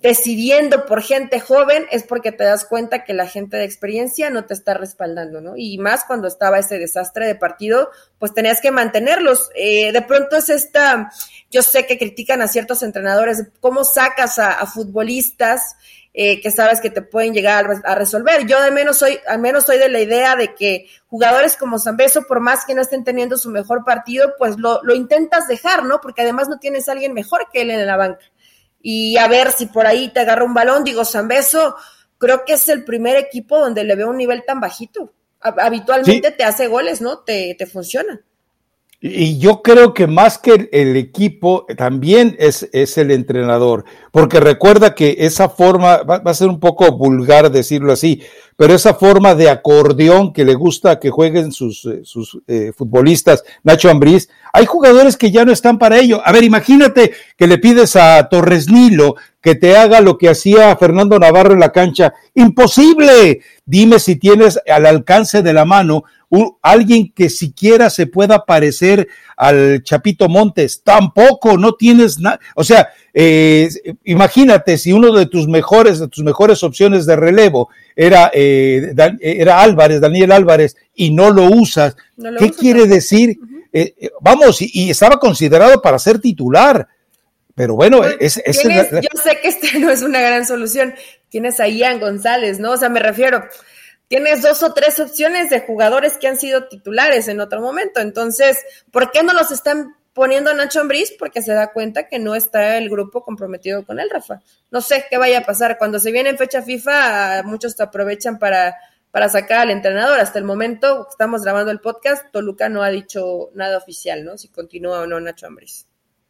decidiendo 0.03 0.85
por 0.85 1.01
gente 1.01 1.39
joven 1.39 1.87
es 1.89 2.03
porque 2.03 2.33
te 2.33 2.43
das 2.43 2.65
cuenta 2.65 3.05
que 3.05 3.13
la 3.13 3.25
gente 3.25 3.55
de 3.55 3.63
experiencia 3.63 4.29
no 4.29 4.43
te 4.43 4.53
está 4.53 4.73
respaldando, 4.73 5.39
¿no? 5.39 5.53
Y 5.55 5.77
más 5.77 6.03
cuando 6.03 6.27
estaba 6.27 6.59
ese 6.59 6.77
desastre 6.77 7.25
de 7.25 7.35
partido, 7.35 7.89
pues 8.19 8.33
tenías 8.33 8.59
que 8.59 8.69
mantenerlos. 8.69 9.49
Eh, 9.55 9.93
de 9.93 10.01
pronto 10.01 10.35
es 10.35 10.49
esta, 10.49 11.09
yo 11.49 11.61
sé 11.61 11.85
que 11.85 11.97
critican 11.97 12.41
a 12.41 12.49
ciertos 12.49 12.83
entrenadores, 12.83 13.45
cómo 13.61 13.85
sacas 13.85 14.39
a, 14.39 14.65
futbolistas 14.65 15.77
eh, 16.13 16.41
que 16.41 16.51
sabes 16.51 16.81
que 16.81 16.89
te 16.89 17.01
pueden 17.01 17.33
llegar 17.33 17.65
a, 17.85 17.95
resolver. 17.95 18.45
Yo 18.45 18.61
de 18.61 18.71
menos 18.71 18.97
soy, 18.97 19.17
al 19.25 19.39
menos 19.39 19.63
soy 19.63 19.77
de 19.77 19.87
la 19.87 20.01
idea 20.01 20.35
de 20.35 20.53
que 20.53 20.87
jugadores 21.07 21.55
como 21.55 21.79
Zambeso, 21.79 22.23
por 22.23 22.41
más 22.41 22.65
que 22.65 22.75
no 22.75 22.81
estén 22.81 23.05
teniendo 23.05 23.37
su 23.37 23.49
mejor 23.49 23.85
partido, 23.85 24.33
pues 24.37 24.57
lo, 24.57 24.83
lo 24.83 24.95
intentas 24.95 25.47
dejar, 25.47 25.85
¿no? 25.85 26.01
Porque 26.01 26.23
además 26.23 26.49
no 26.49 26.59
tienes 26.59 26.89
a 26.89 26.91
alguien 26.91 27.13
mejor 27.13 27.47
que 27.53 27.61
él 27.61 27.71
en 27.71 27.87
la 27.87 27.95
banca 27.95 28.19
y 28.83 29.17
a 29.17 29.27
ver 29.27 29.51
si 29.51 29.65
por 29.65 29.87
ahí 29.87 30.09
te 30.09 30.19
agarra 30.19 30.43
un 30.43 30.53
balón. 30.53 30.83
Digo, 30.83 31.05
Zambeso, 31.05 31.75
creo 32.19 32.43
que 32.45 32.53
es 32.53 32.69
el 32.69 32.83
primer 32.83 33.15
equipo 33.15 33.57
donde 33.57 33.85
le 33.85 33.95
veo 33.95 34.09
un 34.09 34.17
nivel 34.17 34.43
tan 34.45 34.59
bajito. 34.59 35.13
Habitualmente 35.39 36.31
te 36.31 36.43
hace 36.43 36.67
goles, 36.67 37.01
¿no? 37.01 37.19
Te, 37.19 37.55
te 37.57 37.65
funciona. 37.65 38.21
Y 39.05 39.37
yo 39.37 39.61
creo 39.61 39.93
que 39.93 40.07
más 40.07 40.37
que 40.37 40.69
el, 40.71 40.95
equipo, 40.95 41.65
también 41.77 42.37
es, 42.39 42.69
es, 42.71 42.97
el 42.97 43.11
entrenador, 43.11 43.83
porque 44.13 44.39
recuerda 44.39 44.95
que 44.95 45.17
esa 45.19 45.49
forma, 45.49 46.03
va, 46.03 46.21
a 46.23 46.33
ser 46.33 46.47
un 46.47 46.61
poco 46.61 46.89
vulgar 46.93 47.51
decirlo 47.51 47.91
así, 47.91 48.21
pero 48.55 48.73
esa 48.73 48.93
forma 48.93 49.35
de 49.35 49.49
acordeón 49.49 50.31
que 50.31 50.45
le 50.45 50.53
gusta 50.53 51.01
que 51.01 51.09
jueguen 51.09 51.51
sus, 51.51 51.83
eh, 51.83 51.99
sus 52.05 52.39
eh, 52.47 52.71
futbolistas, 52.73 53.43
Nacho 53.61 53.89
Ambriz, 53.89 54.29
hay 54.55 54.67
jugadores 54.67 55.17
que 55.17 55.31
ya 55.31 55.45
no 55.45 55.51
están 55.51 55.79
para 55.79 55.97
ello. 55.97 56.21
A 56.23 56.31
ver, 56.31 56.43
imagínate 56.43 57.11
que 57.35 57.47
le 57.47 57.57
pides 57.57 57.95
a 57.95 58.29
Torres 58.29 58.69
Nilo 58.69 59.15
que 59.41 59.55
te 59.55 59.75
haga 59.75 59.99
lo 59.99 60.17
que 60.19 60.29
hacía 60.29 60.77
Fernando 60.77 61.17
Navarro 61.17 61.53
en 61.53 61.59
la 61.59 61.71
cancha. 61.71 62.13
Imposible. 62.35 63.41
Dime 63.65 63.97
si 63.97 64.15
tienes 64.15 64.59
al 64.67 64.85
alcance 64.85 65.41
de 65.41 65.53
la 65.53 65.65
mano 65.65 66.03
alguien 66.61 67.11
que 67.11 67.29
siquiera 67.29 67.89
se 67.89 68.07
pueda 68.07 68.45
parecer 68.45 69.07
al 69.37 69.81
Chapito 69.83 70.29
Montes. 70.29 70.83
Tampoco, 70.83 71.57
no 71.57 71.73
tienes 71.73 72.19
nada. 72.19 72.39
O 72.55 72.63
sea, 72.63 72.89
eh, 73.11 73.69
imagínate 74.03 74.77
si 74.77 74.93
uno 74.93 75.11
de 75.13 75.25
tus 75.25 75.47
mejores, 75.47 75.99
de 75.99 76.07
tus 76.07 76.23
mejores 76.23 76.63
opciones 76.63 77.07
de 77.07 77.15
relevo 77.15 77.69
era, 77.95 78.31
eh, 78.33 78.93
era 79.19 79.61
Álvarez, 79.61 79.99
Daniel 79.99 80.31
Álvarez, 80.31 80.77
y 80.93 81.11
no 81.11 81.31
lo 81.31 81.45
usas. 81.45 81.95
¿Qué 82.37 82.51
quiere 82.51 82.85
decir? 82.85 83.31
Eh, 83.31 83.52
eh, 83.73 84.11
vamos, 84.21 84.61
y, 84.61 84.91
estaba 84.91 85.19
considerado 85.19 85.81
para 85.81 85.97
ser 85.97 86.19
titular. 86.19 86.87
Pero 87.55 87.75
bueno, 87.75 88.03
es, 88.03 88.41
es 88.43 88.63
yo 88.63 89.21
sé 89.21 89.39
que 89.41 89.47
este 89.47 89.79
no 89.79 89.89
es 89.89 90.01
una 90.01 90.21
gran 90.21 90.45
solución. 90.45 90.93
Tienes 91.29 91.59
a 91.59 91.67
Ian 91.67 91.99
González, 91.99 92.59
¿no? 92.59 92.71
O 92.71 92.77
sea, 92.77 92.89
me 92.89 92.99
refiero, 92.99 93.43
tienes 94.07 94.41
dos 94.41 94.63
o 94.63 94.73
tres 94.73 94.99
opciones 94.99 95.49
de 95.49 95.61
jugadores 95.61 96.17
que 96.17 96.27
han 96.27 96.39
sido 96.39 96.67
titulares 96.67 97.27
en 97.27 97.39
otro 97.39 97.61
momento. 97.61 97.99
Entonces, 97.99 98.59
¿por 98.91 99.11
qué 99.11 99.23
no 99.23 99.33
los 99.33 99.51
están 99.51 99.95
poniendo 100.13 100.51
a 100.51 100.53
Nacho 100.53 100.81
Ambriz? 100.81 101.11
Porque 101.17 101.41
se 101.41 101.53
da 101.53 101.71
cuenta 101.71 102.07
que 102.07 102.19
no 102.19 102.35
está 102.35 102.77
el 102.77 102.89
grupo 102.89 103.23
comprometido 103.23 103.85
con 103.85 103.99
él, 103.99 104.09
Rafa. 104.11 104.41
No 104.71 104.81
sé 104.81 105.05
qué 105.09 105.17
vaya 105.17 105.39
a 105.39 105.45
pasar. 105.45 105.77
Cuando 105.77 105.99
se 105.99 106.11
viene 106.11 106.29
en 106.31 106.37
fecha 106.37 106.61
FIFA, 106.61 107.43
muchos 107.43 107.75
te 107.75 107.83
aprovechan 107.83 108.39
para, 108.39 108.75
para 109.13 109.29
sacar 109.29 109.59
al 109.59 109.69
entrenador. 109.69 110.19
Hasta 110.19 110.39
el 110.39 110.45
momento, 110.45 111.05
estamos 111.07 111.43
grabando 111.43 111.71
el 111.71 111.79
podcast, 111.79 112.25
Toluca 112.31 112.67
no 112.67 112.81
ha 112.81 112.89
dicho 112.89 113.51
nada 113.53 113.77
oficial, 113.77 114.25
¿no? 114.25 114.39
Si 114.39 114.47
continúa 114.47 115.01
o 115.01 115.07
no 115.07 115.19
Nacho 115.19 115.45
Ambriz. 115.45 115.85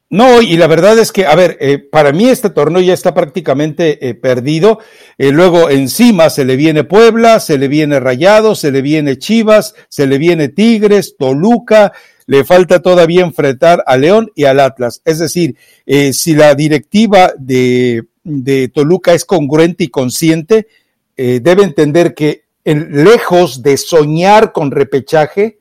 No, 0.10 0.42
y 0.42 0.58
la 0.58 0.68
verdad 0.68 1.00
es 1.00 1.14
que, 1.14 1.26
a 1.26 1.34
ver, 1.34 1.58
eh, 1.62 1.80
para 1.80 2.12
mí 2.12 2.28
este 2.28 2.50
torneo 2.50 2.82
ya 2.82 2.94
está 2.94 3.14
prácticamente 3.14 4.10
eh, 4.10 4.16
perdido. 4.16 4.80
Eh, 5.18 5.32
luego 5.32 5.70
encima 5.70 6.30
se 6.30 6.44
le 6.44 6.58
viene 6.58 6.84
Puebla, 6.84 7.40
se 7.40 7.58
le 7.58 7.70
viene 7.70 8.02
Rayado, 8.02 8.54
se 8.54 8.70
le 8.70 8.82
viene 8.82 9.18
Chivas, 9.18 9.76
se 9.88 10.06
le 10.06 10.18
viene 10.18 10.50
Tigres, 10.50 11.16
Toluca, 11.18 11.94
le 12.26 12.44
falta 12.44 12.82
todavía 12.82 13.24
enfrentar 13.24 13.82
a 13.88 13.96
León 13.96 14.30
y 14.36 14.44
al 14.44 14.60
Atlas. 14.60 15.02
Es 15.06 15.20
decir, 15.20 15.56
si 15.86 16.36
la 16.36 16.54
directiva 16.54 17.32
de, 17.38 18.04
de, 18.24 18.68
Toluca 18.68 19.14
es 19.14 19.24
congruente 19.24 19.86
y 19.86 19.88
consciente, 19.88 20.68
debe 21.16 21.64
entender 21.64 22.14
que 22.14 22.43
lejos 22.64 23.62
de 23.62 23.78
soñar 23.78 24.52
con 24.52 24.72
repechaje, 24.72 25.60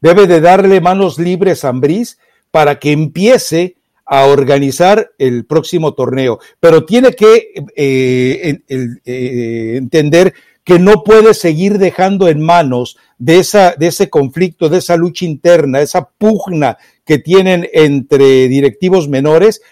debe 0.00 0.26
de 0.26 0.40
darle 0.40 0.80
manos 0.80 1.18
libres 1.18 1.64
a 1.64 1.70
Ambriz 1.70 2.18
para 2.50 2.78
que 2.78 2.92
empiece 2.92 3.76
a 4.04 4.26
organizar 4.26 5.12
el 5.16 5.46
próximo 5.46 5.94
torneo, 5.94 6.38
pero 6.60 6.84
tiene 6.84 7.12
que 7.12 7.54
eh, 7.76 8.58
eh, 8.68 9.76
entender 9.76 10.34
que 10.64 10.78
no 10.78 11.02
puede 11.02 11.34
seguir 11.34 11.78
dejando 11.78 12.28
en 12.28 12.40
manos 12.40 12.96
de, 13.18 13.38
esa, 13.38 13.74
de 13.76 13.88
ese 13.88 14.10
conflicto, 14.10 14.68
de 14.68 14.78
esa 14.78 14.96
lucha 14.96 15.24
interna, 15.24 15.80
esa 15.80 16.08
pugna 16.10 16.78
que 17.04 17.18
tienen 17.18 17.68
entre 17.72 18.48
directivos 18.48 19.08
menores, 19.08 19.62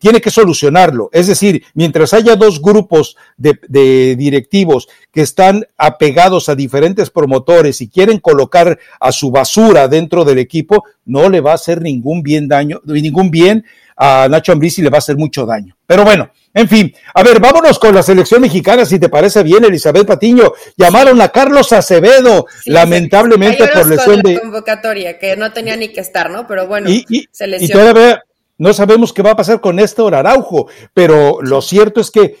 tiene 0.00 0.20
que 0.20 0.30
solucionarlo. 0.30 1.10
Es 1.12 1.26
decir, 1.26 1.64
mientras 1.74 2.12
haya 2.12 2.36
dos 2.36 2.60
grupos 2.60 3.16
de, 3.36 3.58
de, 3.68 4.16
directivos 4.16 4.88
que 5.12 5.22
están 5.22 5.66
apegados 5.76 6.48
a 6.48 6.54
diferentes 6.54 7.10
promotores 7.10 7.80
y 7.80 7.88
quieren 7.88 8.18
colocar 8.18 8.78
a 8.98 9.12
su 9.12 9.30
basura 9.30 9.88
dentro 9.88 10.24
del 10.24 10.38
equipo, 10.38 10.84
no 11.04 11.28
le 11.28 11.40
va 11.40 11.52
a 11.52 11.56
hacer 11.56 11.82
ningún 11.82 12.22
bien 12.22 12.48
daño, 12.48 12.80
ningún 12.84 13.30
bien 13.30 13.64
a 13.96 14.28
Nacho 14.28 14.52
Ambriz 14.52 14.78
y 14.78 14.82
le 14.82 14.88
va 14.88 14.96
a 14.96 15.00
hacer 15.00 15.16
mucho 15.16 15.44
daño. 15.44 15.76
Pero 15.86 16.04
bueno, 16.04 16.30
en 16.54 16.68
fin, 16.68 16.94
a 17.14 17.22
ver, 17.22 17.38
vámonos 17.38 17.78
con 17.78 17.94
la 17.94 18.02
selección 18.02 18.40
mexicana, 18.40 18.86
si 18.86 18.98
te 18.98 19.10
parece 19.10 19.42
bien, 19.42 19.62
Elizabeth 19.62 20.06
Patiño. 20.06 20.52
Llamaron 20.76 21.20
a 21.20 21.28
Carlos 21.28 21.70
Acevedo, 21.72 22.46
lamentablemente 22.64 23.68
por 23.68 23.86
lesión 23.86 24.22
de 24.22 24.40
convocatoria, 24.40 25.18
que 25.18 25.36
no 25.36 25.52
tenía 25.52 25.76
ni 25.76 25.88
que 25.88 26.00
estar, 26.00 26.30
¿no? 26.30 26.46
Pero 26.46 26.66
bueno, 26.66 26.88
y, 26.88 27.04
y, 27.10 27.28
y 27.60 27.68
todavía 27.68 28.22
no 28.60 28.74
sabemos 28.74 29.14
qué 29.14 29.22
va 29.22 29.30
a 29.30 29.36
pasar 29.36 29.58
con 29.62 29.76
Néstor 29.76 30.14
Araujo, 30.14 30.68
pero 30.92 31.40
lo 31.40 31.62
cierto 31.62 32.02
es 32.02 32.10
que 32.10 32.36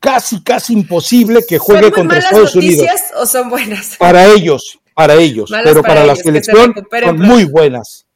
casi, 0.00 0.42
casi 0.42 0.72
imposible 0.72 1.44
que 1.46 1.58
juegue 1.58 1.92
contra 1.92 2.18
Estados 2.18 2.54
Unidos. 2.54 2.88
o 3.14 3.26
son 3.26 3.50
buenas? 3.50 3.96
Para 3.98 4.24
ellos, 4.24 4.80
para 4.94 5.12
ellos, 5.16 5.50
pero 5.62 5.82
para, 5.82 6.06
la 6.06 6.16
selección 6.16 6.74
son 6.90 7.18
muy 7.18 7.44
buenas. 7.44 8.06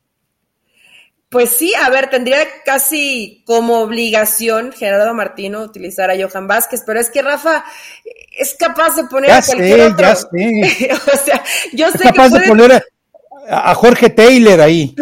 Pues 1.29 1.51
sí, 1.51 1.75
a 1.75 1.91
ver, 1.91 2.09
tendría 2.09 2.39
casi 2.65 3.43
como 3.45 3.81
obligación 3.81 4.73
Gerardo 4.73 5.13
Martino 5.13 5.61
utilizar 5.61 6.11
a 6.11 6.15
Johan 6.17 6.47
Vázquez, 6.47 6.83
pero 6.87 6.99
es 6.99 7.11
que 7.11 7.21
Rafa 7.21 7.63
es 8.39 8.55
capaz 8.59 8.97
de 8.97 9.05
poner 9.05 9.33
a 9.33 9.43
cualquier 9.43 9.83
otro. 9.83 9.99
Ya 9.99 10.17
sé. 10.17 10.91
o 11.13 11.25
sea, 11.27 11.45
yo 11.75 11.91
sé 11.91 11.99
capaz 11.99 12.33
que 12.33 12.39
de 12.39 12.49
poner 12.49 12.83
a 13.49 13.75
Jorge 13.75 14.11
Taylor 14.11 14.61
ahí. 14.61 14.95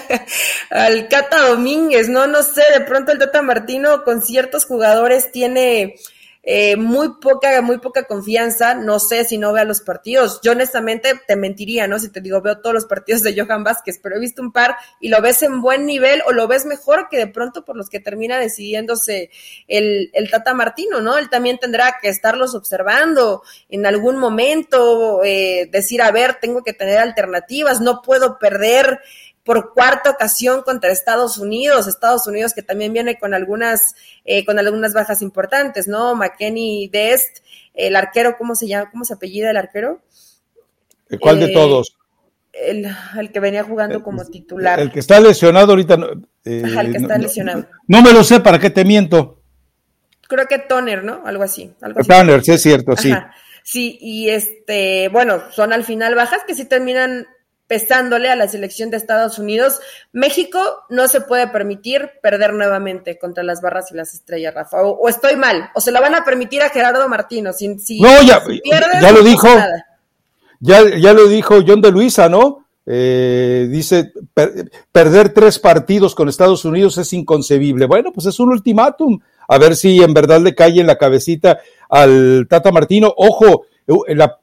Al 0.70 1.08
Cata 1.08 1.48
Domínguez, 1.48 2.08
no, 2.08 2.26
no 2.26 2.42
sé, 2.42 2.62
de 2.72 2.82
pronto 2.82 3.12
el 3.12 3.18
Tata 3.18 3.42
Martino 3.42 4.04
con 4.04 4.22
ciertos 4.22 4.64
jugadores 4.64 5.32
tiene 5.32 5.96
eh, 6.42 6.76
muy 6.76 7.16
poca, 7.20 7.60
muy 7.60 7.78
poca 7.78 8.04
confianza. 8.04 8.74
No 8.74 8.98
sé 8.98 9.24
si 9.24 9.36
no 9.36 9.52
vea 9.52 9.64
los 9.64 9.82
partidos. 9.82 10.40
Yo 10.42 10.52
honestamente 10.52 11.12
te 11.26 11.36
mentiría, 11.36 11.86
¿no? 11.86 11.98
Si 11.98 12.10
te 12.10 12.20
digo, 12.20 12.40
veo 12.40 12.58
todos 12.58 12.74
los 12.74 12.86
partidos 12.86 13.22
de 13.22 13.38
Johan 13.38 13.62
Vázquez, 13.62 14.00
pero 14.02 14.16
he 14.16 14.20
visto 14.20 14.40
un 14.40 14.52
par 14.52 14.76
y 15.00 15.08
lo 15.08 15.20
ves 15.20 15.42
en 15.42 15.60
buen 15.60 15.84
nivel 15.84 16.22
o 16.26 16.32
lo 16.32 16.48
ves 16.48 16.64
mejor 16.64 17.08
que 17.10 17.18
de 17.18 17.26
pronto 17.26 17.64
por 17.64 17.76
los 17.76 17.90
que 17.90 18.00
termina 18.00 18.38
decidiéndose 18.38 19.30
el, 19.68 20.10
el 20.14 20.30
Tata 20.30 20.54
Martino, 20.54 21.00
¿no? 21.00 21.18
Él 21.18 21.28
también 21.28 21.58
tendrá 21.58 21.96
que 22.00 22.08
estarlos 22.08 22.54
observando 22.54 23.42
en 23.68 23.84
algún 23.84 24.16
momento, 24.16 25.22
eh, 25.22 25.68
decir, 25.70 26.00
a 26.00 26.10
ver, 26.10 26.38
tengo 26.40 26.62
que 26.62 26.72
tener 26.72 26.98
alternativas, 26.98 27.80
no 27.80 28.00
puedo 28.00 28.38
perder 28.38 29.00
por 29.44 29.72
cuarta 29.72 30.10
ocasión 30.10 30.62
contra 30.62 30.90
Estados 30.90 31.38
Unidos, 31.38 31.86
Estados 31.86 32.26
Unidos 32.26 32.52
que 32.54 32.62
también 32.62 32.92
viene 32.92 33.18
con 33.18 33.34
algunas, 33.34 33.94
eh, 34.24 34.44
con 34.44 34.58
algunas 34.58 34.92
bajas 34.92 35.22
importantes, 35.22 35.88
¿no? 35.88 36.14
McKenny 36.14 36.88
Dest, 36.88 37.38
el 37.74 37.96
arquero, 37.96 38.36
¿cómo 38.36 38.54
se 38.54 38.68
llama? 38.68 38.90
¿Cómo 38.90 39.04
se 39.04 39.14
apellida 39.14 39.50
el 39.50 39.56
arquero? 39.56 40.00
¿Cuál 41.20 41.40
de 41.40 41.46
eh, 41.46 41.52
todos? 41.54 41.96
El, 42.52 43.32
que 43.32 43.40
venía 43.40 43.64
jugando 43.64 44.02
como 44.02 44.24
titular. 44.24 44.78
El, 44.78 44.90
que 44.90 45.00
está 45.00 45.18
lesionado 45.20 45.72
ahorita. 45.72 45.94
Eh, 46.44 46.62
el 46.64 46.92
que 46.92 46.98
está 46.98 47.16
lesionado. 47.16 47.66
No, 47.86 48.02
me 48.02 48.12
lo 48.12 48.22
sé, 48.22 48.40
¿para 48.40 48.58
qué 48.58 48.70
te 48.70 48.84
miento? 48.84 49.42
Creo 50.28 50.46
que 50.46 50.58
Toner, 50.58 51.02
¿no? 51.02 51.22
Algo 51.24 51.42
así. 51.42 51.72
Algo 51.80 52.02
Toner, 52.02 52.44
sí 52.44 52.52
es 52.52 52.62
cierto, 52.62 52.96
sí. 52.96 53.12
Sí, 53.62 53.98
y 54.00 54.30
este, 54.30 55.08
bueno, 55.08 55.42
son 55.50 55.72
al 55.72 55.84
final 55.84 56.14
bajas 56.14 56.42
que 56.46 56.54
sí 56.54 56.64
terminan 56.64 57.26
pesándole 57.70 58.28
a 58.28 58.34
la 58.34 58.48
selección 58.48 58.90
de 58.90 58.96
Estados 58.96 59.38
Unidos. 59.38 59.78
México 60.10 60.58
no 60.88 61.06
se 61.06 61.20
puede 61.20 61.46
permitir 61.46 62.10
perder 62.20 62.52
nuevamente 62.52 63.16
contra 63.16 63.44
las 63.44 63.62
barras 63.62 63.92
y 63.92 63.94
las 63.94 64.12
estrellas, 64.12 64.52
Rafa. 64.52 64.82
O, 64.82 65.08
estoy 65.08 65.36
mal, 65.36 65.70
o 65.76 65.80
se 65.80 65.92
la 65.92 66.00
van 66.00 66.16
a 66.16 66.24
permitir 66.24 66.62
a 66.62 66.70
Gerardo 66.70 67.08
Martino. 67.08 67.52
Si, 67.52 67.68
no, 68.00 68.22
ya, 68.22 68.42
ya 69.00 69.12
lo 69.12 69.22
dijo. 69.22 69.46
Ya, 70.58 70.82
ya 70.98 71.12
lo 71.12 71.28
dijo 71.28 71.60
John 71.64 71.80
de 71.80 71.92
Luisa, 71.92 72.28
¿no? 72.28 72.66
Eh, 72.86 73.68
dice, 73.70 74.14
perder 74.90 75.32
tres 75.32 75.60
partidos 75.60 76.16
con 76.16 76.28
Estados 76.28 76.64
Unidos 76.64 76.98
es 76.98 77.12
inconcebible. 77.12 77.86
Bueno, 77.86 78.10
pues 78.12 78.26
es 78.26 78.40
un 78.40 78.48
ultimátum. 78.48 79.20
A 79.46 79.58
ver 79.58 79.76
si 79.76 80.02
en 80.02 80.12
verdad 80.12 80.40
le 80.40 80.56
cae 80.56 80.80
en 80.80 80.88
la 80.88 80.98
cabecita 80.98 81.60
al 81.88 82.48
Tata 82.50 82.72
Martino. 82.72 83.14
Ojo, 83.16 83.66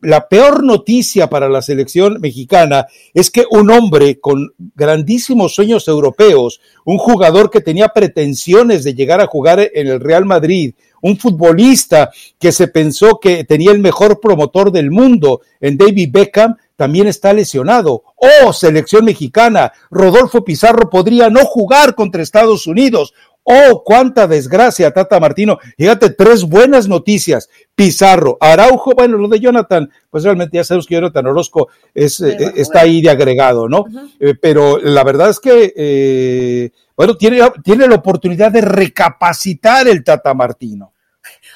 la, 0.02 0.28
peor 0.28 0.64
noticia 0.64 1.30
para 1.30 1.48
la 1.48 1.62
selección 1.62 2.20
mexicana 2.20 2.88
es 3.14 3.32
que 3.32 3.46
un 3.50 3.72
hombre 3.72 4.20
con 4.20 4.54
grandísimos 4.76 5.56
sueños 5.56 5.88
europeos, 5.88 6.60
un 6.86 6.98
jugador 6.98 7.50
que 7.50 7.62
tenía 7.62 7.90
pretensiones 7.90 8.84
de 8.84 8.94
llegar 8.94 9.22
a 9.22 9.28
jugar 9.28 9.60
en 9.74 9.88
el 9.88 10.00
Real 10.00 10.26
Madrid, 10.26 10.74
un 11.02 11.18
futbolista 11.18 12.12
que 12.40 12.52
se 12.52 12.68
pensó 12.68 13.20
que 13.20 13.44
tenía 13.44 13.72
el 13.72 13.80
mejor 13.80 14.20
promotor 14.20 14.72
del 14.72 14.92
mundo 14.92 15.42
en 15.62 15.78
David 15.78 16.10
Beckham, 16.12 16.56
también 16.76 17.08
está 17.08 17.34
lesionado. 17.34 18.04
Oh, 18.16 18.54
selección 18.54 19.04
mexicana, 19.04 19.74
Rodolfo 19.90 20.46
Pizarro 20.46 20.90
podría 20.90 21.30
no 21.30 21.44
jugar 21.44 21.96
contra 21.96 22.22
Estados 22.22 22.68
Unidos. 22.68 23.14
Oh, 23.50 23.82
cuánta 23.82 24.28
desgracia, 24.28 24.92
Tata 24.92 25.22
Martino. 25.22 25.58
Fíjate, 25.78 26.10
tres 26.10 26.44
buenas 26.44 26.90
noticias. 26.90 27.50
Pizarro, 27.74 28.38
Araujo, 28.42 28.92
bueno, 28.92 29.18
lo 29.18 29.30
de 29.30 29.40
Jonathan, 29.40 29.90
pues 30.10 30.26
realmente 30.26 30.58
ya 30.58 30.66
sabemos 30.66 30.86
que 30.86 30.96
Jonathan 30.96 31.28
Orozco 31.28 31.70
es, 31.94 32.20
eh, 32.20 32.52
está 32.58 32.82
ahí 32.82 33.02
de 33.02 33.10
agregado, 33.10 33.70
¿no? 33.70 33.86
Eh, 34.20 34.36
pero 34.36 34.80
la 34.80 35.02
verdad 35.06 35.30
es 35.30 35.40
que, 35.40 35.74
eh, 35.78 36.72
bueno, 36.98 37.16
tiene, 37.16 37.40
tiene 37.64 37.88
la 37.88 37.96
oportunidad 37.96 38.52
de 38.52 38.60
recapacitar 38.60 39.88
el 39.88 40.04
Tata 40.04 40.34
Martino. 40.34 40.92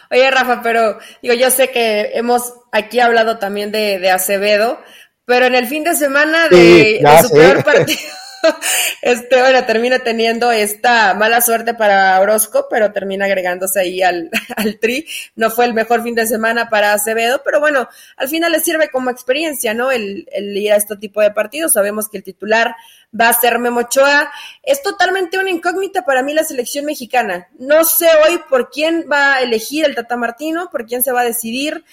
Oye, 0.10 0.32
Rafa, 0.32 0.62
pero 0.62 0.98
digo, 1.22 1.34
yo 1.34 1.52
sé 1.52 1.72
que 1.72 2.12
hemos 2.14 2.54
aquí 2.72 3.02
hablado 3.02 3.38
también 3.38 3.70
de, 3.70 4.10
Acevedo, 4.10 4.80
pero 5.26 5.46
en 5.46 5.56
el 5.56 5.68
fin 5.68 5.84
de 5.84 5.94
semana 5.96 6.48
de, 6.48 7.02
de 7.04 7.22
su 7.22 7.34
peor 7.34 7.66
partido. 7.66 8.00
este, 9.02 9.42
bueno, 9.42 9.66
termina 9.66 10.00
teniendo 10.00 10.52
esta 10.52 11.14
mala 11.14 11.42
suerte 11.42 11.74
para 11.74 12.20
Orozco, 12.20 12.68
pero 12.70 12.92
termina 12.92 13.26
agregándose 13.26 13.80
ahí 13.80 14.02
al, 14.02 14.30
al 14.56 14.80
tri. 14.80 15.06
No 15.36 15.50
fue 15.50 15.66
el 15.66 15.74
mejor 15.74 16.04
fin 16.04 16.16
de 16.16 16.28
semana 16.28 16.70
para 16.70 16.94
Acevedo, 16.94 17.42
pero 17.44 17.60
bueno, 17.60 17.88
al 18.18 18.28
final 18.28 18.52
le 18.52 18.60
sirve 18.60 18.90
como 18.90 19.10
experiencia, 19.10 19.74
¿no? 19.74 19.92
El, 19.92 20.28
el 20.32 20.56
ir 20.56 20.74
a 20.74 20.78
este 20.78 20.96
tipo 20.98 21.22
de 21.22 21.32
partidos. 21.32 21.74
Sabemos 21.74 22.10
que 22.10 22.18
el 22.18 22.24
titular 22.24 22.76
va 23.20 23.30
a 23.30 23.34
ser 23.34 23.60
Memochoa. 23.60 24.32
Es 24.64 24.82
totalmente 24.82 25.38
una 25.38 25.50
incógnita 25.50 26.04
para 26.04 26.24
mí 26.24 26.34
la 26.34 26.44
selección 26.44 26.86
mexicana. 26.86 27.48
No 27.58 27.84
sé 27.84 28.08
hoy 28.26 28.40
por 28.50 28.70
quién 28.70 29.06
va 29.12 29.36
a 29.36 29.42
elegir 29.42 29.86
el 29.86 29.96
Tata 29.96 30.18
Martino, 30.18 30.70
por 30.72 30.86
quién 30.86 31.04
se 31.04 31.12
va 31.12 31.22
a 31.22 31.26
decidir. 31.26 31.84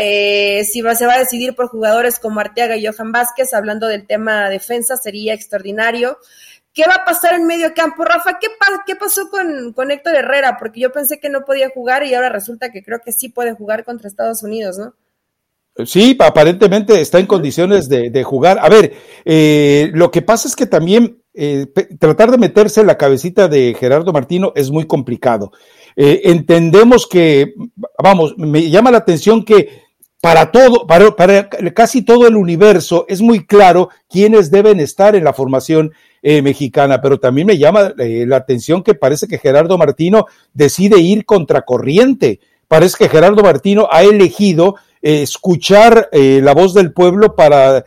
Eh, 0.00 0.64
si 0.70 0.82
va, 0.82 0.94
se 0.94 1.06
va 1.06 1.14
a 1.14 1.18
decidir 1.18 1.54
por 1.54 1.68
jugadores 1.68 2.18
como 2.18 2.40
Arteaga 2.40 2.76
y 2.76 2.86
Johan 2.86 3.12
Vázquez, 3.12 3.54
hablando 3.54 3.86
del 3.86 4.06
tema 4.06 4.50
defensa, 4.50 4.96
sería 4.96 5.34
extraordinario. 5.34 6.18
¿Qué 6.74 6.86
va 6.86 6.94
a 6.94 7.04
pasar 7.04 7.34
en 7.34 7.44
medio 7.44 7.74
campo, 7.74 8.04
Rafa? 8.04 8.38
¿Qué, 8.38 8.94
pasó 8.94 9.28
con, 9.30 9.72
con, 9.72 9.90
Héctor 9.90 10.14
Herrera? 10.14 10.58
Porque 10.58 10.80
yo 10.80 10.92
pensé 10.92 11.18
que 11.18 11.28
no 11.28 11.44
podía 11.44 11.70
jugar 11.70 12.04
y 12.04 12.14
ahora 12.14 12.28
resulta 12.28 12.70
que 12.70 12.84
creo 12.84 13.00
que 13.00 13.10
sí 13.10 13.30
puede 13.30 13.52
jugar 13.52 13.84
contra 13.84 14.06
Estados 14.06 14.44
Unidos, 14.44 14.78
¿no? 14.78 14.94
Sí, 15.86 16.16
aparentemente 16.18 17.00
está 17.00 17.18
en 17.18 17.26
condiciones 17.26 17.88
de, 17.88 18.22
jugar. 18.24 18.58
A 18.60 18.68
ver, 18.68 18.94
eh, 19.24 19.90
lo 19.94 20.10
que 20.10 20.22
pasa 20.22 20.48
es 20.48 20.56
que 20.56 20.66
también 20.66 21.22
eh, 21.34 21.66
tratar 21.98 22.30
de 22.30 22.38
meterse 22.38 22.80
en 22.80 22.88
la 22.88 22.98
cabecita 22.98 23.48
de 23.48 23.76
Gerardo 23.78 24.12
Martino 24.12 24.52
es 24.56 24.70
muy 24.70 24.86
complicado. 24.86 25.52
Eh, 25.94 26.22
entendemos 26.30 27.06
que, 27.06 27.54
vamos, 28.02 28.34
me 28.36 28.70
llama 28.70 28.90
la 28.90 28.98
atención 28.98 29.44
que 29.44 29.88
para 30.20 30.50
todo, 30.50 30.86
para, 30.86 31.14
para, 31.14 31.48
casi 31.48 32.02
todo 32.02 32.26
el 32.26 32.36
universo 32.36 33.06
es 33.08 33.20
muy 33.20 33.46
claro 33.46 33.88
quiénes 34.08 34.50
deben 34.50 34.80
estar 34.80 35.14
en 35.14 35.24
la 35.24 35.32
formación 35.32 35.92
eh, 36.22 36.42
mexicana, 36.42 37.00
pero 37.00 37.20
también 37.20 37.46
me 37.46 37.58
llama 37.58 37.94
eh, 37.98 38.24
la 38.26 38.36
atención 38.36 38.82
que 38.82 38.94
parece 38.94 39.28
que 39.28 39.38
Gerardo 39.38 39.78
Martino 39.78 40.26
decide 40.52 40.98
ir 40.98 41.24
contracorriente. 41.24 42.40
Parece 42.66 42.96
que 42.98 43.08
Gerardo 43.08 43.42
Martino 43.42 43.88
ha 43.90 44.02
elegido 44.02 44.74
eh, 45.02 45.22
escuchar 45.22 46.08
la 46.12 46.54
voz 46.54 46.74
del 46.74 46.92
pueblo 46.92 47.34
para, 47.34 47.84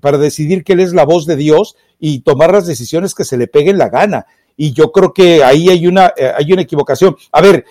para 0.00 0.18
decidir 0.18 0.64
que 0.64 0.74
él 0.74 0.80
es 0.80 0.92
la 0.92 1.04
voz 1.04 1.26
de 1.26 1.36
Dios 1.36 1.76
y 1.98 2.20
tomar 2.20 2.52
las 2.52 2.66
decisiones 2.66 3.14
que 3.14 3.24
se 3.24 3.36
le 3.36 3.46
peguen 3.46 3.78
la 3.78 3.88
gana 3.88 4.26
y 4.56 4.72
yo 4.72 4.92
creo 4.92 5.12
que 5.12 5.42
ahí 5.42 5.70
hay 5.70 5.86
una, 5.86 6.12
hay 6.36 6.52
una 6.52 6.62
equivocación. 6.62 7.16
A 7.32 7.40
ver, 7.40 7.64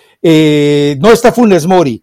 no 0.98 1.12
está 1.12 1.32
Funes 1.32 1.66
Mori, 1.66 2.02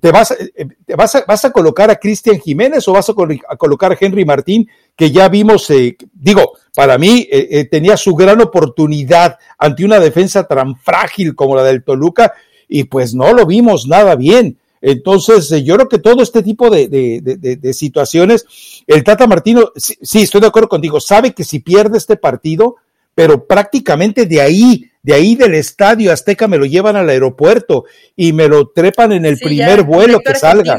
¿Te 0.00 0.10
vas, 0.10 0.32
eh, 0.32 0.66
vas, 0.96 1.14
a, 1.14 1.24
vas 1.26 1.44
a 1.44 1.50
colocar 1.50 1.90
a 1.90 1.96
Cristian 1.96 2.40
Jiménez 2.40 2.86
o 2.88 2.92
vas 2.92 3.08
a, 3.08 3.14
colocar 3.56 3.92
a 3.92 3.96
Henry 3.98 4.24
Martín, 4.24 4.68
que 4.96 5.10
ya 5.10 5.28
vimos, 5.28 5.70
eh, 5.70 5.96
digo, 6.12 6.52
para 6.74 6.98
mí 6.98 7.26
eh, 7.30 7.64
tenía 7.70 7.96
su 7.96 8.14
gran 8.14 8.40
oportunidad 8.40 9.38
ante 9.58 9.84
una 9.84 9.98
defensa 10.00 10.44
tan 10.44 10.76
frágil 10.76 11.34
como 11.34 11.56
la 11.56 11.62
del 11.62 11.84
Toluca 11.84 12.34
y 12.68 12.84
pues 12.84 13.14
no 13.14 13.32
lo 13.32 13.46
vimos 13.46 13.86
nada 13.86 14.16
bien. 14.16 14.58
Entonces, 14.88 15.50
yo 15.64 15.74
creo 15.74 15.88
que 15.88 15.98
todo 15.98 16.22
este 16.22 16.44
tipo 16.44 16.70
de, 16.70 16.86
de, 16.88 17.72
situaciones, 17.72 18.46
el 18.86 19.02
Tata 19.02 19.26
Martino, 19.26 19.72
sí, 19.74 20.22
estoy 20.22 20.40
de 20.40 20.46
acuerdo 20.46 20.68
contigo, 20.68 21.00
sabe 21.00 21.34
que 21.34 21.42
si 21.42 21.58
pierde 21.58 21.98
este 21.98 22.14
partido, 22.14 22.76
pero 23.12 23.48
prácticamente 23.48 24.26
de 24.26 24.40
ahí 24.40 24.88
de 25.02 25.14
ahí 25.14 25.34
del 25.34 25.54
estadio 25.54 26.12
Azteca 26.12 26.46
me 26.46 26.56
lo 26.56 26.66
llevan 26.66 26.94
al 26.94 27.08
aeropuerto 27.08 27.86
y 28.14 28.32
me 28.32 28.46
lo 28.46 28.68
trepan 28.68 29.10
en 29.10 29.26
el 29.26 29.38
primer 29.38 29.82
vuelo 29.82 30.20
que 30.20 30.36
salga. 30.36 30.78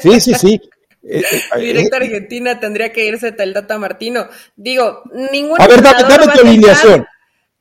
Sí, 0.00 0.18
sí, 0.20 0.34
sí. 0.34 0.60
Eh, 1.04 1.20
eh, 1.56 1.60
directo 1.60 1.96
a 1.96 1.98
eh, 1.98 2.04
Argentina 2.04 2.60
tendría 2.60 2.92
que 2.92 3.04
irse 3.04 3.34
el 3.36 3.52
Data 3.52 3.76
Martino. 3.76 4.28
Digo, 4.54 5.02
ningún 5.32 5.60
A 5.60 5.66
ver, 5.66 5.82
dame, 5.82 6.32
tu 6.32 6.40
alineación. 6.46 7.04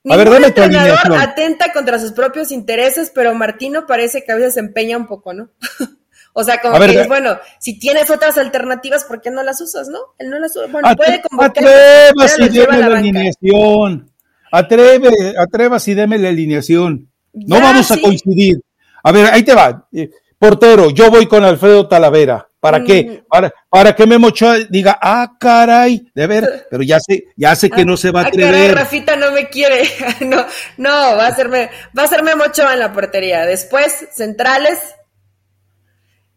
A 0.10 0.18
ver, 0.18 0.30
dame 0.30 0.48
alineación. 0.48 1.14
atenta 1.14 1.72
contra 1.72 2.00
sus 2.00 2.12
propios 2.12 2.52
intereses, 2.52 3.12
pero 3.14 3.36
Martino 3.36 3.86
parece 3.86 4.24
que 4.24 4.32
a 4.32 4.36
veces 4.36 4.56
se 4.56 4.60
empeña 4.60 4.98
un 4.98 5.06
poco, 5.06 5.34
¿no? 5.34 5.50
o 6.34 6.44
sea, 6.44 6.60
como 6.60 6.80
que 6.80 7.02
es 7.02 7.08
bueno, 7.08 7.38
si 7.60 7.78
tienes 7.78 8.10
otras 8.10 8.38
alternativas, 8.38 9.04
¿por 9.04 9.22
qué 9.22 9.30
no 9.30 9.44
las 9.44 9.62
usas, 9.62 9.90
no? 9.90 10.00
Él 10.18 10.30
no 10.32 10.40
las 10.40 10.56
usa. 10.56 10.68
Bueno, 10.72 10.96
puede 10.96 11.22
convocar. 11.22 11.64
la 11.64 12.98
alineación. 12.98 14.12
Atreve, 14.52 15.36
atrevas 15.38 15.88
y 15.88 15.94
deme 15.94 16.18
la 16.18 16.30
alineación. 16.30 17.10
No 17.34 17.62
vamos 17.62 17.90
a 17.92 18.02
coincidir. 18.02 18.60
A 19.04 19.12
ver, 19.12 19.28
ahí 19.28 19.44
te 19.44 19.54
va. 19.54 19.88
Eh, 19.94 20.10
portero, 20.38 20.90
yo 20.90 21.10
voy 21.10 21.28
con 21.28 21.44
Alfredo 21.44 21.88
Talavera. 21.88 22.51
¿Para 22.62 22.84
qué? 22.84 23.04
Mm. 23.04 23.28
Para, 23.28 23.54
para 23.70 23.96
que 23.96 24.06
Memo 24.06 24.28
Ochoa 24.28 24.60
diga, 24.70 24.98
ah, 25.02 25.34
caray, 25.40 26.12
de 26.14 26.28
ver, 26.28 26.68
pero 26.70 26.84
ya 26.84 27.00
sé, 27.00 27.26
ya 27.36 27.56
sé 27.56 27.72
que 27.72 27.84
no 27.84 27.98
se 27.98 28.12
va 28.12 28.22
a 28.22 28.26
ah, 28.26 28.28
atrever. 28.28 28.76
Rafita 28.76 29.16
no 29.16 29.32
me 29.32 29.50
quiere. 29.50 29.82
no, 30.22 30.46
no, 30.78 31.18
va 31.18 31.28
a 31.28 31.36
serme, 31.36 31.72
va 31.98 32.04
a 32.04 32.08
ser 32.08 32.22
Memo 32.22 32.44
Ochoa 32.44 32.74
en 32.74 32.80
la 32.80 32.94
portería. 32.94 33.48
Después, 33.48 34.08
centrales. 34.12 34.78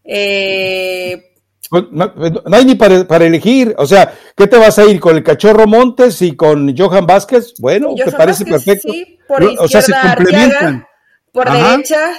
Eh, 0.03 1.35
pues, 1.69 1.83
no, 1.91 2.11
hay 2.51 2.65
ni 2.65 2.73
para, 2.73 3.25
elegir. 3.25 3.75
O 3.77 3.85
sea, 3.85 4.11
¿qué 4.35 4.47
te 4.47 4.57
vas 4.57 4.79
a 4.79 4.85
ir 4.85 4.99
con 4.99 5.15
el 5.15 5.23
cachorro 5.23 5.67
Montes 5.67 6.23
y 6.23 6.35
con 6.35 6.75
Johan 6.75 7.05
Vázquez? 7.05 7.53
Bueno, 7.59 7.93
te 7.93 8.11
parece 8.11 8.45
perfecto. 8.45 8.91
por 9.27 9.43
o 9.43 9.67
sea, 9.67 9.83
se 9.83 9.93
complementan. 9.93 10.87
por 11.31 11.51
derecha. 11.51 12.13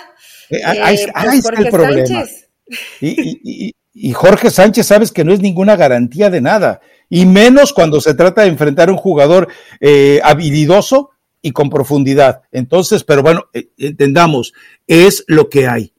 Eh, 0.48 0.60
ahí, 0.64 0.94
eh, 0.94 1.12
pues 1.12 1.44
está 1.44 1.60
el 1.60 1.70
problema. 1.70 2.24
Y, 3.00 3.68
y, 3.68 3.74
Jorge 4.14 4.50
Sánchez, 4.50 4.86
sabes 4.86 5.12
que 5.12 5.24
no 5.24 5.32
es 5.32 5.40
ninguna 5.40 5.76
garantía 5.76 6.30
de 6.30 6.40
nada. 6.40 6.80
Y 7.08 7.26
menos 7.26 7.72
cuando 7.72 8.00
se 8.00 8.14
trata 8.14 8.42
de 8.42 8.48
enfrentar 8.48 8.88
a 8.88 8.92
un 8.92 8.98
jugador 8.98 9.48
eh, 9.80 10.20
habilidoso 10.22 11.10
y 11.40 11.52
con 11.52 11.70
profundidad. 11.70 12.42
Entonces, 12.50 13.04
pero 13.04 13.22
bueno, 13.22 13.44
entendamos, 13.78 14.52
es 14.86 15.24
lo 15.28 15.48
que 15.48 15.68
hay 15.68 15.92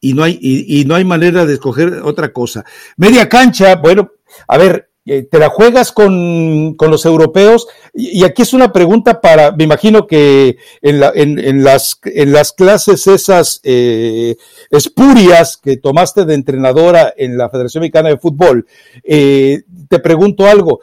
y 0.00 0.14
no 0.14 0.22
hay, 0.22 0.38
y, 0.40 0.84
no 0.84 0.94
hay 0.94 1.04
manera 1.04 1.46
de 1.46 1.54
escoger 1.54 2.00
otra 2.04 2.32
cosa. 2.32 2.64
Media 2.96 3.28
cancha, 3.28 3.76
bueno, 3.76 4.12
a 4.46 4.56
ver, 4.56 4.76
eh, 4.76 4.90
te 5.06 5.38
la 5.38 5.48
juegas 5.48 5.92
con, 5.92 6.74
con 6.74 6.90
los 6.90 7.04
europeos. 7.04 7.68
Y, 7.94 8.24
aquí 8.24 8.42
es 8.42 8.52
una 8.52 8.72
pregunta 8.72 9.20
para, 9.20 9.52
me 9.52 9.64
imagino 9.64 10.06
que 10.06 10.58
en, 10.82 11.00
la, 11.00 11.12
en, 11.14 11.38
en 11.38 11.62
las, 11.62 12.00
en 12.04 12.32
las 12.32 12.52
clases 12.52 13.06
esas 13.06 13.60
eh, 13.62 14.36
espurias 14.70 15.56
que 15.56 15.76
tomaste 15.76 16.24
de 16.24 16.34
entrenadora 16.34 17.14
en 17.16 17.38
la 17.38 17.48
Federación 17.48 17.82
Mexicana 17.82 18.08
de 18.08 18.18
Fútbol, 18.18 18.66
eh, 19.04 19.62
te 19.88 20.00
pregunto 20.00 20.46
algo, 20.46 20.80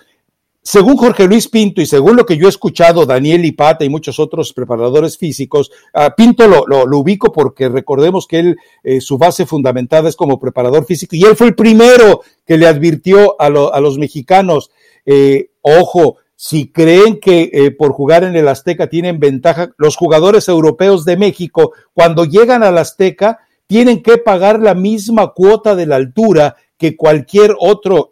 según 0.64 0.96
Jorge 0.96 1.28
Luis 1.28 1.50
Pinto 1.50 1.82
y 1.82 1.86
según 1.86 2.16
lo 2.16 2.26
que 2.26 2.38
yo 2.38 2.46
he 2.46 2.50
escuchado, 2.50 3.06
Daniel 3.06 3.44
Ipata 3.44 3.84
y 3.84 3.90
muchos 3.90 4.18
otros 4.18 4.54
preparadores 4.54 5.18
físicos, 5.18 5.72
Pinto 6.16 6.48
lo, 6.48 6.66
lo, 6.66 6.98
ubico 6.98 7.34
porque 7.34 7.68
recordemos 7.68 8.28
que 8.28 8.40
él, 8.40 8.58
eh, 8.82 9.02
su 9.02 9.18
base 9.18 9.46
fundamentada 9.46 10.08
es 10.08 10.16
como 10.16 10.40
preparador 10.40 10.86
físico 10.86 11.18
y 11.18 11.26
él 11.26 11.36
fue 11.36 11.48
el 11.48 11.56
primero 11.56 12.22
que 12.46 12.58
le 12.58 12.66
advirtió 12.66 13.36
a, 13.42 13.48
a 13.48 13.80
los 13.82 13.98
mexicanos, 13.98 14.72
eh, 15.06 15.50
ojo, 15.62 16.16
si 16.38 16.72
creen 16.72 17.20
que 17.20 17.52
eh, 17.52 17.72
por 17.72 17.92
jugar 17.92 18.24
en 18.24 18.38
el 18.38 18.48
Azteca 18.48 18.88
tienen 18.88 19.20
ventaja, 19.20 19.72
los 19.78 19.98
jugadores 19.98 20.48
europeos 20.48 21.04
de 21.04 21.18
México, 21.18 21.74
cuando 21.94 22.24
llegan 22.24 22.64
al 22.64 22.78
Azteca, 22.78 23.40
tienen 23.68 24.02
que 24.02 24.18
pagar 24.18 24.62
la 24.62 24.76
misma 24.76 25.34
cuota 25.34 25.76
de 25.76 25.88
la 25.88 25.98
altura 25.98 26.56
que 26.78 26.96
cualquier 26.96 27.56
otro 27.60 28.10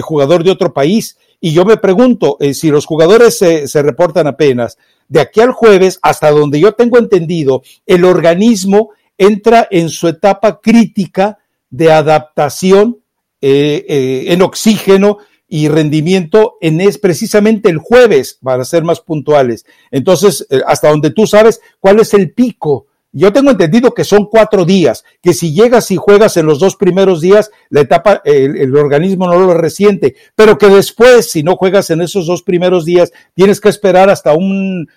jugador 0.00 0.44
de 0.44 0.50
otro 0.50 0.72
país. 0.72 1.16
Y 1.40 1.52
yo 1.52 1.64
me 1.64 1.76
pregunto, 1.76 2.36
eh, 2.40 2.52
si 2.52 2.70
los 2.70 2.84
jugadores 2.84 3.38
se, 3.38 3.82
reportan 3.82 4.26
apenas, 4.26 4.76
de 5.08 5.20
aquí 5.20 5.40
al 5.40 5.52
jueves, 5.52 5.98
hasta 6.02 6.30
donde 6.30 6.58
yo 6.60 6.72
tengo 6.72 6.98
entendido, 6.98 7.62
el 7.86 8.04
organismo 8.04 8.90
entra 9.16 9.66
en 9.70 9.88
su 9.88 10.08
etapa 10.08 10.60
crítica 10.60 11.38
de 11.70 11.92
adaptación 11.92 12.98
eh, 13.40 13.84
eh, 13.88 14.24
en 14.28 14.42
oxígeno 14.42 15.18
y 15.46 15.68
rendimiento 15.68 16.56
en 16.60 16.80
es 16.80 16.98
precisamente 16.98 17.70
el 17.70 17.78
jueves, 17.78 18.38
para 18.42 18.64
ser 18.64 18.82
más 18.82 19.00
puntuales. 19.00 19.64
Entonces, 19.90 20.46
hasta 20.66 20.90
donde 20.90 21.10
tú 21.10 21.26
sabes 21.26 21.60
cuál 21.80 22.00
es 22.00 22.12
el 22.12 22.32
pico 22.32 22.87
yo 23.12 23.32
tengo 23.32 23.50
entendido 23.50 23.94
que 23.94 24.04
son 24.04 24.26
cuatro 24.26 24.64
días, 24.64 25.04
que 25.22 25.32
si 25.32 25.54
llegas 25.54 25.90
y 25.90 25.96
juegas 25.96 26.36
en 26.36 26.46
los 26.46 26.58
dos 26.58 26.76
primeros 26.76 27.20
días, 27.20 27.50
la 27.70 27.80
etapa, 27.80 28.20
el, 28.24 28.76
organismo 28.76 29.26
no 29.26 29.38
lo 29.38 29.54
resiente, 29.54 30.14
pero 30.34 30.58
que 30.58 30.68
después, 30.68 31.30
si 31.30 31.42
no 31.42 31.56
juegas 31.56 31.90
en 31.90 32.02
esos 32.02 32.26
dos 32.26 32.42
primeros 32.42 32.84
días, 32.84 33.12
tienes 33.34 33.60
que 33.60 33.70
esperar 33.70 34.10
hasta 34.10 34.34
un, 34.34 34.88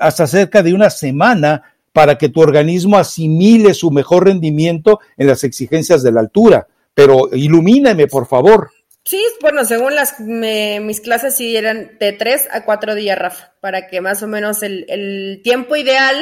hasta 0.00 0.26
cerca 0.26 0.62
de 0.62 0.74
una 0.74 0.90
semana 0.90 1.74
para 1.92 2.18
que 2.18 2.28
tu 2.28 2.40
organismo 2.40 2.98
asimile 2.98 3.74
su 3.74 3.90
mejor 3.90 4.26
rendimiento 4.26 5.00
en 5.16 5.28
las 5.28 5.44
exigencias 5.44 6.02
de 6.02 6.12
la 6.12 6.20
altura. 6.20 6.66
Pero 6.94 7.30
ilumíname, 7.32 8.06
por 8.08 8.26
favor. 8.26 8.70
Sí, 9.04 9.20
bueno, 9.40 9.64
según 9.64 9.94
las 9.94 10.20
mis 10.20 11.00
clases 11.00 11.36
sí 11.36 11.56
eran 11.56 11.92
de 11.98 12.12
tres 12.12 12.46
a 12.50 12.64
cuatro 12.64 12.94
días, 12.94 13.18
Rafa, 13.18 13.54
para 13.60 13.86
que 13.88 14.00
más 14.00 14.22
o 14.22 14.28
menos 14.28 14.62
el, 14.62 14.86
el 14.88 15.40
tiempo 15.42 15.76
ideal 15.76 16.16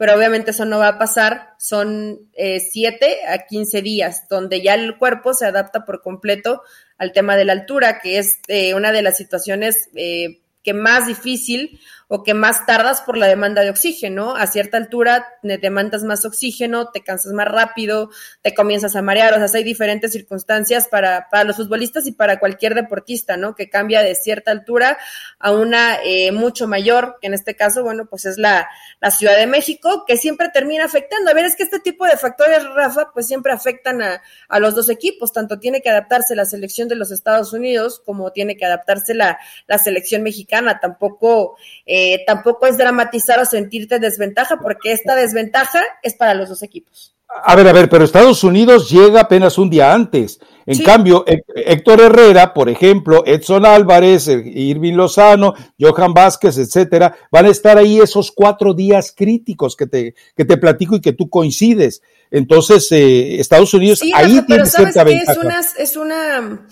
pero 0.00 0.16
obviamente 0.16 0.52
eso 0.52 0.64
no 0.64 0.78
va 0.78 0.88
a 0.88 0.98
pasar, 0.98 1.56
son 1.58 2.30
eh, 2.32 2.58
7 2.58 3.18
a 3.28 3.44
15 3.44 3.82
días, 3.82 4.26
donde 4.30 4.62
ya 4.62 4.72
el 4.72 4.96
cuerpo 4.96 5.34
se 5.34 5.44
adapta 5.44 5.84
por 5.84 6.00
completo 6.00 6.62
al 6.96 7.12
tema 7.12 7.36
de 7.36 7.44
la 7.44 7.52
altura, 7.52 8.00
que 8.00 8.16
es 8.16 8.38
eh, 8.48 8.72
una 8.72 8.92
de 8.92 9.02
las 9.02 9.18
situaciones 9.18 9.90
eh, 9.94 10.40
que 10.62 10.72
más 10.72 11.06
difícil 11.06 11.78
o 12.12 12.24
que 12.24 12.34
más 12.34 12.66
tardas 12.66 13.02
por 13.02 13.16
la 13.16 13.28
demanda 13.28 13.62
de 13.62 13.70
oxígeno. 13.70 14.34
A 14.34 14.48
cierta 14.48 14.76
altura 14.76 15.28
demandas 15.42 16.02
más 16.02 16.24
oxígeno, 16.24 16.90
te 16.90 17.04
cansas 17.04 17.32
más 17.32 17.46
rápido, 17.46 18.10
te 18.42 18.52
comienzas 18.52 18.96
a 18.96 19.02
marear. 19.02 19.32
O 19.32 19.48
sea, 19.48 19.58
hay 19.58 19.62
diferentes 19.62 20.10
circunstancias 20.10 20.88
para, 20.88 21.28
para 21.30 21.44
los 21.44 21.54
futbolistas 21.54 22.08
y 22.08 22.12
para 22.12 22.40
cualquier 22.40 22.74
deportista, 22.74 23.36
¿no? 23.36 23.54
Que 23.54 23.70
cambia 23.70 24.02
de 24.02 24.16
cierta 24.16 24.50
altura 24.50 24.98
a 25.38 25.52
una 25.52 26.00
eh, 26.04 26.32
mucho 26.32 26.66
mayor, 26.66 27.18
que 27.20 27.28
en 27.28 27.34
este 27.34 27.54
caso, 27.54 27.84
bueno, 27.84 28.06
pues 28.10 28.24
es 28.24 28.38
la, 28.38 28.68
la 29.00 29.12
Ciudad 29.12 29.36
de 29.36 29.46
México, 29.46 30.02
que 30.04 30.16
siempre 30.16 30.48
termina 30.52 30.86
afectando. 30.86 31.30
A 31.30 31.34
ver, 31.34 31.44
es 31.44 31.54
que 31.54 31.62
este 31.62 31.78
tipo 31.78 32.06
de 32.06 32.16
factores, 32.16 32.64
Rafa, 32.74 33.12
pues 33.14 33.28
siempre 33.28 33.52
afectan 33.52 34.02
a, 34.02 34.20
a 34.48 34.58
los 34.58 34.74
dos 34.74 34.88
equipos. 34.88 35.32
Tanto 35.32 35.60
tiene 35.60 35.80
que 35.80 35.90
adaptarse 35.90 36.34
la 36.34 36.44
selección 36.44 36.88
de 36.88 36.96
los 36.96 37.12
Estados 37.12 37.52
Unidos 37.52 38.02
como 38.04 38.32
tiene 38.32 38.56
que 38.56 38.64
adaptarse 38.66 39.14
la, 39.14 39.38
la 39.68 39.78
selección 39.78 40.24
mexicana. 40.24 40.80
Tampoco. 40.80 41.56
Eh, 41.86 41.99
eh, 42.00 42.24
tampoco 42.26 42.66
es 42.66 42.78
dramatizar 42.78 43.38
o 43.40 43.44
sentirte 43.44 43.98
desventaja, 43.98 44.58
porque 44.58 44.92
esta 44.92 45.14
desventaja 45.14 45.82
es 46.02 46.14
para 46.14 46.34
los 46.34 46.48
dos 46.48 46.62
equipos. 46.62 47.14
A 47.44 47.54
ver, 47.54 47.68
a 47.68 47.72
ver, 47.72 47.88
pero 47.88 48.04
Estados 48.04 48.42
Unidos 48.42 48.90
llega 48.90 49.20
apenas 49.20 49.56
un 49.56 49.70
día 49.70 49.92
antes. 49.92 50.40
En 50.66 50.78
cambio, 50.82 51.24
Héctor 51.26 52.00
Herrera, 52.00 52.52
por 52.52 52.68
ejemplo, 52.68 53.22
Edson 53.24 53.64
Álvarez, 53.64 54.26
eh, 54.28 54.42
Irving 54.44 54.94
Lozano, 54.94 55.54
Johan 55.78 56.12
Vázquez, 56.12 56.58
etcétera, 56.58 57.16
van 57.30 57.46
a 57.46 57.50
estar 57.50 57.78
ahí 57.78 58.00
esos 58.00 58.32
cuatro 58.32 58.74
días 58.74 59.14
críticos 59.16 59.76
que 59.76 59.86
te, 59.86 60.14
que 60.36 60.44
te 60.44 60.56
platico 60.56 60.96
y 60.96 61.00
que 61.00 61.12
tú 61.12 61.28
coincides. 61.28 62.02
Entonces, 62.32 62.90
eh, 62.90 63.40
Estados 63.40 63.74
Unidos 63.74 64.00
ahí 64.14 64.40
tiene 64.46 64.66
cierta 64.66 65.04
ventaja. 65.04 65.32
Es 65.32 65.38
una, 65.38 65.60
es 65.78 65.96
una 65.96 66.66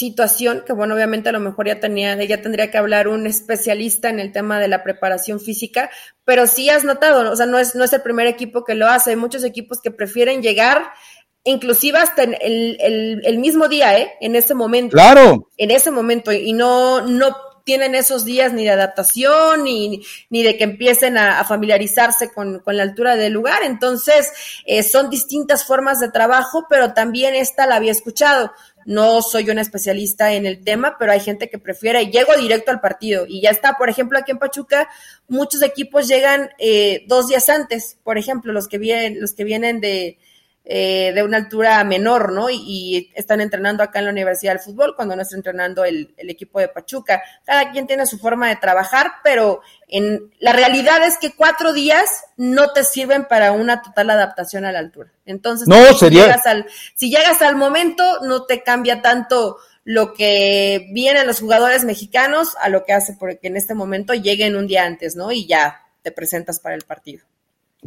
situación 0.00 0.64
que, 0.66 0.72
bueno, 0.72 0.94
obviamente 0.94 1.28
a 1.28 1.32
lo 1.32 1.40
mejor 1.40 1.66
ya 1.66 1.78
tenía, 1.78 2.14
ya 2.24 2.40
tendría 2.40 2.70
que 2.70 2.78
hablar 2.78 3.06
un 3.06 3.26
especialista 3.26 4.08
en 4.08 4.18
el 4.18 4.32
tema 4.32 4.58
de 4.58 4.66
la 4.66 4.82
preparación 4.82 5.40
física, 5.40 5.90
pero 6.24 6.46
sí 6.46 6.70
has 6.70 6.84
notado, 6.84 7.30
o 7.30 7.36
sea, 7.36 7.44
no 7.44 7.58
es, 7.58 7.74
no 7.74 7.84
es 7.84 7.92
el 7.92 8.00
primer 8.00 8.26
equipo 8.26 8.64
que 8.64 8.74
lo 8.74 8.88
hace, 8.88 9.10
hay 9.10 9.16
muchos 9.16 9.44
equipos 9.44 9.80
que 9.82 9.90
prefieren 9.90 10.42
llegar 10.42 10.90
inclusive 11.44 11.98
hasta 11.98 12.22
el, 12.22 12.76
el, 12.80 13.22
el, 13.24 13.38
mismo 13.38 13.66
día, 13.68 13.98
¿eh? 13.98 14.12
En 14.20 14.36
ese 14.36 14.54
momento. 14.54 14.94
Claro. 14.94 15.48
En 15.56 15.70
ese 15.70 15.90
momento, 15.90 16.30
y 16.32 16.52
no, 16.52 17.00
no 17.00 17.34
tienen 17.64 17.94
esos 17.94 18.24
días 18.24 18.52
ni 18.52 18.64
de 18.64 18.70
adaptación, 18.70 19.64
ni, 19.64 20.02
ni 20.28 20.42
de 20.42 20.56
que 20.56 20.64
empiecen 20.64 21.16
a, 21.16 21.44
familiarizarse 21.44 22.32
con, 22.32 22.60
con, 22.60 22.76
la 22.76 22.82
altura 22.82 23.16
del 23.16 23.32
lugar. 23.32 23.62
Entonces, 23.62 24.32
eh, 24.66 24.82
son 24.82 25.08
distintas 25.08 25.64
formas 25.64 26.00
de 26.00 26.10
trabajo, 26.10 26.66
pero 26.68 26.94
también 26.94 27.34
esta 27.34 27.66
la 27.66 27.76
había 27.76 27.92
escuchado. 27.92 28.52
No 28.86 29.22
soy 29.22 29.50
una 29.50 29.62
especialista 29.62 30.32
en 30.34 30.46
el 30.46 30.62
tema, 30.62 30.96
pero 30.98 31.12
hay 31.12 31.20
gente 31.20 31.48
que 31.48 31.58
prefiere, 31.58 32.06
llego 32.06 32.36
directo 32.36 32.70
al 32.70 32.80
partido 32.80 33.26
y 33.28 33.40
ya 33.40 33.50
está. 33.50 33.74
Por 33.74 33.88
ejemplo, 33.88 34.18
aquí 34.18 34.32
en 34.32 34.38
Pachuca, 34.38 34.88
muchos 35.28 35.62
equipos 35.62 36.08
llegan 36.08 36.50
eh, 36.58 37.04
dos 37.06 37.28
días 37.28 37.48
antes, 37.48 37.98
por 38.02 38.18
ejemplo, 38.18 38.52
los 38.52 38.68
que 38.68 38.78
vienen, 38.78 39.20
los 39.20 39.32
que 39.34 39.44
vienen 39.44 39.80
de, 39.80 40.18
eh, 40.62 41.12
de 41.14 41.22
una 41.22 41.38
altura 41.38 41.82
menor, 41.84 42.32
¿no? 42.32 42.48
Y, 42.50 43.10
están 43.14 43.40
entrenando 43.40 43.82
acá 43.82 43.98
en 43.98 44.04
la 44.04 44.10
Universidad 44.12 44.52
del 44.52 44.60
Fútbol 44.60 44.94
cuando 44.94 45.16
no 45.16 45.22
está 45.22 45.34
entrenando 45.34 45.84
el, 45.84 46.14
equipo 46.18 46.60
de 46.60 46.68
Pachuca. 46.68 47.22
Cada 47.44 47.72
quien 47.72 47.86
tiene 47.86 48.06
su 48.06 48.18
forma 48.18 48.48
de 48.48 48.56
trabajar, 48.56 49.14
pero 49.24 49.62
en 49.88 50.30
la 50.38 50.52
realidad 50.52 51.02
es 51.04 51.16
que 51.18 51.34
cuatro 51.34 51.72
días 51.72 52.08
no 52.36 52.72
te 52.72 52.84
sirven 52.84 53.24
para 53.24 53.52
una 53.52 53.82
total 53.82 54.10
adaptación 54.10 54.64
a 54.64 54.72
la 54.72 54.78
altura. 54.78 55.10
Entonces, 55.24 55.66
si, 55.98 56.10
llegas 56.10 56.46
al, 56.46 56.66
si 56.94 57.10
llegas 57.10 57.40
al 57.42 57.56
momento, 57.56 58.20
no 58.22 58.44
te 58.44 58.62
cambia 58.62 59.02
tanto 59.02 59.56
lo 59.84 60.12
que 60.12 60.88
vienen 60.92 61.26
los 61.26 61.40
jugadores 61.40 61.84
mexicanos 61.84 62.54
a 62.60 62.68
lo 62.68 62.84
que 62.84 62.92
hace 62.92 63.14
porque 63.18 63.48
en 63.48 63.56
este 63.56 63.74
momento 63.74 64.14
lleguen 64.14 64.56
un 64.56 64.66
día 64.66 64.84
antes, 64.84 65.16
¿no? 65.16 65.32
Y 65.32 65.46
ya 65.46 65.80
te 66.02 66.12
presentas 66.12 66.60
para 66.60 66.74
el 66.74 66.82
partido. 66.82 67.24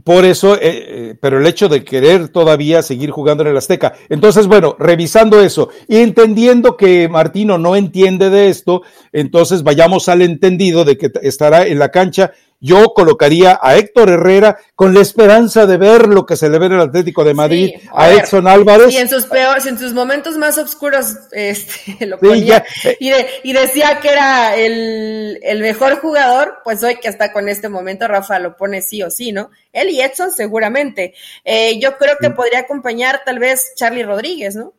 Por 0.04 0.26
eso, 0.26 0.56
eh, 0.56 0.60
eh, 0.64 1.16
pero 1.22 1.40
el 1.40 1.46
hecho 1.46 1.70
de 1.70 1.84
querer 1.84 2.30
todavía 2.30 2.82
seguir 2.82 3.12
jugando 3.12 3.44
en 3.44 3.50
el 3.50 3.58
Azteca. 3.58 3.94
Entonces, 4.10 4.48
bueno, 4.48 4.76
revisando 4.80 5.40
eso 5.40 5.70
y 5.88 5.98
entendiendo 5.98 6.76
que 6.78 7.08
Martino 7.08 7.60
no 7.60 7.76
entiende 7.76 8.32
de 8.32 8.50
esto, 8.50 8.82
entonces 9.12 9.62
vayamos 9.62 10.10
al 10.10 10.24
entendido 10.24 10.84
de 10.84 10.98
que 10.98 11.12
estará 11.22 11.68
en 11.68 11.78
la 11.78 11.90
cancha 11.90 12.32
yo 12.64 12.94
colocaría 12.94 13.60
a 13.62 13.76
Héctor 13.76 14.10
Herrera 14.10 14.58
con 14.74 14.94
la 14.94 15.02
esperanza 15.02 15.66
de 15.66 15.76
ver 15.76 16.08
lo 16.08 16.26
que 16.26 16.38
se 16.38 16.50
le 16.50 16.58
ve 16.60 16.68
en 16.68 16.72
el 16.72 16.80
Atlético 16.80 17.26
de 17.26 17.34
Madrid, 17.34 17.74
a, 17.94 18.10
Edson 18.10 18.48
Álvarez. 18.48 18.94
Y 18.94 18.98
en 19.00 19.10
sus 19.10 19.26
peores, 19.26 19.66
en 19.66 19.78
sus 19.78 19.94
momentos 19.94 20.38
más 20.38 20.58
oscuros, 20.58 21.14
este, 21.34 22.06
lo 22.06 22.18
ponía, 22.18 22.64
y, 23.02 23.12
y, 23.44 23.52
decía 23.52 24.00
que 24.02 24.08
era 24.08 24.56
el, 24.56 25.42
el, 25.44 25.60
mejor 25.60 26.00
jugador, 26.00 26.60
pues 26.64 26.82
hoy 26.86 26.96
que 27.02 27.10
está 27.10 27.34
con 27.34 27.50
este 27.50 27.68
momento, 27.68 28.08
Rafa 28.08 28.40
lo 28.40 28.56
pone 28.56 28.82
sí 28.82 29.04
o 29.04 29.12
sí, 29.12 29.34
¿no? 29.34 29.52
Él 29.74 29.90
y 29.90 30.00
Edson 30.00 30.32
seguramente. 30.32 31.14
Eh, 31.44 31.78
yo 31.82 31.98
creo 31.98 32.16
que 32.18 32.30
podría 32.30 32.60
acompañar 32.60 33.24
tal 33.26 33.40
vez 33.40 33.74
Charlie 33.76 34.04
Rodríguez, 34.04 34.56
¿no? 34.56 34.72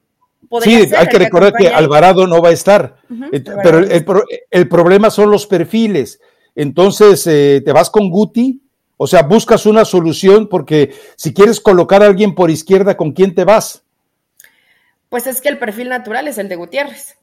sí, 0.63 0.89
hay 0.97 1.07
que 1.09 1.19
recordar 1.19 1.53
que, 1.53 1.69
Alvarado 1.69 2.27
no 2.27 2.41
va 2.41 2.49
a 2.49 2.53
estar, 2.53 2.97
pero 3.63 3.81
el, 3.81 4.05
el, 4.51 4.69
problema 4.69 5.11
son 5.11 5.31
los 5.31 5.47
perfiles. 5.47 6.19
Entonces, 6.55 7.27
eh, 7.27 7.63
te 7.65 7.73
vas 7.73 7.91
con 7.91 8.11
Guti, 8.11 8.63
o 8.97 9.07
sea, 9.07 9.23
buscas 9.23 9.67
una 9.67 9.85
solución 9.85 10.49
porque 10.49 10.95
si 11.17 11.35
quieres 11.35 11.61
colocar 11.61 12.03
a 12.03 12.07
alguien 12.07 12.35
por 12.35 12.51
izquierda, 12.51 12.97
¿con 12.97 13.13
quién 13.13 13.35
te 13.35 13.45
vas? 13.45 13.83
Pues 15.09 15.27
es 15.27 15.41
que 15.41 15.49
el 15.49 15.59
perfil 15.59 15.89
natural 15.89 16.29
es 16.29 16.39
el 16.39 16.49
de 16.49 16.57
Gutiérrez. 16.57 17.17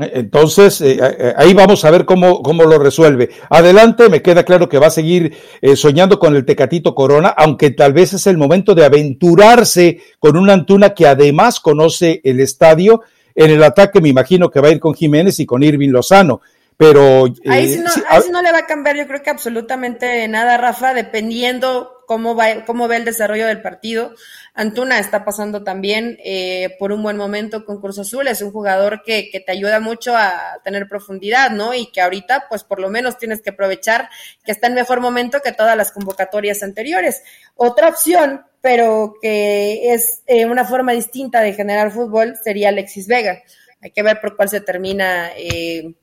Eh, 0.00 0.10
entonces, 0.14 0.80
eh, 0.80 0.98
ahí 1.36 1.52
vamos 1.52 1.84
a 1.84 1.90
ver 1.90 2.06
cómo, 2.06 2.42
cómo 2.42 2.64
lo 2.64 2.78
resuelve. 2.78 3.30
Adelante, 3.50 4.08
me 4.08 4.22
queda 4.22 4.44
claro 4.44 4.68
que 4.68 4.78
va 4.78 4.86
a 4.86 4.90
seguir 4.90 5.36
soñando 5.74 6.18
con 6.18 6.34
el 6.34 6.46
Tecatito 6.46 6.94
Corona, 6.94 7.28
aunque 7.28 7.70
tal 7.70 7.92
vez 7.92 8.14
es 8.14 8.26
el 8.26 8.38
momento 8.38 8.74
de 8.74 8.84
aventurarse 8.84 10.00
con 10.18 10.36
una 10.36 10.54
Antuna 10.54 10.94
que 10.94 11.06
además 11.06 11.60
conoce 11.60 12.22
el 12.24 12.40
estadio. 12.40 13.02
En 13.34 13.50
el 13.50 13.62
ataque 13.62 14.00
me 14.00 14.08
imagino 14.08 14.50
que 14.50 14.60
va 14.60 14.68
a 14.68 14.72
ir 14.72 14.80
con 14.80 14.94
Jiménez 14.94 15.38
y 15.38 15.46
con 15.46 15.62
Irving 15.62 15.90
Lozano. 15.90 16.40
Pero. 16.80 17.26
Ahí, 17.46 17.68
sí 17.68 17.74
eh, 17.74 18.32
no, 18.32 18.40
le 18.40 18.52
va 18.52 18.60
a 18.60 18.66
cambiar, 18.66 18.96
yo 18.96 19.06
creo 19.06 19.22
que 19.22 19.28
absolutamente 19.28 20.26
nada, 20.28 20.56
Rafa, 20.56 20.94
dependiendo 20.94 22.04
cómo, 22.06 22.34
va, 22.34 22.64
cómo 22.64 22.88
ve 22.88 22.96
el 22.96 23.04
desarrollo 23.04 23.46
del 23.46 23.60
partido. 23.60 24.14
Antuna 24.54 24.98
está 24.98 25.22
pasando 25.22 25.62
también 25.62 26.16
eh, 26.24 26.76
por 26.78 26.92
un 26.92 27.02
buen 27.02 27.18
momento 27.18 27.66
con 27.66 27.82
Cruz 27.82 27.98
Azul, 27.98 28.28
es 28.28 28.40
un 28.40 28.50
jugador 28.50 29.02
que, 29.04 29.28
que, 29.30 29.40
te 29.40 29.52
ayuda 29.52 29.78
mucho 29.78 30.16
a 30.16 30.58
tener 30.64 30.88
profundidad, 30.88 31.50
¿no? 31.50 31.74
Y 31.74 31.92
que 31.92 32.00
ahorita, 32.00 32.46
pues 32.48 32.64
por 32.64 32.80
lo 32.80 32.88
menos 32.88 33.18
tienes 33.18 33.42
que 33.42 33.50
aprovechar 33.50 34.08
que 34.42 34.52
está 34.52 34.68
en 34.68 34.72
mejor 34.72 35.02
momento 35.02 35.42
que 35.44 35.52
todas 35.52 35.76
las 35.76 35.92
convocatorias 35.92 36.62
anteriores. 36.62 37.22
Otra 37.56 37.88
opción, 37.88 38.46
pero 38.62 39.16
que 39.20 39.92
es 39.92 40.22
eh, 40.26 40.46
una 40.46 40.64
forma 40.64 40.92
distinta 40.92 41.42
de 41.42 41.52
generar 41.52 41.92
fútbol, 41.92 42.38
sería 42.42 42.70
Alexis 42.70 43.06
Vega. 43.06 43.42
Hay 43.82 43.90
que 43.90 44.02
ver 44.02 44.18
por 44.22 44.34
cuál 44.34 44.48
se 44.48 44.62
termina 44.62 45.32
eh, 45.36 45.94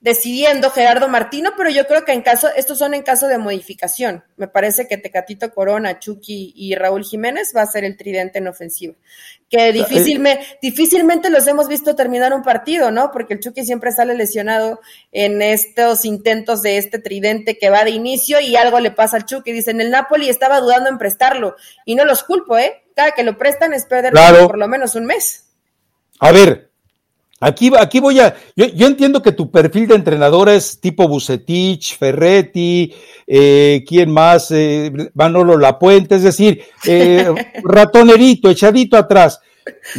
decidiendo 0.00 0.70
Gerardo 0.70 1.08
Martino, 1.08 1.52
pero 1.56 1.70
yo 1.70 1.86
creo 1.86 2.04
que 2.04 2.12
en 2.12 2.22
caso, 2.22 2.48
estos 2.54 2.78
son 2.78 2.94
en 2.94 3.02
caso 3.02 3.28
de 3.28 3.38
modificación. 3.38 4.24
Me 4.36 4.46
parece 4.46 4.86
que 4.86 4.98
Tecatito 4.98 5.52
Corona, 5.52 5.98
Chucky 5.98 6.52
y 6.54 6.74
Raúl 6.74 7.04
Jiménez 7.04 7.52
va 7.56 7.62
a 7.62 7.66
ser 7.66 7.84
el 7.84 7.96
tridente 7.96 8.38
en 8.38 8.48
ofensiva. 8.48 8.94
Que 9.48 9.72
difícilmente, 9.72 10.58
difícilmente 10.60 11.30
los 11.30 11.46
hemos 11.46 11.68
visto 11.68 11.96
terminar 11.96 12.34
un 12.34 12.42
partido, 12.42 12.90
¿no? 12.90 13.10
Porque 13.10 13.34
el 13.34 13.40
Chucky 13.40 13.64
siempre 13.64 13.90
sale 13.90 14.14
lesionado 14.14 14.80
en 15.12 15.40
estos 15.40 16.04
intentos 16.04 16.62
de 16.62 16.78
este 16.78 16.98
tridente 16.98 17.58
que 17.58 17.70
va 17.70 17.84
de 17.84 17.90
inicio 17.90 18.40
y 18.40 18.56
algo 18.56 18.80
le 18.80 18.90
pasa 18.90 19.16
al 19.16 19.24
Chucky. 19.24 19.52
Dicen, 19.52 19.80
el 19.80 19.90
Napoli 19.90 20.28
estaba 20.28 20.60
dudando 20.60 20.90
en 20.90 20.98
prestarlo 20.98 21.56
y 21.84 21.94
no 21.94 22.04
los 22.04 22.22
culpo, 22.22 22.58
¿eh? 22.58 22.84
Cada 22.94 23.12
que 23.12 23.22
lo 23.22 23.38
prestan 23.38 23.72
es 23.72 23.86
perder 23.86 24.12
por 24.12 24.58
lo 24.58 24.68
menos 24.68 24.94
un 24.94 25.06
mes. 25.06 25.46
A 26.18 26.32
ver, 26.32 26.70
Aquí, 27.38 27.70
aquí 27.78 28.00
voy 28.00 28.18
a, 28.18 28.34
yo, 28.56 28.86
entiendo 28.86 29.20
que 29.20 29.32
tu 29.32 29.50
perfil 29.50 29.86
de 29.88 29.94
entrenador 29.94 30.48
es 30.48 30.80
tipo 30.80 31.06
Bucetich, 31.06 31.98
Ferretti, 31.98 32.94
eh, 33.26 33.84
¿quién 33.86 34.10
más? 34.10 34.50
Eh, 34.52 34.90
Manolo 35.12 35.58
Lapuente, 35.58 36.14
es 36.14 36.22
decir, 36.22 36.62
eh, 36.86 37.26
ratonerito, 37.62 38.48
echadito 38.48 38.96
atrás. 38.96 39.40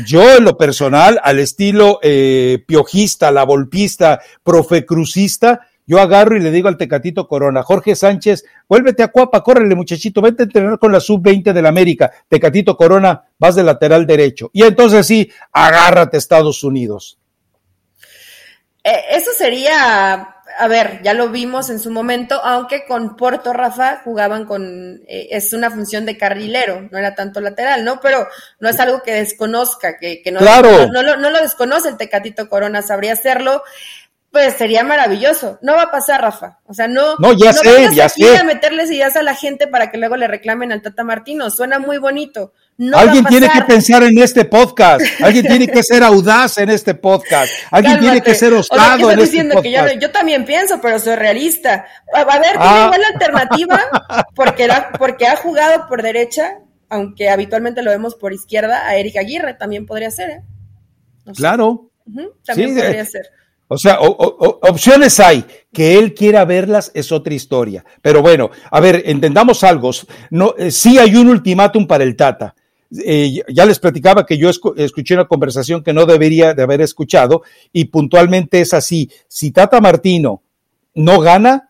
Yo 0.05 0.38
en 0.38 0.45
lo 0.45 0.57
personal, 0.57 1.19
al 1.23 1.38
estilo 1.38 1.99
eh, 2.01 2.63
piojista, 2.65 3.29
la 3.29 3.43
volpista, 3.43 4.19
profecrucista, 4.43 5.67
yo 5.85 5.99
agarro 6.01 6.35
y 6.35 6.41
le 6.41 6.51
digo 6.51 6.69
al 6.69 6.77
Tecatito 6.77 7.27
Corona, 7.27 7.61
Jorge 7.61 7.95
Sánchez, 7.95 8.45
vuélvete 8.67 9.03
a 9.03 9.09
Cuapa, 9.09 9.43
córrele 9.43 9.75
muchachito, 9.75 10.21
vete 10.21 10.43
a 10.43 10.45
entrenar 10.45 10.79
con 10.79 10.91
la 10.91 10.99
sub-20 10.99 11.53
del 11.53 11.65
América. 11.65 12.11
Tecatito 12.27 12.75
Corona, 12.75 13.23
vas 13.38 13.55
de 13.55 13.63
lateral 13.63 14.07
derecho. 14.07 14.49
Y 14.53 14.63
entonces 14.63 15.05
sí, 15.05 15.29
agárrate 15.53 16.17
Estados 16.17 16.63
Unidos. 16.63 17.19
Eh, 18.88 19.05
eso 19.17 19.31
sería, 19.38 20.13
a 20.57 20.67
ver, 20.69 21.01
ya 21.03 21.13
lo 21.13 21.27
vimos 21.27 21.69
en 21.69 21.77
su 21.77 21.91
momento, 21.91 22.39
aunque 22.41 22.85
con 22.85 23.17
Porto 23.17 23.51
Rafa 23.51 24.01
jugaban 24.05 24.45
con, 24.45 25.01
eh, 25.09 25.27
es 25.31 25.51
una 25.51 25.69
función 25.69 26.05
de 26.05 26.17
carrilero, 26.17 26.88
no 26.89 26.97
era 26.97 27.13
tanto 27.13 27.41
lateral, 27.41 27.83
¿no? 27.83 27.99
Pero 27.99 28.25
no 28.61 28.69
es 28.69 28.79
algo 28.79 29.03
que 29.03 29.13
desconozca, 29.13 29.97
que, 29.97 30.21
que 30.21 30.31
no, 30.31 30.39
no, 30.39 31.03
lo, 31.03 31.17
no 31.17 31.29
lo 31.29 31.41
desconoce 31.41 31.89
el 31.89 31.97
Tecatito 31.97 32.47
Corona, 32.47 32.81
sabría 32.81 33.11
hacerlo 33.11 33.61
pues 34.31 34.53
sería 34.55 34.83
maravilloso. 34.83 35.57
No 35.61 35.73
va 35.75 35.83
a 35.83 35.91
pasar, 35.91 36.21
Rafa. 36.21 36.59
O 36.65 36.73
sea, 36.73 36.88
no, 36.88 37.15
no 37.17 37.33
ya 37.33 37.53
sé, 37.53 37.89
ya 37.93 38.07
sé. 38.07 38.38
a 38.38 38.43
meterles 38.43 38.91
ideas 38.91 39.15
a 39.15 39.23
la 39.23 39.33
gente 39.33 39.67
para 39.67 39.89
que 39.89 39.97
luego 39.97 40.15
le 40.15 40.27
reclamen 40.27 40.71
al 40.71 40.81
Tata 40.81 41.03
Martino. 41.03 41.49
Suena 41.49 41.79
muy 41.79 41.97
bonito. 41.97 42.53
Alguien 42.93 43.25
tiene 43.25 43.49
que 43.49 43.61
pensar 43.63 44.03
en 44.03 44.17
este 44.19 44.45
podcast. 44.45 45.03
Alguien 45.21 45.45
tiene 45.47 45.67
que 45.67 45.82
ser 45.82 46.03
audaz 46.03 46.59
en 46.59 46.69
este 46.69 46.93
podcast. 46.93 47.51
Alguien 47.71 47.99
tiene 47.99 48.21
que 48.21 48.36
ser 48.36 48.53
osado 48.53 49.11
en 49.11 49.19
este 49.19 49.43
podcast. 49.45 49.89
Que 49.89 49.99
yo, 49.99 50.11
también 50.11 50.45
pienso, 50.45 50.80
pero 50.80 50.99
soy 50.99 51.15
realista. 51.15 51.86
A, 52.13 52.23
ver, 52.23 52.51
tiene 52.51 52.57
ah. 52.59 52.84
igual 52.86 53.01
alternativa 53.13 53.82
porque, 54.36 54.69
porque 54.99 55.25
ha 55.25 55.36
jugado 55.38 55.88
por 55.88 56.03
derecha, 56.03 56.59
aunque 56.88 57.30
habitualmente 57.30 57.82
lo 57.82 57.89
vemos 57.89 58.13
por 58.15 58.32
izquierda, 58.32 58.88
a 58.88 58.95
Erika 58.95 59.21
Aguirre 59.21 59.55
también 59.55 59.88
podría 59.88 60.11
ser. 60.11 60.30
¿eh? 60.30 60.41
Claro. 61.36 61.89
también 62.45 62.75
podría 62.75 63.05
ser. 63.05 63.32
O 63.69 63.78
sea, 63.78 63.97
opciones 63.99 65.19
hay. 65.19 65.45
Que 65.73 65.99
él 65.99 66.13
quiera 66.13 66.45
verlas 66.45 66.91
es 66.93 67.11
otra 67.11 67.34
historia. 67.34 67.84
Pero 68.01 68.21
bueno, 68.21 68.49
a 68.71 68.80
ver, 68.80 69.03
entendamos 69.05 69.63
algo. 69.63 69.91
No, 70.30 70.53
eh, 70.57 70.71
sí 70.71 70.97
hay 70.97 71.15
un 71.15 71.28
ultimátum 71.28 71.86
para 71.86 72.03
el 72.03 72.15
Tata 72.15 72.55
eh, 73.03 73.41
ya 73.49 73.65
les 73.65 73.79
platicaba 73.79 74.25
que 74.25 74.38
yo 74.38 74.49
escuché 74.49 75.13
una 75.13 75.27
conversación 75.27 75.83
que 75.83 75.93
no 75.93 76.05
debería 76.05 76.53
de 76.53 76.63
haber 76.63 76.81
escuchado 76.81 77.43
y 77.73 77.85
puntualmente 77.85 78.61
es 78.61 78.73
así. 78.73 79.09
Si 79.27 79.51
Tata 79.51 79.81
Martino 79.81 80.41
no 80.95 81.19
gana, 81.19 81.69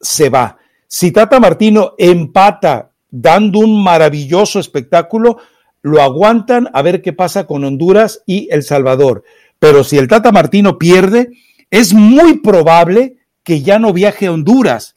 se 0.00 0.28
va. 0.28 0.58
Si 0.86 1.12
Tata 1.12 1.38
Martino 1.38 1.94
empata 1.98 2.92
dando 3.10 3.60
un 3.60 3.82
maravilloso 3.82 4.58
espectáculo, 4.58 5.38
lo 5.82 6.00
aguantan 6.00 6.68
a 6.72 6.82
ver 6.82 7.02
qué 7.02 7.12
pasa 7.12 7.46
con 7.46 7.64
Honduras 7.64 8.22
y 8.26 8.48
El 8.50 8.62
Salvador. 8.62 9.24
Pero 9.58 9.84
si 9.84 9.98
el 9.98 10.08
Tata 10.08 10.32
Martino 10.32 10.78
pierde, 10.78 11.30
es 11.70 11.92
muy 11.92 12.38
probable 12.38 13.16
que 13.42 13.62
ya 13.62 13.78
no 13.78 13.92
viaje 13.92 14.26
a 14.26 14.32
Honduras. 14.32 14.96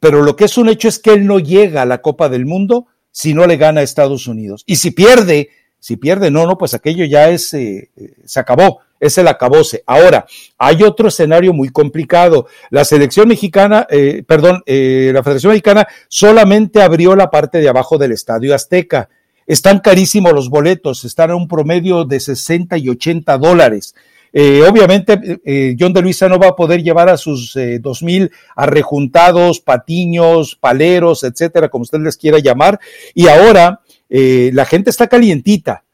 Pero 0.00 0.22
lo 0.22 0.36
que 0.36 0.44
es 0.44 0.58
un 0.58 0.68
hecho 0.68 0.88
es 0.88 0.98
que 0.98 1.12
él 1.12 1.26
no 1.26 1.38
llega 1.38 1.82
a 1.82 1.86
la 1.86 2.02
Copa 2.02 2.28
del 2.28 2.46
Mundo 2.46 2.86
si 3.16 3.32
no 3.32 3.46
le 3.46 3.56
gana 3.56 3.80
a 3.80 3.82
Estados 3.82 4.26
Unidos. 4.26 4.62
Y 4.66 4.76
si 4.76 4.90
pierde, 4.90 5.48
si 5.78 5.96
pierde, 5.96 6.30
no, 6.30 6.46
no, 6.46 6.58
pues 6.58 6.74
aquello 6.74 7.06
ya 7.06 7.30
es, 7.30 7.54
eh, 7.54 7.88
eh, 7.96 8.12
se 8.26 8.38
acabó, 8.38 8.80
es 9.00 9.16
el 9.16 9.26
acabose. 9.26 9.82
Ahora, 9.86 10.26
hay 10.58 10.82
otro 10.82 11.08
escenario 11.08 11.54
muy 11.54 11.70
complicado. 11.70 12.46
La 12.68 12.84
selección 12.84 13.28
mexicana, 13.28 13.86
eh, 13.88 14.22
perdón, 14.26 14.62
la 14.66 15.22
Federación 15.22 15.52
Mexicana 15.52 15.88
solamente 16.08 16.82
abrió 16.82 17.16
la 17.16 17.30
parte 17.30 17.56
de 17.56 17.70
abajo 17.70 17.96
del 17.96 18.12
Estadio 18.12 18.54
Azteca. 18.54 19.08
Están 19.46 19.78
carísimos 19.78 20.34
los 20.34 20.50
boletos, 20.50 21.06
están 21.06 21.30
a 21.30 21.36
un 21.36 21.48
promedio 21.48 22.04
de 22.04 22.20
60 22.20 22.76
y 22.76 22.90
80 22.90 23.38
dólares. 23.38 23.94
Eh, 24.38 24.62
obviamente, 24.68 25.18
eh, 25.46 25.74
John 25.80 25.94
de 25.94 26.02
Luisa 26.02 26.28
no 26.28 26.38
va 26.38 26.48
a 26.48 26.54
poder 26.56 26.82
llevar 26.82 27.08
a 27.08 27.16
sus 27.16 27.56
eh, 27.56 27.78
dos 27.78 28.02
mil 28.02 28.30
arrejuntados, 28.54 29.60
patiños, 29.60 30.56
paleros, 30.56 31.24
etcétera, 31.24 31.70
como 31.70 31.84
usted 31.84 32.00
les 32.00 32.18
quiera 32.18 32.38
llamar. 32.38 32.78
Y 33.14 33.28
ahora 33.28 33.80
la 34.10 34.64
gente 34.66 34.90
está 34.90 35.06
calientita. 35.06 35.84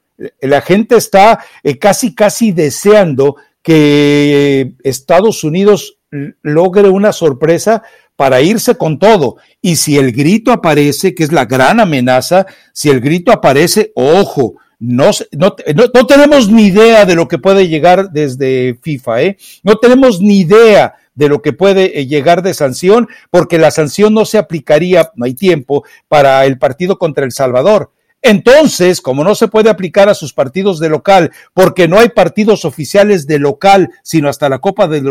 La 0.40 0.60
gente 0.60 0.96
está 0.96 1.38
casi, 1.78 2.16
casi 2.16 2.50
deseando 2.50 3.36
que 3.62 4.72
Estados 4.82 5.44
Unidos 5.44 5.98
logre 6.42 6.88
una 6.88 7.12
sorpresa 7.12 7.84
para 8.16 8.42
irse 8.42 8.74
con 8.76 8.98
todo. 8.98 9.36
Y 9.60 9.76
si 9.76 9.98
el 9.98 10.10
grito 10.10 10.50
aparece, 10.50 11.14
que 11.14 11.22
es 11.22 11.30
la 11.30 11.44
gran 11.44 11.78
amenaza, 11.78 12.46
si 12.72 12.90
el 12.90 13.00
grito 13.00 13.30
aparece, 13.30 13.92
ojo, 13.94 14.56
no, 14.84 15.10
no, 15.30 15.54
no, 15.94 16.06
tenemos 16.08 16.50
ni 16.50 16.64
idea 16.64 17.04
de 17.04 17.14
lo 17.14 17.28
que 17.28 17.38
puede 17.38 17.68
llegar 17.68 18.10
desde 18.10 18.76
FIFA, 18.82 19.22
¿eh? 19.22 19.36
No 19.62 19.76
tenemos 19.76 20.20
ni 20.20 20.40
idea 20.40 20.96
de 21.14 21.28
lo 21.28 21.40
que 21.40 21.52
puede 21.52 22.00
eh, 22.00 22.06
llegar 22.08 22.42
de 22.42 22.52
sanción, 22.52 23.06
porque 23.30 23.58
la 23.58 23.70
sanción 23.70 24.12
no 24.12 24.24
se 24.24 24.38
aplicaría, 24.38 25.12
no 25.14 25.24
hay 25.24 25.34
tiempo, 25.34 25.84
para 26.08 26.44
el 26.46 26.58
partido 26.58 26.98
contra 26.98 27.24
El 27.24 27.30
Salvador. 27.30 27.92
Entonces, 28.22 29.00
como 29.00 29.22
no 29.22 29.36
se 29.36 29.46
puede 29.46 29.70
aplicar 29.70 30.08
a 30.08 30.14
sus 30.14 30.32
partidos 30.32 30.80
de 30.80 30.88
local, 30.88 31.30
porque 31.54 31.86
no 31.86 32.00
hay 32.00 32.08
partidos 32.08 32.64
oficiales 32.64 33.28
de 33.28 33.38
local, 33.38 33.88
sino 34.02 34.28
hasta 34.28 34.48
la 34.48 34.58
Copa 34.58 34.88
del 34.88 35.04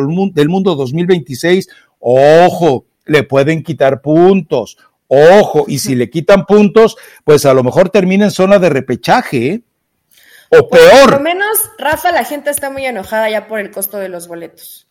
Mundo 0.49 0.75
2026, 0.75 1.69
ojo, 1.99 2.83
le 3.05 3.23
pueden 3.23 3.63
quitar 3.63 4.01
puntos. 4.01 4.77
Ojo, 5.13 5.65
y 5.67 5.79
si 5.79 5.93
le 5.93 6.09
quitan 6.09 6.45
puntos, 6.45 6.95
pues 7.25 7.45
a 7.45 7.53
lo 7.53 7.63
mejor 7.63 7.89
termina 7.89 8.23
en 8.23 8.31
zona 8.31 8.59
de 8.59 8.69
repechaje. 8.69 9.47
¿eh? 9.47 9.61
O 10.47 10.69
pues, 10.69 10.81
peor. 10.81 11.09
Por 11.09 11.13
lo 11.17 11.19
menos, 11.19 11.57
Rafa, 11.77 12.13
la 12.13 12.23
gente 12.23 12.49
está 12.49 12.69
muy 12.69 12.85
enojada 12.85 13.29
ya 13.29 13.45
por 13.45 13.59
el 13.59 13.71
costo 13.71 13.97
de 13.97 14.07
los 14.07 14.29
boletos. 14.29 14.87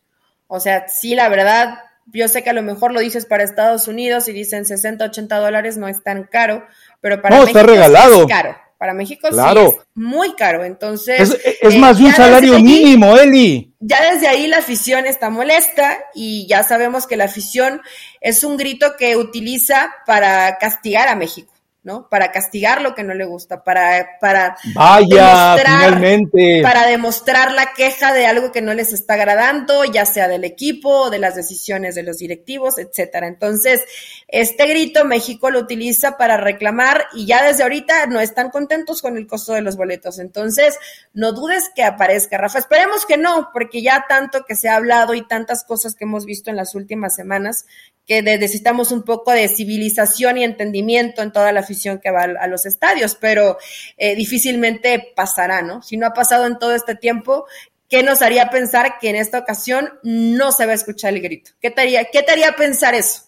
O 0.46 0.60
sea, 0.60 0.88
sí, 0.88 1.14
la 1.14 1.30
verdad, 1.30 1.78
yo 2.04 2.28
sé 2.28 2.42
que 2.42 2.50
a 2.50 2.52
lo 2.52 2.60
mejor 2.60 2.92
lo 2.92 3.00
dices 3.00 3.24
para 3.24 3.44
Estados 3.44 3.88
Unidos 3.88 4.28
y 4.28 4.32
dicen 4.32 4.66
60, 4.66 5.06
80 5.06 5.38
dólares, 5.38 5.78
no 5.78 5.88
es 5.88 6.02
tan 6.02 6.24
caro, 6.24 6.66
pero 7.00 7.22
para 7.22 7.36
no, 7.36 7.42
México 7.42 7.58
está 7.58 7.72
regalado. 7.72 8.20
es 8.20 8.26
caro. 8.26 8.56
Para 8.81 8.95
México 8.95 9.28
sí 9.31 9.37
es 9.39 9.74
muy 9.95 10.33
caro. 10.37 10.64
Entonces. 10.64 11.37
Es, 11.61 11.76
más 11.76 11.99
de 11.99 12.05
un 12.07 12.12
salario 12.14 12.59
mínimo, 12.61 13.14
Eli. 13.14 13.74
Ya 13.78 14.11
desde 14.11 14.26
ahí 14.26 14.47
la 14.47 14.57
afición 14.57 15.05
está 15.05 15.28
molesta 15.28 15.99
y 16.14 16.47
ya 16.49 16.62
sabemos 16.62 17.07
que 17.07 17.18
la 17.18 17.24
afición 17.24 17.83
es 18.22 18.43
un 18.43 18.57
grito 18.57 18.97
que 18.99 19.16
utiliza 19.16 19.93
para 20.07 20.57
castigar 20.57 21.09
a 21.09 21.14
México. 21.14 21.53
¿No? 21.83 22.09
Para 22.11 22.31
castigar 22.31 22.83
lo 22.83 22.95
que 22.95 23.03
no 23.03 23.14
le 23.14 23.24
gusta, 23.24 23.64
para, 23.64 24.18
para 24.20 24.57
Vaya, 24.74 25.57
finalmente. 25.57 26.61
Para 26.62 26.87
demostrar 26.87 27.53
la 27.53 27.72
queja 27.72 28.12
de 28.12 28.26
algo 28.26 28.53
que 28.53 28.61
no 28.61 28.74
les 28.74 28.93
está 28.93 29.14
agradando, 29.14 29.85
ya 29.85 30.05
sea 30.05 30.28
del 30.28 30.45
equipo, 30.45 31.09
de 31.09 31.18
las 31.18 31.35
decisiones 31.37 31.95
de 31.95 32.03
los 32.03 32.18
directivos, 32.18 32.78
etcétera. 32.78 33.26
Entonces, 33.26 33.85
este 34.28 34.66
grito 34.66 35.07
México 35.07 35.51
lo 35.51 35.61
utiliza 35.61 36.18
para 36.18 36.37
reclamar 36.37 37.07
y 37.14 37.26
ya 37.26 37.43
desde 37.43 37.62
ahorita 37.62 38.07
no 38.07 38.20
están 38.20 38.51
contentos 38.51 39.01
con 39.01 39.16
el 39.16 39.26
costo 39.26 39.55
de 39.55 39.62
los 39.62 39.76
boletos. 39.76 40.18
Entonces, 40.18 40.78
no 41.14 41.33
dudes 41.33 41.70
que 41.74 41.83
aparezca, 41.83 42.37
Rafa. 42.37 42.59
Esperemos 42.59 43.07
que 43.07 43.16
no, 43.16 43.49
porque 43.55 43.81
ya 43.81 44.05
tanto 44.07 44.45
que 44.45 44.55
se 44.55 44.68
ha 44.68 44.76
hablado 44.76 45.14
y 45.14 45.26
tantas 45.26 45.64
cosas 45.64 45.95
que 45.95 46.05
hemos 46.05 46.26
visto 46.26 46.51
en 46.51 46.57
las 46.57 46.74
últimas 46.74 47.14
semanas, 47.14 47.64
que 48.11 48.22
necesitamos 48.22 48.90
un 48.90 49.04
poco 49.04 49.30
de 49.30 49.46
civilización 49.46 50.36
y 50.36 50.42
entendimiento 50.42 51.22
en 51.22 51.30
toda 51.30 51.52
la 51.52 51.61
afición 51.61 52.00
que 52.00 52.11
va 52.11 52.24
a 52.24 52.46
los 52.48 52.66
estadios, 52.66 53.14
pero 53.14 53.56
eh, 53.96 54.16
difícilmente 54.16 55.12
pasará, 55.14 55.62
¿no? 55.62 55.80
Si 55.80 55.96
no 55.96 56.08
ha 56.08 56.12
pasado 56.12 56.44
en 56.48 56.58
todo 56.58 56.74
este 56.74 56.96
tiempo, 56.96 57.46
¿qué 57.88 58.02
nos 58.02 58.20
haría 58.20 58.50
pensar 58.50 58.98
que 59.00 59.11
en 59.11 59.14
esta 59.14 59.38
ocasión 59.38 59.90
no 60.02 60.50
se 60.50 60.66
va 60.66 60.72
a 60.72 60.74
escuchar 60.74 61.14
el 61.14 61.20
grito? 61.20 61.52
¿Qué 61.62 61.70
te 61.70 61.82
haría, 61.82 62.56
pensar 62.58 62.96
eso? 62.96 63.26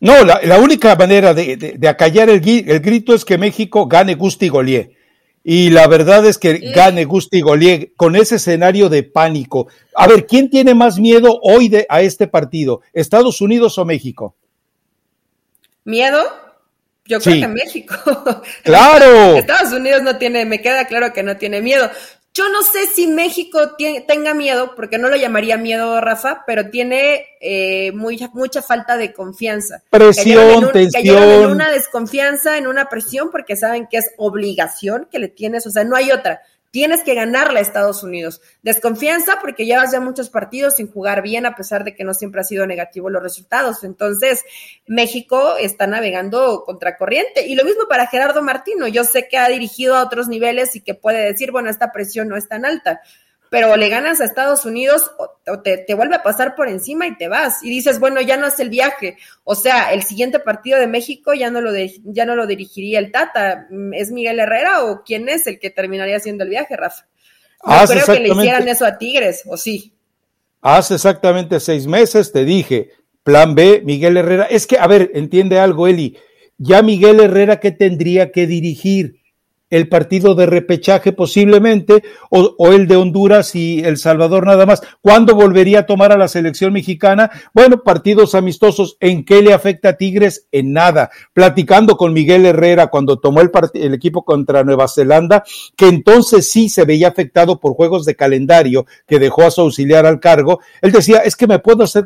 No, 0.00 0.24
la, 0.24 0.58
única 0.58 0.96
manera 0.96 1.34
de, 1.34 1.78
acallar 1.86 2.30
el, 2.30 2.40
el, 2.66 2.80
grito 2.80 3.14
es 3.14 3.26
que 3.26 3.36
México 3.36 3.86
gane 3.86 4.14
Gusti 4.14 4.48
Golier. 4.48 4.92
Y 5.46 5.68
la 5.68 5.86
verdad 5.86 6.24
es 6.24 6.38
que 6.38 6.72
gane 6.74 7.04
Gusti 7.04 7.42
Golier 7.42 7.92
con 7.96 8.16
ese 8.16 8.36
escenario 8.36 8.88
de 8.88 9.02
pánico. 9.02 9.68
A 9.94 10.08
ver, 10.08 10.26
¿quién 10.26 10.48
tiene 10.48 10.74
más 10.74 10.98
miedo 10.98 11.38
hoy 11.42 11.68
de, 11.68 11.86
a 11.90 12.00
este 12.00 12.26
partido? 12.26 12.80
¿Estados 12.94 13.42
Unidos 13.42 13.76
o 13.76 13.84
México? 13.84 14.34
¿Miedo? 15.84 16.24
Yo 17.04 17.20
creo 17.20 17.40
que 17.40 17.48
México. 17.48 17.94
Claro. 18.62 19.36
Estados 19.36 19.72
Unidos 19.74 20.02
no 20.02 20.16
tiene, 20.16 20.46
me 20.46 20.62
queda 20.62 20.86
claro 20.86 21.12
que 21.12 21.22
no 21.22 21.36
tiene 21.36 21.60
miedo. 21.60 21.90
Yo 22.36 22.48
no 22.48 22.62
sé 22.62 22.88
si 22.92 23.06
México 23.06 23.76
tenga 24.08 24.34
miedo, 24.34 24.74
porque 24.74 24.98
no 24.98 25.08
lo 25.08 25.14
llamaría 25.14 25.56
miedo, 25.56 26.00
Rafa, 26.00 26.42
pero 26.44 26.68
tiene 26.68 27.26
eh, 27.40 27.92
mucha, 27.92 28.28
mucha 28.34 28.60
falta 28.60 28.96
de 28.96 29.12
confianza. 29.12 29.84
Presión, 29.88 30.72
tensión. 30.72 31.22
en 31.22 31.46
una 31.46 31.70
desconfianza, 31.70 32.58
en 32.58 32.66
una 32.66 32.88
presión, 32.88 33.30
porque 33.30 33.54
saben 33.54 33.86
que 33.88 33.98
es 33.98 34.10
obligación 34.16 35.06
que 35.12 35.20
le 35.20 35.28
tienes, 35.28 35.64
o 35.68 35.70
sea, 35.70 35.84
no 35.84 35.94
hay 35.94 36.10
otra 36.10 36.40
tienes 36.74 37.04
que 37.04 37.14
ganarle 37.14 37.60
a 37.60 37.62
Estados 37.62 38.02
Unidos. 38.02 38.40
Desconfianza 38.62 39.38
porque 39.40 39.64
llevas 39.64 39.92
ya 39.92 40.00
muchos 40.00 40.28
partidos 40.28 40.74
sin 40.74 40.90
jugar 40.90 41.22
bien, 41.22 41.46
a 41.46 41.54
pesar 41.54 41.84
de 41.84 41.94
que 41.94 42.02
no 42.02 42.14
siempre 42.14 42.40
ha 42.40 42.44
sido 42.44 42.66
negativo 42.66 43.10
los 43.10 43.22
resultados. 43.22 43.84
Entonces, 43.84 44.42
México 44.84 45.54
está 45.56 45.86
navegando 45.86 46.64
contracorriente. 46.66 47.46
Y 47.46 47.54
lo 47.54 47.62
mismo 47.62 47.84
para 47.88 48.08
Gerardo 48.08 48.42
Martino. 48.42 48.88
Yo 48.88 49.04
sé 49.04 49.28
que 49.28 49.38
ha 49.38 49.48
dirigido 49.48 49.94
a 49.94 50.02
otros 50.02 50.26
niveles 50.26 50.74
y 50.74 50.80
que 50.80 50.94
puede 50.94 51.24
decir, 51.24 51.52
bueno, 51.52 51.70
esta 51.70 51.92
presión 51.92 52.26
no 52.26 52.36
es 52.36 52.48
tan 52.48 52.64
alta 52.64 53.02
pero 53.54 53.76
le 53.76 53.88
ganas 53.88 54.20
a 54.20 54.24
Estados 54.24 54.64
Unidos 54.64 55.12
o 55.16 55.60
te, 55.60 55.86
vuelve 55.94 56.16
a 56.16 56.24
pasar 56.24 56.56
por 56.56 56.68
encima 56.68 57.06
y 57.06 57.16
te 57.16 57.28
vas. 57.28 57.62
Y 57.62 57.70
dices, 57.70 58.00
bueno, 58.00 58.20
ya 58.20 58.36
no 58.36 58.48
es 58.48 58.58
el 58.58 58.68
viaje. 58.68 59.16
O 59.44 59.54
sea, 59.54 59.92
el 59.92 60.02
siguiente 60.02 60.40
partido 60.40 60.76
de 60.80 60.88
México 60.88 61.34
ya 61.34 61.52
no 61.52 61.60
lo, 61.60 61.70
ya 62.02 62.26
no 62.26 62.34
lo 62.34 62.48
dirigiría 62.48 62.98
el 62.98 63.12
Tata. 63.12 63.68
¿Es 63.92 64.10
Miguel 64.10 64.40
Herrera 64.40 64.82
o 64.82 65.04
quién 65.04 65.28
es 65.28 65.46
el 65.46 65.60
que 65.60 65.70
terminaría 65.70 66.16
haciendo 66.16 66.42
el 66.42 66.50
viaje, 66.50 66.76
Rafa? 66.76 67.06
No 67.64 67.86
creo 67.86 68.06
que 68.06 68.18
le 68.18 68.28
hicieran 68.30 68.66
eso 68.66 68.84
a 68.86 68.98
Tigres, 68.98 69.44
¿o 69.46 69.56
sí? 69.56 69.94
Hace 70.60 70.94
exactamente 70.94 71.60
seis 71.60 71.86
meses 71.86 72.32
te 72.32 72.44
dije, 72.44 72.90
plan 73.22 73.54
B, 73.54 73.82
Miguel 73.84 74.16
Herrera. 74.16 74.46
Es 74.46 74.66
que, 74.66 74.78
a 74.78 74.88
ver, 74.88 75.12
entiende 75.14 75.60
algo, 75.60 75.86
Eli. 75.86 76.18
Ya 76.58 76.82
Miguel 76.82 77.20
Herrera, 77.20 77.60
¿qué 77.60 77.70
tendría 77.70 78.32
que 78.32 78.48
dirigir? 78.48 79.22
El 79.74 79.88
partido 79.88 80.36
de 80.36 80.46
repechaje 80.46 81.12
posiblemente, 81.12 82.04
o, 82.30 82.54
el 82.72 82.86
de 82.86 82.96
Honduras 82.96 83.56
y 83.56 83.80
El 83.80 83.96
Salvador 83.96 84.46
nada 84.46 84.66
más. 84.66 84.82
¿Cuándo 85.00 85.34
volvería 85.34 85.80
a 85.80 85.86
tomar 85.86 86.12
a 86.12 86.16
la 86.16 86.28
selección 86.28 86.72
mexicana? 86.72 87.28
Bueno, 87.52 87.82
partidos 87.82 88.36
amistosos. 88.36 88.96
¿En 89.00 89.24
qué 89.24 89.42
le 89.42 89.52
afecta 89.52 89.90
a 89.90 89.96
Tigres? 89.96 90.46
En 90.52 90.72
nada. 90.72 91.10
Platicando 91.32 91.96
con 91.96 92.12
Miguel 92.12 92.46
Herrera 92.46 92.86
cuando 92.86 93.18
tomó 93.18 93.40
el, 93.40 93.50
el 93.74 93.94
equipo 93.94 94.24
contra 94.24 94.62
Nueva 94.62 94.86
Zelanda, 94.86 95.42
que 95.76 95.88
entonces 95.88 96.48
sí 96.48 96.68
se 96.68 96.84
veía 96.84 97.08
afectado 97.08 97.58
por 97.58 97.74
juegos 97.74 98.04
de 98.04 98.14
calendario 98.14 98.86
que 99.08 99.18
dejó 99.18 99.42
a 99.42 99.50
su 99.50 99.62
auxiliar 99.62 100.06
al 100.06 100.20
cargo, 100.20 100.60
él 100.82 100.92
decía, 100.92 101.18
es 101.18 101.34
que 101.34 101.48
me 101.48 101.58
puedo 101.58 101.82
hacer, 101.82 102.04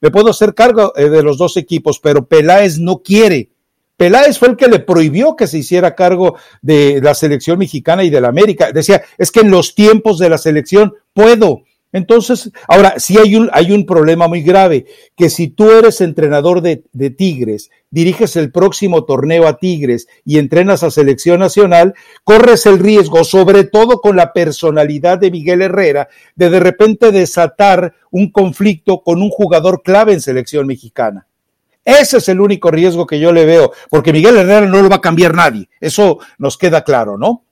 me 0.00 0.10
puedo 0.12 0.30
hacer 0.30 0.54
cargo 0.54 0.92
eh, 0.94 1.08
de 1.08 1.24
los 1.24 1.36
dos 1.36 1.56
equipos, 1.56 1.98
pero 1.98 2.26
Peláez 2.26 2.78
no 2.78 3.02
quiere 3.02 3.57
Peláez 3.98 4.38
fue 4.38 4.50
el 4.50 4.56
que 4.56 4.68
le 4.68 4.78
prohibió 4.78 5.34
que 5.34 5.48
se 5.48 5.58
hiciera 5.58 5.96
cargo 5.96 6.36
de 6.62 7.00
la 7.02 7.14
selección 7.14 7.58
mexicana 7.58 8.04
y 8.04 8.10
de 8.10 8.20
la 8.20 8.28
América. 8.28 8.70
Decía, 8.70 9.02
es 9.18 9.32
que 9.32 9.40
en 9.40 9.50
los 9.50 9.74
tiempos 9.74 10.20
de 10.20 10.30
la 10.30 10.38
selección 10.38 10.94
puedo, 11.12 11.64
Entonces, 11.90 12.52
ahora, 12.68 12.94
sí 12.98 13.18
hay 13.18 13.34
un, 13.34 13.50
hay 13.52 13.72
un 13.72 13.86
problema 13.86 14.28
muy 14.28 14.42
grave, 14.42 14.86
que 15.16 15.30
si 15.30 15.48
tú 15.48 15.70
eres 15.70 16.00
entrenador 16.00 16.60
de, 16.60 16.84
de, 16.92 17.10
Tigres, 17.10 17.70
diriges 17.90 18.36
el 18.36 18.52
próximo 18.52 19.04
torneo 19.04 19.48
a 19.48 19.58
Tigres 19.58 20.06
y 20.24 20.38
entrenas 20.38 20.82
a 20.82 20.90
selección 20.92 21.40
nacional, 21.40 21.94
corres 22.22 22.66
el 22.66 22.78
riesgo, 22.78 23.24
sobre 23.24 23.64
todo 23.64 24.00
con 24.00 24.16
la 24.16 24.32
personalidad 24.32 25.18
de 25.18 25.30
Miguel 25.32 25.62
Herrera, 25.62 26.08
de 26.36 26.50
de 26.50 26.60
repente 26.60 27.10
desatar 27.10 27.94
un 28.12 28.30
conflicto 28.30 29.02
con 29.02 29.22
un 29.22 29.30
jugador 29.30 29.82
clave 29.82 30.12
en 30.12 30.20
selección 30.20 30.68
mexicana. 30.68 31.26
Ese 31.88 32.18
es 32.18 32.28
el 32.28 32.40
único 32.40 32.70
riesgo 32.70 33.06
que 33.06 33.18
yo 33.18 33.32
le 33.32 33.46
veo, 33.46 33.72
porque 33.88 34.12
Miguel 34.12 34.36
Herrera 34.36 34.66
no 34.66 34.82
lo 34.82 34.90
va 34.90 34.96
a 34.96 35.00
cambiar 35.00 35.34
nadie, 35.34 35.70
eso 35.80 36.18
nos 36.36 36.58
queda 36.58 36.84
claro, 36.84 37.16
¿no? 37.16 37.44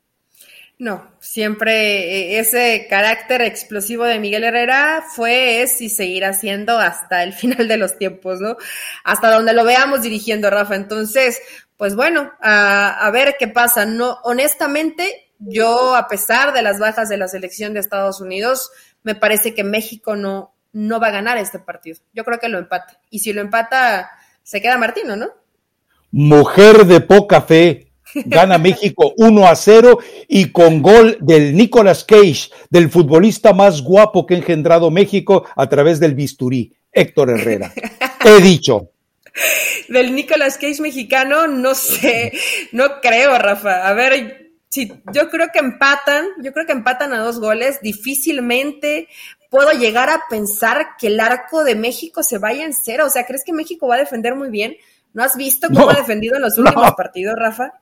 No, 0.79 1.11
siempre 1.21 2.35
eh, 2.35 2.39
ese 2.39 2.87
carácter 2.91 3.41
explosivo 3.41 4.05
de 4.05 4.19
Miguel 4.19 4.45
Herrera 4.45 5.03
fue, 5.15 5.63
es 5.63 5.81
y 5.81 5.89
seguirá 5.89 6.35
siendo 6.35 6.79
hasta 6.79 7.23
el 7.23 7.33
final 7.33 7.67
de 7.67 7.79
los 7.79 7.97
tiempos, 7.97 8.41
¿no? 8.41 8.59
Hasta 9.05 9.31
donde 9.31 9.55
lo 9.55 9.65
veamos 9.65 10.03
dirigiendo 10.03 10.51
Rafa. 10.51 10.75
Entonces, 10.75 11.41
pues 11.79 11.95
bueno, 11.95 12.31
a, 12.43 13.11
ver 13.11 13.37
qué 13.39 13.49
pasa. 13.49 13.87
No, 13.87 14.19
honestamente, 14.25 15.31
yo, 15.39 15.97
a 15.97 16.09
pesar 16.09 16.53
de 16.53 16.61
las 16.61 16.79
bajas 16.79 17.09
de 17.09 17.17
la 17.17 17.29
selección 17.29 17.73
de 17.73 17.81
Estados 17.81 18.21
Unidos, 18.21 18.71
me 19.03 19.15
parece 19.15 19.55
que 19.55 19.65
México 19.65 20.15
no, 20.15 20.55
no 20.75 21.01
va 21.01 21.07
a 21.07 21.13
ganar 21.13 21.39
este 21.39 21.59
partido. 21.59 22.01
Yo 22.13 22.23
creo 22.25 22.39
que 22.39 22.51
lo 22.51 22.59
empata. 22.59 23.01
Y 23.09 23.21
si 23.21 23.33
lo 23.33 23.41
empata, 23.41 24.11
se 24.47 24.63
queda 24.63 24.79
Martino, 24.79 25.17
¿no? 25.17 25.29
Mujer 26.13 26.87
de 26.87 27.01
poca 27.01 27.43
fe, 27.43 27.89
Gana 28.15 28.59
México 28.59 29.13
1 29.17 29.47
a 29.47 29.57
0 29.57 29.99
y 30.29 30.53
con 30.53 30.83
gol 30.83 31.19
del 31.21 31.57
Nicolas 31.57 32.05
Cage, 32.05 32.51
del 32.71 32.89
futbolista 32.89 33.53
más 33.53 33.83
guapo 33.83 34.25
que 34.25 34.35
ha 34.35 34.39
engendrado 34.39 34.93
México 34.93 35.45
a 35.57 35.69
través 35.69 35.99
del 35.99 36.15
bisturí, 36.15 36.73
Héctor 36.93 37.31
Herrera. 37.31 37.73
He 38.25 38.41
dicho. 38.41 38.93
Del 39.89 40.15
Nicolas 40.15 40.57
Cage 40.57 40.81
mexicano, 40.81 41.47
no 41.47 41.75
sé, 41.75 42.33
no 42.73 43.01
creo, 43.03 43.39
Rafa. 43.39 43.87
A 43.87 43.93
ver, 43.93 44.47
si 44.71 44.91
yo 45.13 45.29
creo 45.29 45.49
que 45.53 45.59
empatan, 45.59 46.27
yo 46.43 46.53
creo 46.53 46.67
que 46.67 46.73
empatan 46.73 47.13
a 47.13 47.19
dos 47.19 47.39
goles, 47.39 47.81
difícilmente 47.83 49.09
puedo 49.51 49.73
llegar 49.73 50.11
a 50.11 50.23
pensar 50.29 50.97
que 50.99 51.09
el 51.09 51.21
arco 51.21 51.65
de 51.65 51.75
México 51.75 52.23
se 52.23 52.39
vaya 52.39 52.65
en 52.65 52.73
cero. 52.73 53.05
O 53.07 53.11
sea, 53.11 53.27
¿crees 53.27 53.45
que 53.45 53.53
México 53.53 53.87
va 53.87 53.97
a 53.97 53.99
defender 53.99 54.35
muy 54.35 54.51
bien? 54.51 54.77
¿No 55.15 55.23
has 55.23 55.37
visto 55.37 55.69
cómo 55.69 55.91
ha 55.91 55.95
defendido 55.95 56.37
en 56.37 56.43
los 56.43 56.59
últimos 56.59 56.93
partidos, 56.97 57.35
Rafa? 57.37 57.73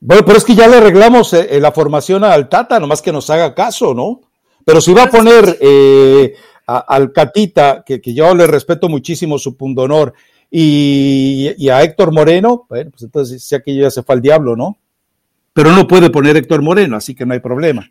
Bueno, 0.00 0.24
pero 0.24 0.38
es 0.38 0.44
que 0.44 0.54
ya 0.54 0.68
le 0.68 0.76
arreglamos 0.76 1.32
eh, 1.32 1.58
la 1.60 1.72
formación 1.72 2.24
al 2.24 2.48
Tata, 2.48 2.78
nomás 2.78 3.02
que 3.02 3.12
nos 3.12 3.30
haga 3.30 3.54
caso, 3.54 3.94
¿no? 3.94 4.20
Pero 4.64 4.80
si 4.80 4.92
va 4.92 5.04
a 5.04 5.10
poner 5.10 5.58
eh, 5.60 6.34
al 6.66 7.12
Catita, 7.12 7.82
que, 7.84 8.00
yo 8.04 8.34
le 8.34 8.46
respeto 8.46 8.88
muchísimo 8.88 9.38
su 9.38 9.56
pundonor, 9.56 10.14
y, 10.50 11.52
y 11.56 11.68
a 11.68 11.82
Héctor 11.82 12.12
Moreno, 12.12 12.66
bueno, 12.68 12.90
pues 12.90 13.02
entonces 13.02 13.42
sea 13.42 13.60
que 13.60 13.74
ya 13.74 13.90
se 13.90 14.02
fue 14.02 14.14
al 14.14 14.22
diablo, 14.22 14.56
¿no? 14.56 14.78
Pero 15.52 15.72
no 15.72 15.88
puede 15.88 16.10
poner 16.10 16.36
Héctor 16.36 16.62
Moreno, 16.62 16.96
así 16.96 17.14
que 17.14 17.24
no 17.24 17.32
hay 17.32 17.40
problema. 17.40 17.90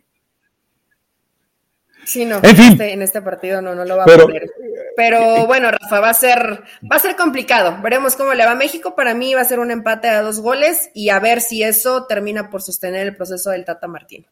Sí, 2.06 2.24
no, 2.24 2.38
en, 2.42 2.60
este, 2.60 2.92
en 2.92 3.02
este, 3.02 3.22
partido 3.22 3.62
no, 3.62 3.74
no 3.74 3.84
lo 3.84 3.96
va 3.96 4.04
a 4.04 4.06
poner. 4.06 4.50
Pero 4.96 5.46
bueno, 5.46 5.70
Rafa, 5.70 6.00
va 6.00 6.10
a 6.10 6.14
ser, 6.14 6.62
va 6.90 6.96
a 6.96 6.98
ser 6.98 7.16
complicado. 7.16 7.78
Veremos 7.82 8.16
cómo 8.16 8.34
le 8.34 8.44
va 8.44 8.52
a 8.52 8.56
México. 8.56 8.94
Para 8.94 9.14
mí 9.14 9.34
va 9.34 9.40
a 9.40 9.44
ser 9.44 9.58
un 9.58 9.70
empate 9.70 10.08
a 10.08 10.22
dos 10.22 10.40
goles 10.40 10.90
y 10.94 11.08
a 11.08 11.18
ver 11.18 11.40
si 11.40 11.62
eso 11.62 12.06
termina 12.06 12.50
por 12.50 12.62
sostener 12.62 13.06
el 13.06 13.16
proceso 13.16 13.50
del 13.50 13.64
Tata 13.64 13.88
Martino. 13.88 14.26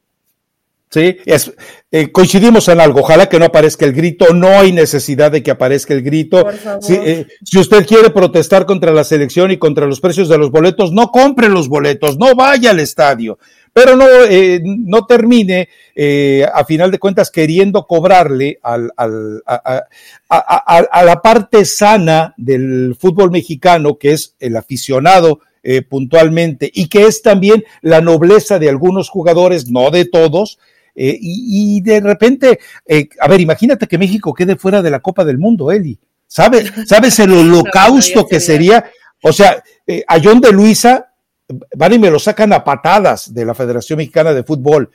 Sí, 0.93 1.17
es, 1.25 1.51
eh, 1.91 2.13
coincidimos 2.13 2.69
en 2.69 2.79
algo. 2.79 3.01
Ojalá 3.01 3.27
que 3.27 3.39
no 3.39 3.47
aparezca 3.47 3.87
el 3.87 3.95
grito. 3.95 4.35
No 4.35 4.49
hay 4.49 4.73
necesidad 4.73 5.33
de 5.33 5.43
que 5.43 5.51
aparezca 5.51 5.95
el 5.95 6.03
grito. 6.03 6.47
Si, 6.83 6.93
eh, 6.93 7.27
si, 7.43 7.59
usted 7.59 7.87
quiere 7.87 8.11
protestar 8.11 8.67
contra 8.67 8.93
la 8.93 9.03
selección 9.03 9.51
y 9.51 9.57
contra 9.57 9.87
los 9.87 10.01
precios 10.01 10.29
de 10.29 10.37
los 10.37 10.51
boletos, 10.51 10.93
no 10.93 11.11
compre 11.11 11.49
los 11.49 11.69
boletos, 11.69 12.19
no 12.19 12.35
vaya 12.35 12.73
al 12.73 12.81
estadio 12.81 13.39
pero 13.73 13.97
no, 13.97 14.07
eh, 14.29 14.61
no 14.63 15.07
termine 15.07 15.69
eh, 15.95 16.47
a 16.53 16.65
final 16.65 16.91
de 16.91 16.99
cuentas 16.99 17.31
queriendo 17.31 17.87
cobrarle 17.87 18.59
al, 18.63 18.91
al, 18.97 19.43
a, 19.47 19.85
a, 20.29 20.77
a, 20.91 21.05
la 21.05 21.23
parte 21.23 21.65
sana 21.65 22.35
del 22.37 22.97
fútbol 22.99 23.31
mexicano, 23.31 23.97
que 23.99 24.13
es 24.13 24.35
el 24.41 24.57
aficionado 24.57 25.41
eh, 25.63 25.83
puntualmente, 25.83 26.71
y 26.73 26.89
que 26.89 27.07
es 27.07 27.23
también 27.23 27.65
la 27.81 28.01
nobleza 28.01 28.59
de 28.59 28.69
algunos 28.69 29.09
jugadores, 29.09 29.71
no 29.71 29.91
de 29.91 30.05
todos, 30.05 30.59
eh, 30.95 31.17
y, 31.19 31.77
y, 31.77 31.81
de 31.81 32.01
repente, 32.01 32.59
eh, 32.87 33.09
a 33.21 33.29
ver, 33.29 33.41
imagínate 33.41 33.87
que 33.87 33.99
México 33.99 34.35
quede 34.35 34.57
fuera 34.57 34.83
de 34.83 34.91
la 34.91 35.01
Copa 35.01 35.25
del 35.25 35.39
Mundo, 35.39 35.71
Eli. 35.73 35.99
¿Sabes, 36.27 36.71
¿Sabes 36.87 37.19
el 37.19 37.33
holocausto 37.33 38.27
que 38.27 38.41
sería? 38.41 38.85
O 39.23 39.33
sea, 39.33 39.63
eh, 39.87 40.05
a 40.07 40.19
John 40.23 40.41
de 40.41 40.53
Luisa 40.53 41.12
van 41.49 41.93
y 41.93 41.99
me 41.99 42.11
lo 42.11 42.19
sacan 42.19 42.53
a 42.53 42.65
patadas 42.65 43.33
de 43.33 43.45
la 43.45 43.55
Federación 43.55 43.99
Mexicana 43.99 44.33
de 44.33 44.45
Fútbol. 44.45 44.91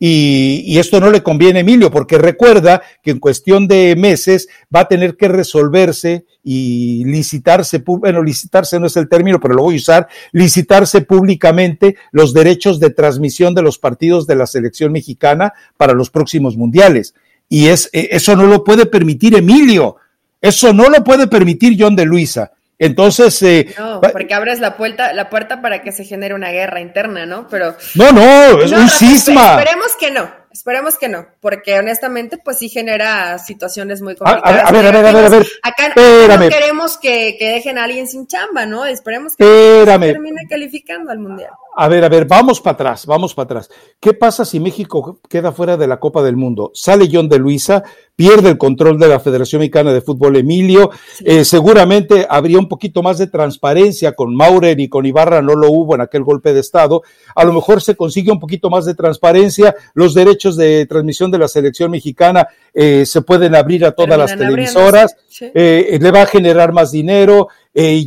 Y, 0.00 0.78
esto 0.78 1.00
no 1.00 1.10
le 1.10 1.24
conviene 1.24 1.58
a 1.58 1.62
Emilio, 1.62 1.90
porque 1.90 2.18
recuerda 2.18 2.82
que 3.02 3.10
en 3.10 3.18
cuestión 3.18 3.66
de 3.66 3.96
meses 3.96 4.48
va 4.74 4.80
a 4.80 4.88
tener 4.88 5.16
que 5.16 5.26
resolverse 5.26 6.24
y 6.44 7.04
licitarse, 7.04 7.82
bueno, 7.84 8.22
licitarse 8.22 8.78
no 8.78 8.86
es 8.86 8.96
el 8.96 9.08
término, 9.08 9.40
pero 9.40 9.54
lo 9.54 9.64
voy 9.64 9.74
a 9.74 9.78
usar, 9.78 10.08
licitarse 10.30 11.00
públicamente 11.00 11.96
los 12.12 12.32
derechos 12.32 12.78
de 12.78 12.90
transmisión 12.90 13.56
de 13.56 13.62
los 13.62 13.78
partidos 13.78 14.28
de 14.28 14.36
la 14.36 14.46
selección 14.46 14.92
mexicana 14.92 15.52
para 15.76 15.94
los 15.94 16.10
próximos 16.10 16.56
mundiales. 16.56 17.14
Y 17.48 17.66
es, 17.66 17.90
e, 17.92 18.10
eso 18.12 18.36
no 18.36 18.46
lo 18.46 18.62
puede 18.62 18.86
permitir 18.86 19.34
Emilio, 19.34 19.96
eso 20.40 20.72
no 20.72 20.88
lo 20.88 21.02
puede 21.02 21.26
permitir 21.26 21.76
John 21.76 21.96
de 21.96 22.04
Luisa. 22.04 22.52
Entonces. 22.78 23.42
Eh, 23.42 23.74
no, 23.78 24.00
porque 24.00 24.34
abres 24.34 24.60
la 24.60 24.76
puerta, 24.76 25.12
la 25.12 25.28
puerta 25.28 25.60
para 25.60 25.82
que 25.82 25.92
se 25.92 26.04
genere 26.04 26.34
una 26.34 26.50
guerra 26.50 26.80
interna, 26.80 27.26
¿no? 27.26 27.48
Pero. 27.48 27.76
No, 27.94 28.12
no, 28.12 28.60
es 28.62 28.72
un 28.72 28.88
cisma. 28.88 29.58
Esperemos 29.58 29.96
que 29.98 30.10
no, 30.10 30.30
esperemos 30.52 30.96
que 30.96 31.08
no, 31.08 31.26
porque 31.40 31.78
honestamente, 31.78 32.38
pues 32.38 32.58
sí 32.58 32.68
genera 32.68 33.38
situaciones 33.38 34.00
muy 34.00 34.14
complicadas. 34.14 34.68
A, 34.68 34.72
ver, 34.72 34.86
a 34.86 34.90
ver, 34.90 35.06
a 35.06 35.12
ver, 35.12 35.24
a 35.26 35.28
ver. 35.28 35.46
Acá, 35.62 35.88
no 35.88 36.48
queremos 36.48 36.98
que, 36.98 37.36
que, 37.38 37.48
dejen 37.48 37.78
a 37.78 37.84
alguien 37.84 38.06
sin 38.06 38.26
chamba, 38.26 38.64
¿no? 38.66 38.86
Esperemos 38.86 39.34
que 39.36 39.84
termine 39.84 40.42
calificando 40.48 41.10
al 41.10 41.18
mundial. 41.18 41.50
A 41.80 41.86
ver, 41.86 42.04
a 42.04 42.08
ver, 42.08 42.24
vamos 42.26 42.60
para 42.60 42.74
atrás, 42.74 43.06
vamos 43.06 43.34
para 43.34 43.44
atrás. 43.44 43.70
¿Qué 44.00 44.12
pasa 44.12 44.44
si 44.44 44.58
México 44.58 45.20
queda 45.28 45.52
fuera 45.52 45.76
de 45.76 45.86
la 45.86 46.00
Copa 46.00 46.24
del 46.24 46.36
Mundo? 46.36 46.72
Sale 46.74 47.08
John 47.08 47.28
de 47.28 47.38
Luisa, 47.38 47.84
pierde 48.16 48.48
el 48.48 48.58
control 48.58 48.98
de 48.98 49.06
la 49.06 49.20
Federación 49.20 49.60
Mexicana 49.60 49.92
de 49.92 50.00
Fútbol 50.00 50.34
Emilio, 50.34 50.90
eh, 51.24 51.44
seguramente 51.44 52.26
habría 52.28 52.58
un 52.58 52.66
poquito 52.66 53.00
más 53.00 53.18
de 53.18 53.28
transparencia 53.28 54.16
con 54.16 54.34
Maurer 54.34 54.80
y 54.80 54.88
con 54.88 55.06
Ibarra, 55.06 55.40
no 55.40 55.54
lo 55.54 55.70
hubo 55.70 55.94
en 55.94 56.00
aquel 56.00 56.24
golpe 56.24 56.52
de 56.52 56.58
Estado, 56.58 57.02
a 57.36 57.44
lo 57.44 57.52
mejor 57.52 57.80
se 57.80 57.94
consigue 57.94 58.32
un 58.32 58.40
poquito 58.40 58.70
más 58.70 58.84
de 58.84 58.96
transparencia, 58.96 59.76
los 59.94 60.14
derechos 60.14 60.56
de 60.56 60.84
transmisión 60.86 61.30
de 61.30 61.38
la 61.38 61.46
selección 61.46 61.92
mexicana 61.92 62.48
eh, 62.74 63.06
se 63.06 63.22
pueden 63.22 63.54
abrir 63.54 63.84
a 63.84 63.92
todas 63.92 64.18
las 64.18 64.36
televisoras, 64.36 65.14
eh, 65.40 65.96
le 66.00 66.10
va 66.10 66.22
a 66.22 66.26
generar 66.26 66.72
más 66.72 66.90
dinero, 66.90 67.46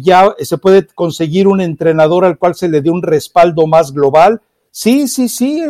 ya 0.03 0.35
se 0.39 0.57
puede 0.57 0.85
conseguir 0.87 1.47
un 1.47 1.61
entrenador 1.61 2.25
al 2.25 2.37
cual 2.37 2.55
se 2.55 2.67
le 2.67 2.81
dé 2.81 2.89
un 2.89 3.01
respaldo 3.01 3.67
más 3.67 3.93
global. 3.93 4.41
Sí, 4.69 5.07
sí, 5.07 5.29
sí. 5.29 5.63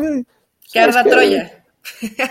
Que 0.71 0.87
Troya. 1.09 1.63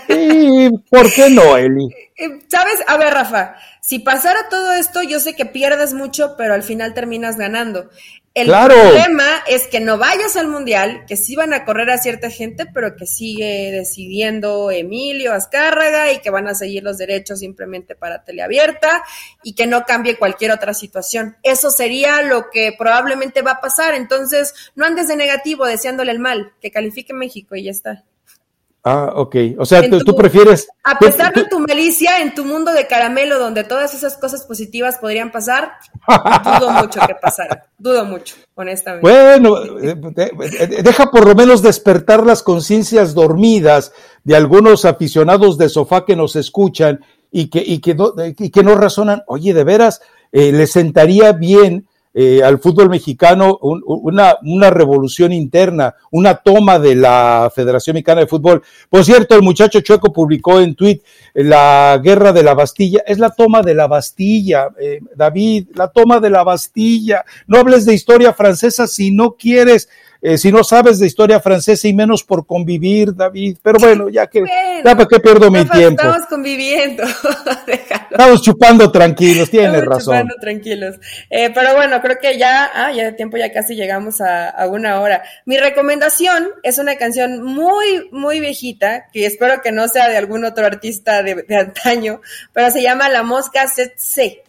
¿Y 0.09 0.69
por 0.89 1.11
qué 1.13 1.29
no, 1.29 1.57
Eli? 1.57 1.87
Eh, 2.17 2.39
Sabes, 2.47 2.79
a 2.87 2.97
ver, 2.97 3.13
Rafa, 3.13 3.55
si 3.81 3.99
pasara 3.99 4.49
todo 4.49 4.73
esto, 4.73 5.01
yo 5.03 5.19
sé 5.19 5.35
que 5.35 5.45
pierdes 5.45 5.93
mucho, 5.93 6.35
pero 6.37 6.53
al 6.53 6.63
final 6.63 6.93
terminas 6.93 7.37
ganando. 7.37 7.89
El 8.33 8.47
problema 8.47 9.43
es 9.45 9.67
que 9.67 9.81
no 9.81 9.97
vayas 9.97 10.37
al 10.37 10.47
mundial, 10.47 11.03
que 11.05 11.17
sí 11.17 11.35
van 11.35 11.53
a 11.53 11.65
correr 11.65 11.89
a 11.89 11.97
cierta 11.97 12.29
gente, 12.29 12.65
pero 12.65 12.95
que 12.95 13.05
sigue 13.05 13.71
decidiendo 13.71 14.71
Emilio 14.71 15.33
Azcárraga 15.33 16.13
y 16.13 16.19
que 16.19 16.29
van 16.29 16.47
a 16.47 16.55
seguir 16.55 16.81
los 16.81 16.97
derechos 16.97 17.39
simplemente 17.39 17.93
para 17.93 18.23
teleabierta 18.23 19.03
y 19.43 19.53
que 19.53 19.67
no 19.67 19.83
cambie 19.83 20.17
cualquier 20.17 20.51
otra 20.51 20.73
situación. 20.73 21.35
Eso 21.43 21.71
sería 21.71 22.21
lo 22.21 22.49
que 22.49 22.73
probablemente 22.77 23.41
va 23.41 23.51
a 23.51 23.61
pasar. 23.61 23.95
Entonces, 23.95 24.53
no 24.75 24.85
andes 24.85 25.09
de 25.09 25.17
negativo 25.17 25.65
deseándole 25.65 26.13
el 26.13 26.19
mal, 26.19 26.53
que 26.61 26.71
califique 26.71 27.13
México 27.13 27.57
y 27.57 27.63
ya 27.63 27.71
está. 27.71 28.05
Ah, 28.83 29.13
ok. 29.15 29.35
O 29.59 29.65
sea, 29.65 29.87
tú, 29.87 30.15
prefieres. 30.15 30.67
A 30.83 30.97
pesar 30.97 31.33
de 31.33 31.45
tu 31.45 31.59
malicia, 31.59 32.19
en 32.21 32.33
tu 32.33 32.43
mundo 32.43 32.73
de 32.73 32.87
caramelo, 32.87 33.37
donde 33.37 33.63
todas 33.63 33.93
esas 33.93 34.17
cosas 34.17 34.43
positivas 34.45 34.97
podrían 34.97 35.31
pasar, 35.31 35.73
dudo 36.59 36.71
mucho 36.81 36.99
que 37.05 37.13
pasara. 37.21 37.67
Dudo 37.77 38.05
mucho, 38.05 38.35
honestamente. 38.55 39.07
Bueno, 39.07 39.57
eh, 39.79 39.95
eh, 40.17 40.81
deja 40.83 41.11
por 41.11 41.27
lo 41.27 41.35
menos 41.35 41.61
despertar 41.61 42.25
las 42.25 42.41
conciencias 42.41 43.13
dormidas 43.13 43.93
de 44.23 44.35
algunos 44.35 44.85
aficionados 44.85 45.59
de 45.59 45.69
sofá 45.69 46.03
que 46.03 46.15
nos 46.15 46.35
escuchan 46.35 47.01
y 47.31 47.51
que, 47.51 47.63
y 47.63 47.79
que, 47.79 47.93
no, 47.93 48.13
y 48.17 48.49
que 48.49 48.63
no 48.63 48.75
razonan. 48.75 49.21
Oye, 49.27 49.53
de 49.53 49.63
veras, 49.63 50.01
eh, 50.31 50.51
le 50.51 50.65
sentaría 50.65 51.33
bien 51.33 51.87
eh, 52.13 52.43
al 52.43 52.59
fútbol 52.59 52.89
mexicano 52.89 53.57
una, 53.61 54.37
una 54.43 54.69
revolución 54.69 55.31
interna, 55.31 55.95
una 56.11 56.35
toma 56.35 56.77
de 56.77 56.95
la 56.95 57.51
Federación 57.53 57.93
Mexicana 57.93 58.21
de 58.21 58.27
Fútbol. 58.27 58.61
Por 58.89 59.05
cierto, 59.05 59.35
el 59.35 59.41
muchacho 59.41 59.79
Chueco 59.81 60.11
publicó 60.11 60.59
en 60.59 60.75
tweet 60.75 61.01
eh, 61.33 61.43
la 61.43 61.99
guerra 62.03 62.33
de 62.33 62.43
la 62.43 62.53
Bastilla, 62.53 63.01
es 63.05 63.17
la 63.17 63.29
toma 63.29 63.61
de 63.61 63.75
la 63.75 63.87
Bastilla, 63.87 64.67
eh, 64.79 64.99
David, 65.15 65.69
la 65.75 65.87
toma 65.87 66.19
de 66.19 66.29
la 66.29 66.43
Bastilla. 66.43 67.23
No 67.47 67.59
hables 67.59 67.85
de 67.85 67.93
historia 67.93 68.33
francesa 68.33 68.87
si 68.87 69.11
no 69.11 69.35
quieres. 69.35 69.89
Eh, 70.23 70.37
si 70.37 70.51
no 70.51 70.63
sabes 70.63 70.99
de 70.99 71.07
historia 71.07 71.39
francesa 71.39 71.87
y 71.87 71.93
menos 71.93 72.23
por 72.23 72.45
convivir, 72.45 73.15
David. 73.15 73.57
Pero 73.63 73.79
bueno, 73.79 74.07
ya 74.07 74.27
que, 74.27 74.43
ya 74.85 74.95
para 74.95 75.07
qué 75.07 75.19
pierdo 75.19 75.49
mi 75.49 75.65
tiempo. 75.65 76.03
Estamos 76.03 76.27
conviviendo. 76.27 77.03
estamos 78.11 78.41
chupando 78.43 78.91
tranquilos, 78.91 79.49
tienes 79.49 79.73
estamos 79.73 79.95
razón. 79.95 80.15
Chupando 80.15 80.35
tranquilos. 80.39 80.95
Eh, 81.27 81.49
pero 81.53 81.73
bueno, 81.75 81.99
creo 82.01 82.17
que 82.21 82.37
ya, 82.37 82.69
ah, 82.71 82.91
ya 82.91 83.05
de 83.05 83.13
tiempo 83.13 83.37
ya 83.37 83.51
casi 83.51 83.73
llegamos 83.73 84.21
a, 84.21 84.53
una 84.67 85.01
hora. 85.01 85.23
Mi 85.45 85.57
recomendación 85.57 86.49
es 86.61 86.77
una 86.77 86.97
canción 86.97 87.41
muy, 87.41 88.07
muy 88.11 88.39
viejita, 88.39 89.07
que 89.11 89.25
espero 89.25 89.61
que 89.63 89.71
no 89.71 89.87
sea 89.87 90.07
de 90.07 90.17
algún 90.17 90.45
otro 90.45 90.67
artista 90.67 91.23
de, 91.23 91.45
antaño, 91.55 92.21
pero 92.53 92.69
se 92.69 92.83
llama 92.83 93.09
La 93.09 93.23
Mosca 93.23 93.65
C. 93.67 94.43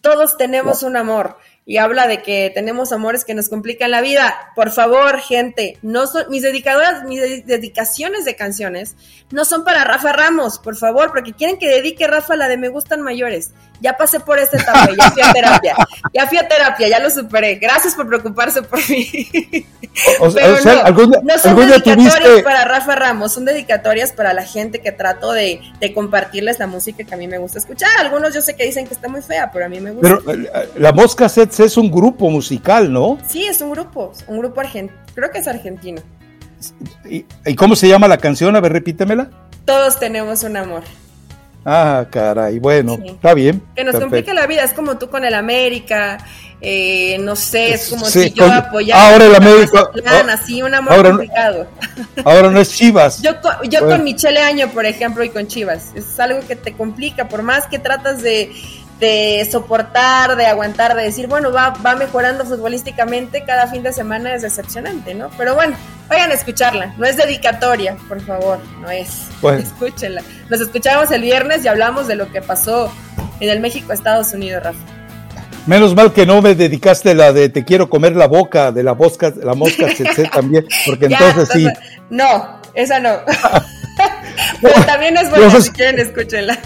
Todos 0.00 0.38
tenemos 0.38 0.82
un 0.82 0.96
amor 0.96 1.36
y 1.68 1.76
habla 1.76 2.06
de 2.06 2.22
que 2.22 2.50
tenemos 2.54 2.92
amores 2.92 3.26
que 3.26 3.34
nos 3.34 3.50
complican 3.50 3.90
la 3.90 4.00
vida. 4.00 4.52
Por 4.56 4.70
favor, 4.70 5.20
gente, 5.20 5.76
no 5.82 6.06
son 6.06 6.24
mis 6.30 6.42
dedicadoras, 6.42 7.04
mis 7.04 7.44
dedicaciones 7.44 8.24
de 8.24 8.36
canciones 8.36 8.96
no 9.30 9.44
son 9.44 9.64
para 9.64 9.84
Rafa 9.84 10.14
Ramos, 10.14 10.58
por 10.58 10.76
favor, 10.76 11.10
porque 11.12 11.34
quieren 11.34 11.58
que 11.58 11.68
dedique 11.68 12.06
Rafa 12.06 12.36
la 12.36 12.48
de 12.48 12.56
Me 12.56 12.70
gustan 12.70 13.02
mayores. 13.02 13.52
Ya 13.80 13.96
pasé 13.96 14.20
por 14.20 14.38
esta 14.38 14.56
etapa, 14.56 14.88
ya 14.96 15.10
fui 15.10 15.22
a 15.22 15.32
terapia, 15.34 15.76
ya 16.12 16.26
fui 16.26 16.38
a 16.38 16.48
terapia, 16.48 16.88
ya 16.88 16.98
lo 16.98 17.10
superé. 17.10 17.56
Gracias 17.56 17.94
por 17.94 18.08
preocuparse 18.08 18.62
por 18.62 18.78
mí. 18.88 19.66
Pero 20.34 20.92
no, 20.92 21.06
no 21.22 21.38
son 21.38 21.56
dedicatorias 21.56 22.42
para 22.42 22.64
Rafa 22.64 22.94
Ramos, 22.94 23.32
son 23.32 23.44
dedicatorias 23.44 24.12
para 24.12 24.32
la 24.32 24.44
gente 24.44 24.80
que 24.80 24.92
trato 24.92 25.32
de, 25.32 25.60
de, 25.80 25.92
compartirles 25.92 26.58
la 26.58 26.66
música 26.66 27.04
que 27.04 27.14
a 27.14 27.16
mí 27.16 27.26
me 27.28 27.38
gusta 27.38 27.58
escuchar. 27.58 27.90
Algunos 27.98 28.34
yo 28.34 28.40
sé 28.40 28.54
que 28.56 28.64
dicen 28.64 28.86
que 28.86 28.94
está 28.94 29.08
muy 29.08 29.22
fea, 29.22 29.50
pero 29.52 29.66
a 29.66 29.68
mí 29.68 29.80
me 29.80 29.92
gusta. 29.92 30.18
Pero 30.24 30.32
eh, 30.32 30.70
la 30.76 30.92
Mosca 30.92 31.28
Sets 31.28 31.60
es 31.60 31.76
un 31.76 31.90
grupo 31.90 32.30
musical, 32.30 32.92
¿no? 32.92 33.18
Sí, 33.28 33.44
es 33.44 33.60
un 33.60 33.70
grupo, 33.70 34.12
un 34.26 34.38
grupo 34.38 34.60
argentino, 34.60 34.98
creo 35.14 35.30
que 35.30 35.38
es 35.38 35.48
argentino. 35.48 36.02
¿Y, 37.04 37.54
cómo 37.54 37.76
se 37.76 37.88
llama 37.88 38.08
la 38.08 38.18
canción? 38.18 38.56
A 38.56 38.60
ver, 38.60 38.72
repítemela. 38.72 39.30
Todos 39.64 39.98
tenemos 39.98 40.42
un 40.42 40.56
amor. 40.56 40.82
Ah, 41.64 42.06
caray, 42.10 42.58
bueno, 42.58 42.98
está 43.04 43.34
bien. 43.34 43.62
Que 43.74 43.84
nos 43.84 43.96
complica 43.96 44.32
la 44.32 44.46
vida, 44.46 44.62
es 44.62 44.72
como 44.72 44.96
tú 44.96 45.10
con 45.10 45.24
el 45.24 45.34
América, 45.34 46.18
eh, 46.60 47.18
no 47.20 47.36
sé, 47.36 47.74
es 47.74 47.88
como 47.88 48.06
si 48.06 48.32
yo 48.32 48.50
apoyara 48.50 49.10
ahora 49.10 49.26
el 49.26 49.34
América, 49.34 49.90
así 50.32 50.62
un 50.62 50.74
amor 50.74 51.06
complicado. 51.06 51.66
ahora 52.24 52.50
no 52.50 52.58
es 52.60 52.72
Chivas. 52.72 53.20
Yo, 53.22 53.32
yo 53.64 53.86
con 53.86 54.02
Michele 54.02 54.40
Año, 54.40 54.68
por 54.70 54.86
ejemplo, 54.86 55.22
y 55.24 55.28
con 55.28 55.46
Chivas, 55.46 55.92
es 55.94 56.18
algo 56.18 56.40
que 56.46 56.56
te 56.56 56.72
complica, 56.72 57.28
por 57.28 57.42
más 57.42 57.66
que 57.66 57.78
tratas 57.78 58.22
de, 58.22 58.52
de 58.98 59.46
soportar, 59.50 60.36
de 60.36 60.46
aguantar, 60.46 60.96
de 60.96 61.02
decir, 61.02 61.26
bueno, 61.26 61.52
va, 61.52 61.70
va 61.84 61.96
mejorando 61.96 62.44
futbolísticamente 62.44 63.44
cada 63.44 63.66
fin 63.66 63.82
de 63.82 63.92
semana 63.92 64.34
es 64.34 64.42
decepcionante, 64.42 65.14
¿no? 65.14 65.30
Pero 65.36 65.54
bueno, 65.54 65.76
vayan 66.08 66.30
a 66.30 66.34
escucharla, 66.34 66.94
no 66.96 67.06
es 67.06 67.16
dedicatoria, 67.16 67.96
por 68.08 68.20
favor, 68.20 68.58
no 68.80 68.90
es. 68.90 69.28
Escúchenla. 69.42 70.22
Nos 70.48 70.60
escuchamos 70.60 71.10
el 71.10 71.22
viernes 71.22 71.64
y 71.64 71.68
hablamos 71.68 72.08
de 72.08 72.16
lo 72.16 72.30
que 72.32 72.42
pasó 72.42 72.92
en 73.40 73.50
el 73.50 73.60
México-Estados 73.60 74.32
Unidos, 74.32 74.62
Rafa. 74.64 74.78
Menos 75.66 75.94
mal 75.94 76.14
que 76.14 76.24
no 76.24 76.40
me 76.40 76.54
dedicaste 76.54 77.14
la 77.14 77.32
de 77.32 77.50
te 77.50 77.62
quiero 77.64 77.90
comer 77.90 78.16
la 78.16 78.26
boca, 78.26 78.72
de 78.72 78.82
la 78.82 78.94
mosca, 78.94 79.32
la 79.42 79.54
mosca 79.54 79.86
también, 80.32 80.66
porque 80.86 81.06
entonces, 81.06 81.48
sí. 81.52 81.68
No, 82.08 82.58
esa 82.74 82.98
no. 82.98 83.18
Pero 84.62 84.74
también 84.86 85.16
es 85.16 85.28
buena, 85.28 85.60
si 85.60 85.70
quieren, 85.70 85.98
escúchenla. 86.00 86.58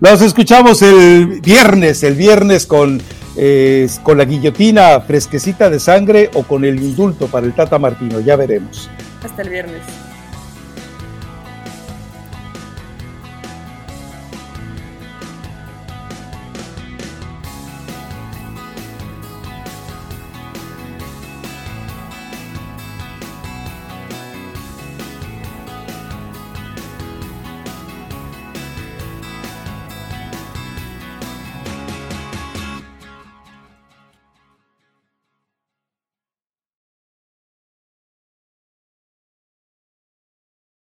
Los 0.00 0.20
escuchamos 0.22 0.82
el 0.82 1.40
viernes, 1.40 2.02
el 2.02 2.16
viernes 2.16 2.66
con, 2.66 3.00
eh, 3.36 3.88
con 4.02 4.18
la 4.18 4.24
guillotina 4.24 5.00
fresquecita 5.00 5.70
de 5.70 5.78
sangre 5.78 6.30
o 6.34 6.42
con 6.42 6.64
el 6.64 6.80
indulto 6.82 7.26
para 7.26 7.46
el 7.46 7.54
Tata 7.54 7.78
Martino, 7.78 8.20
ya 8.20 8.36
veremos. 8.36 8.90
Hasta 9.22 9.42
el 9.42 9.50
viernes. 9.50 9.82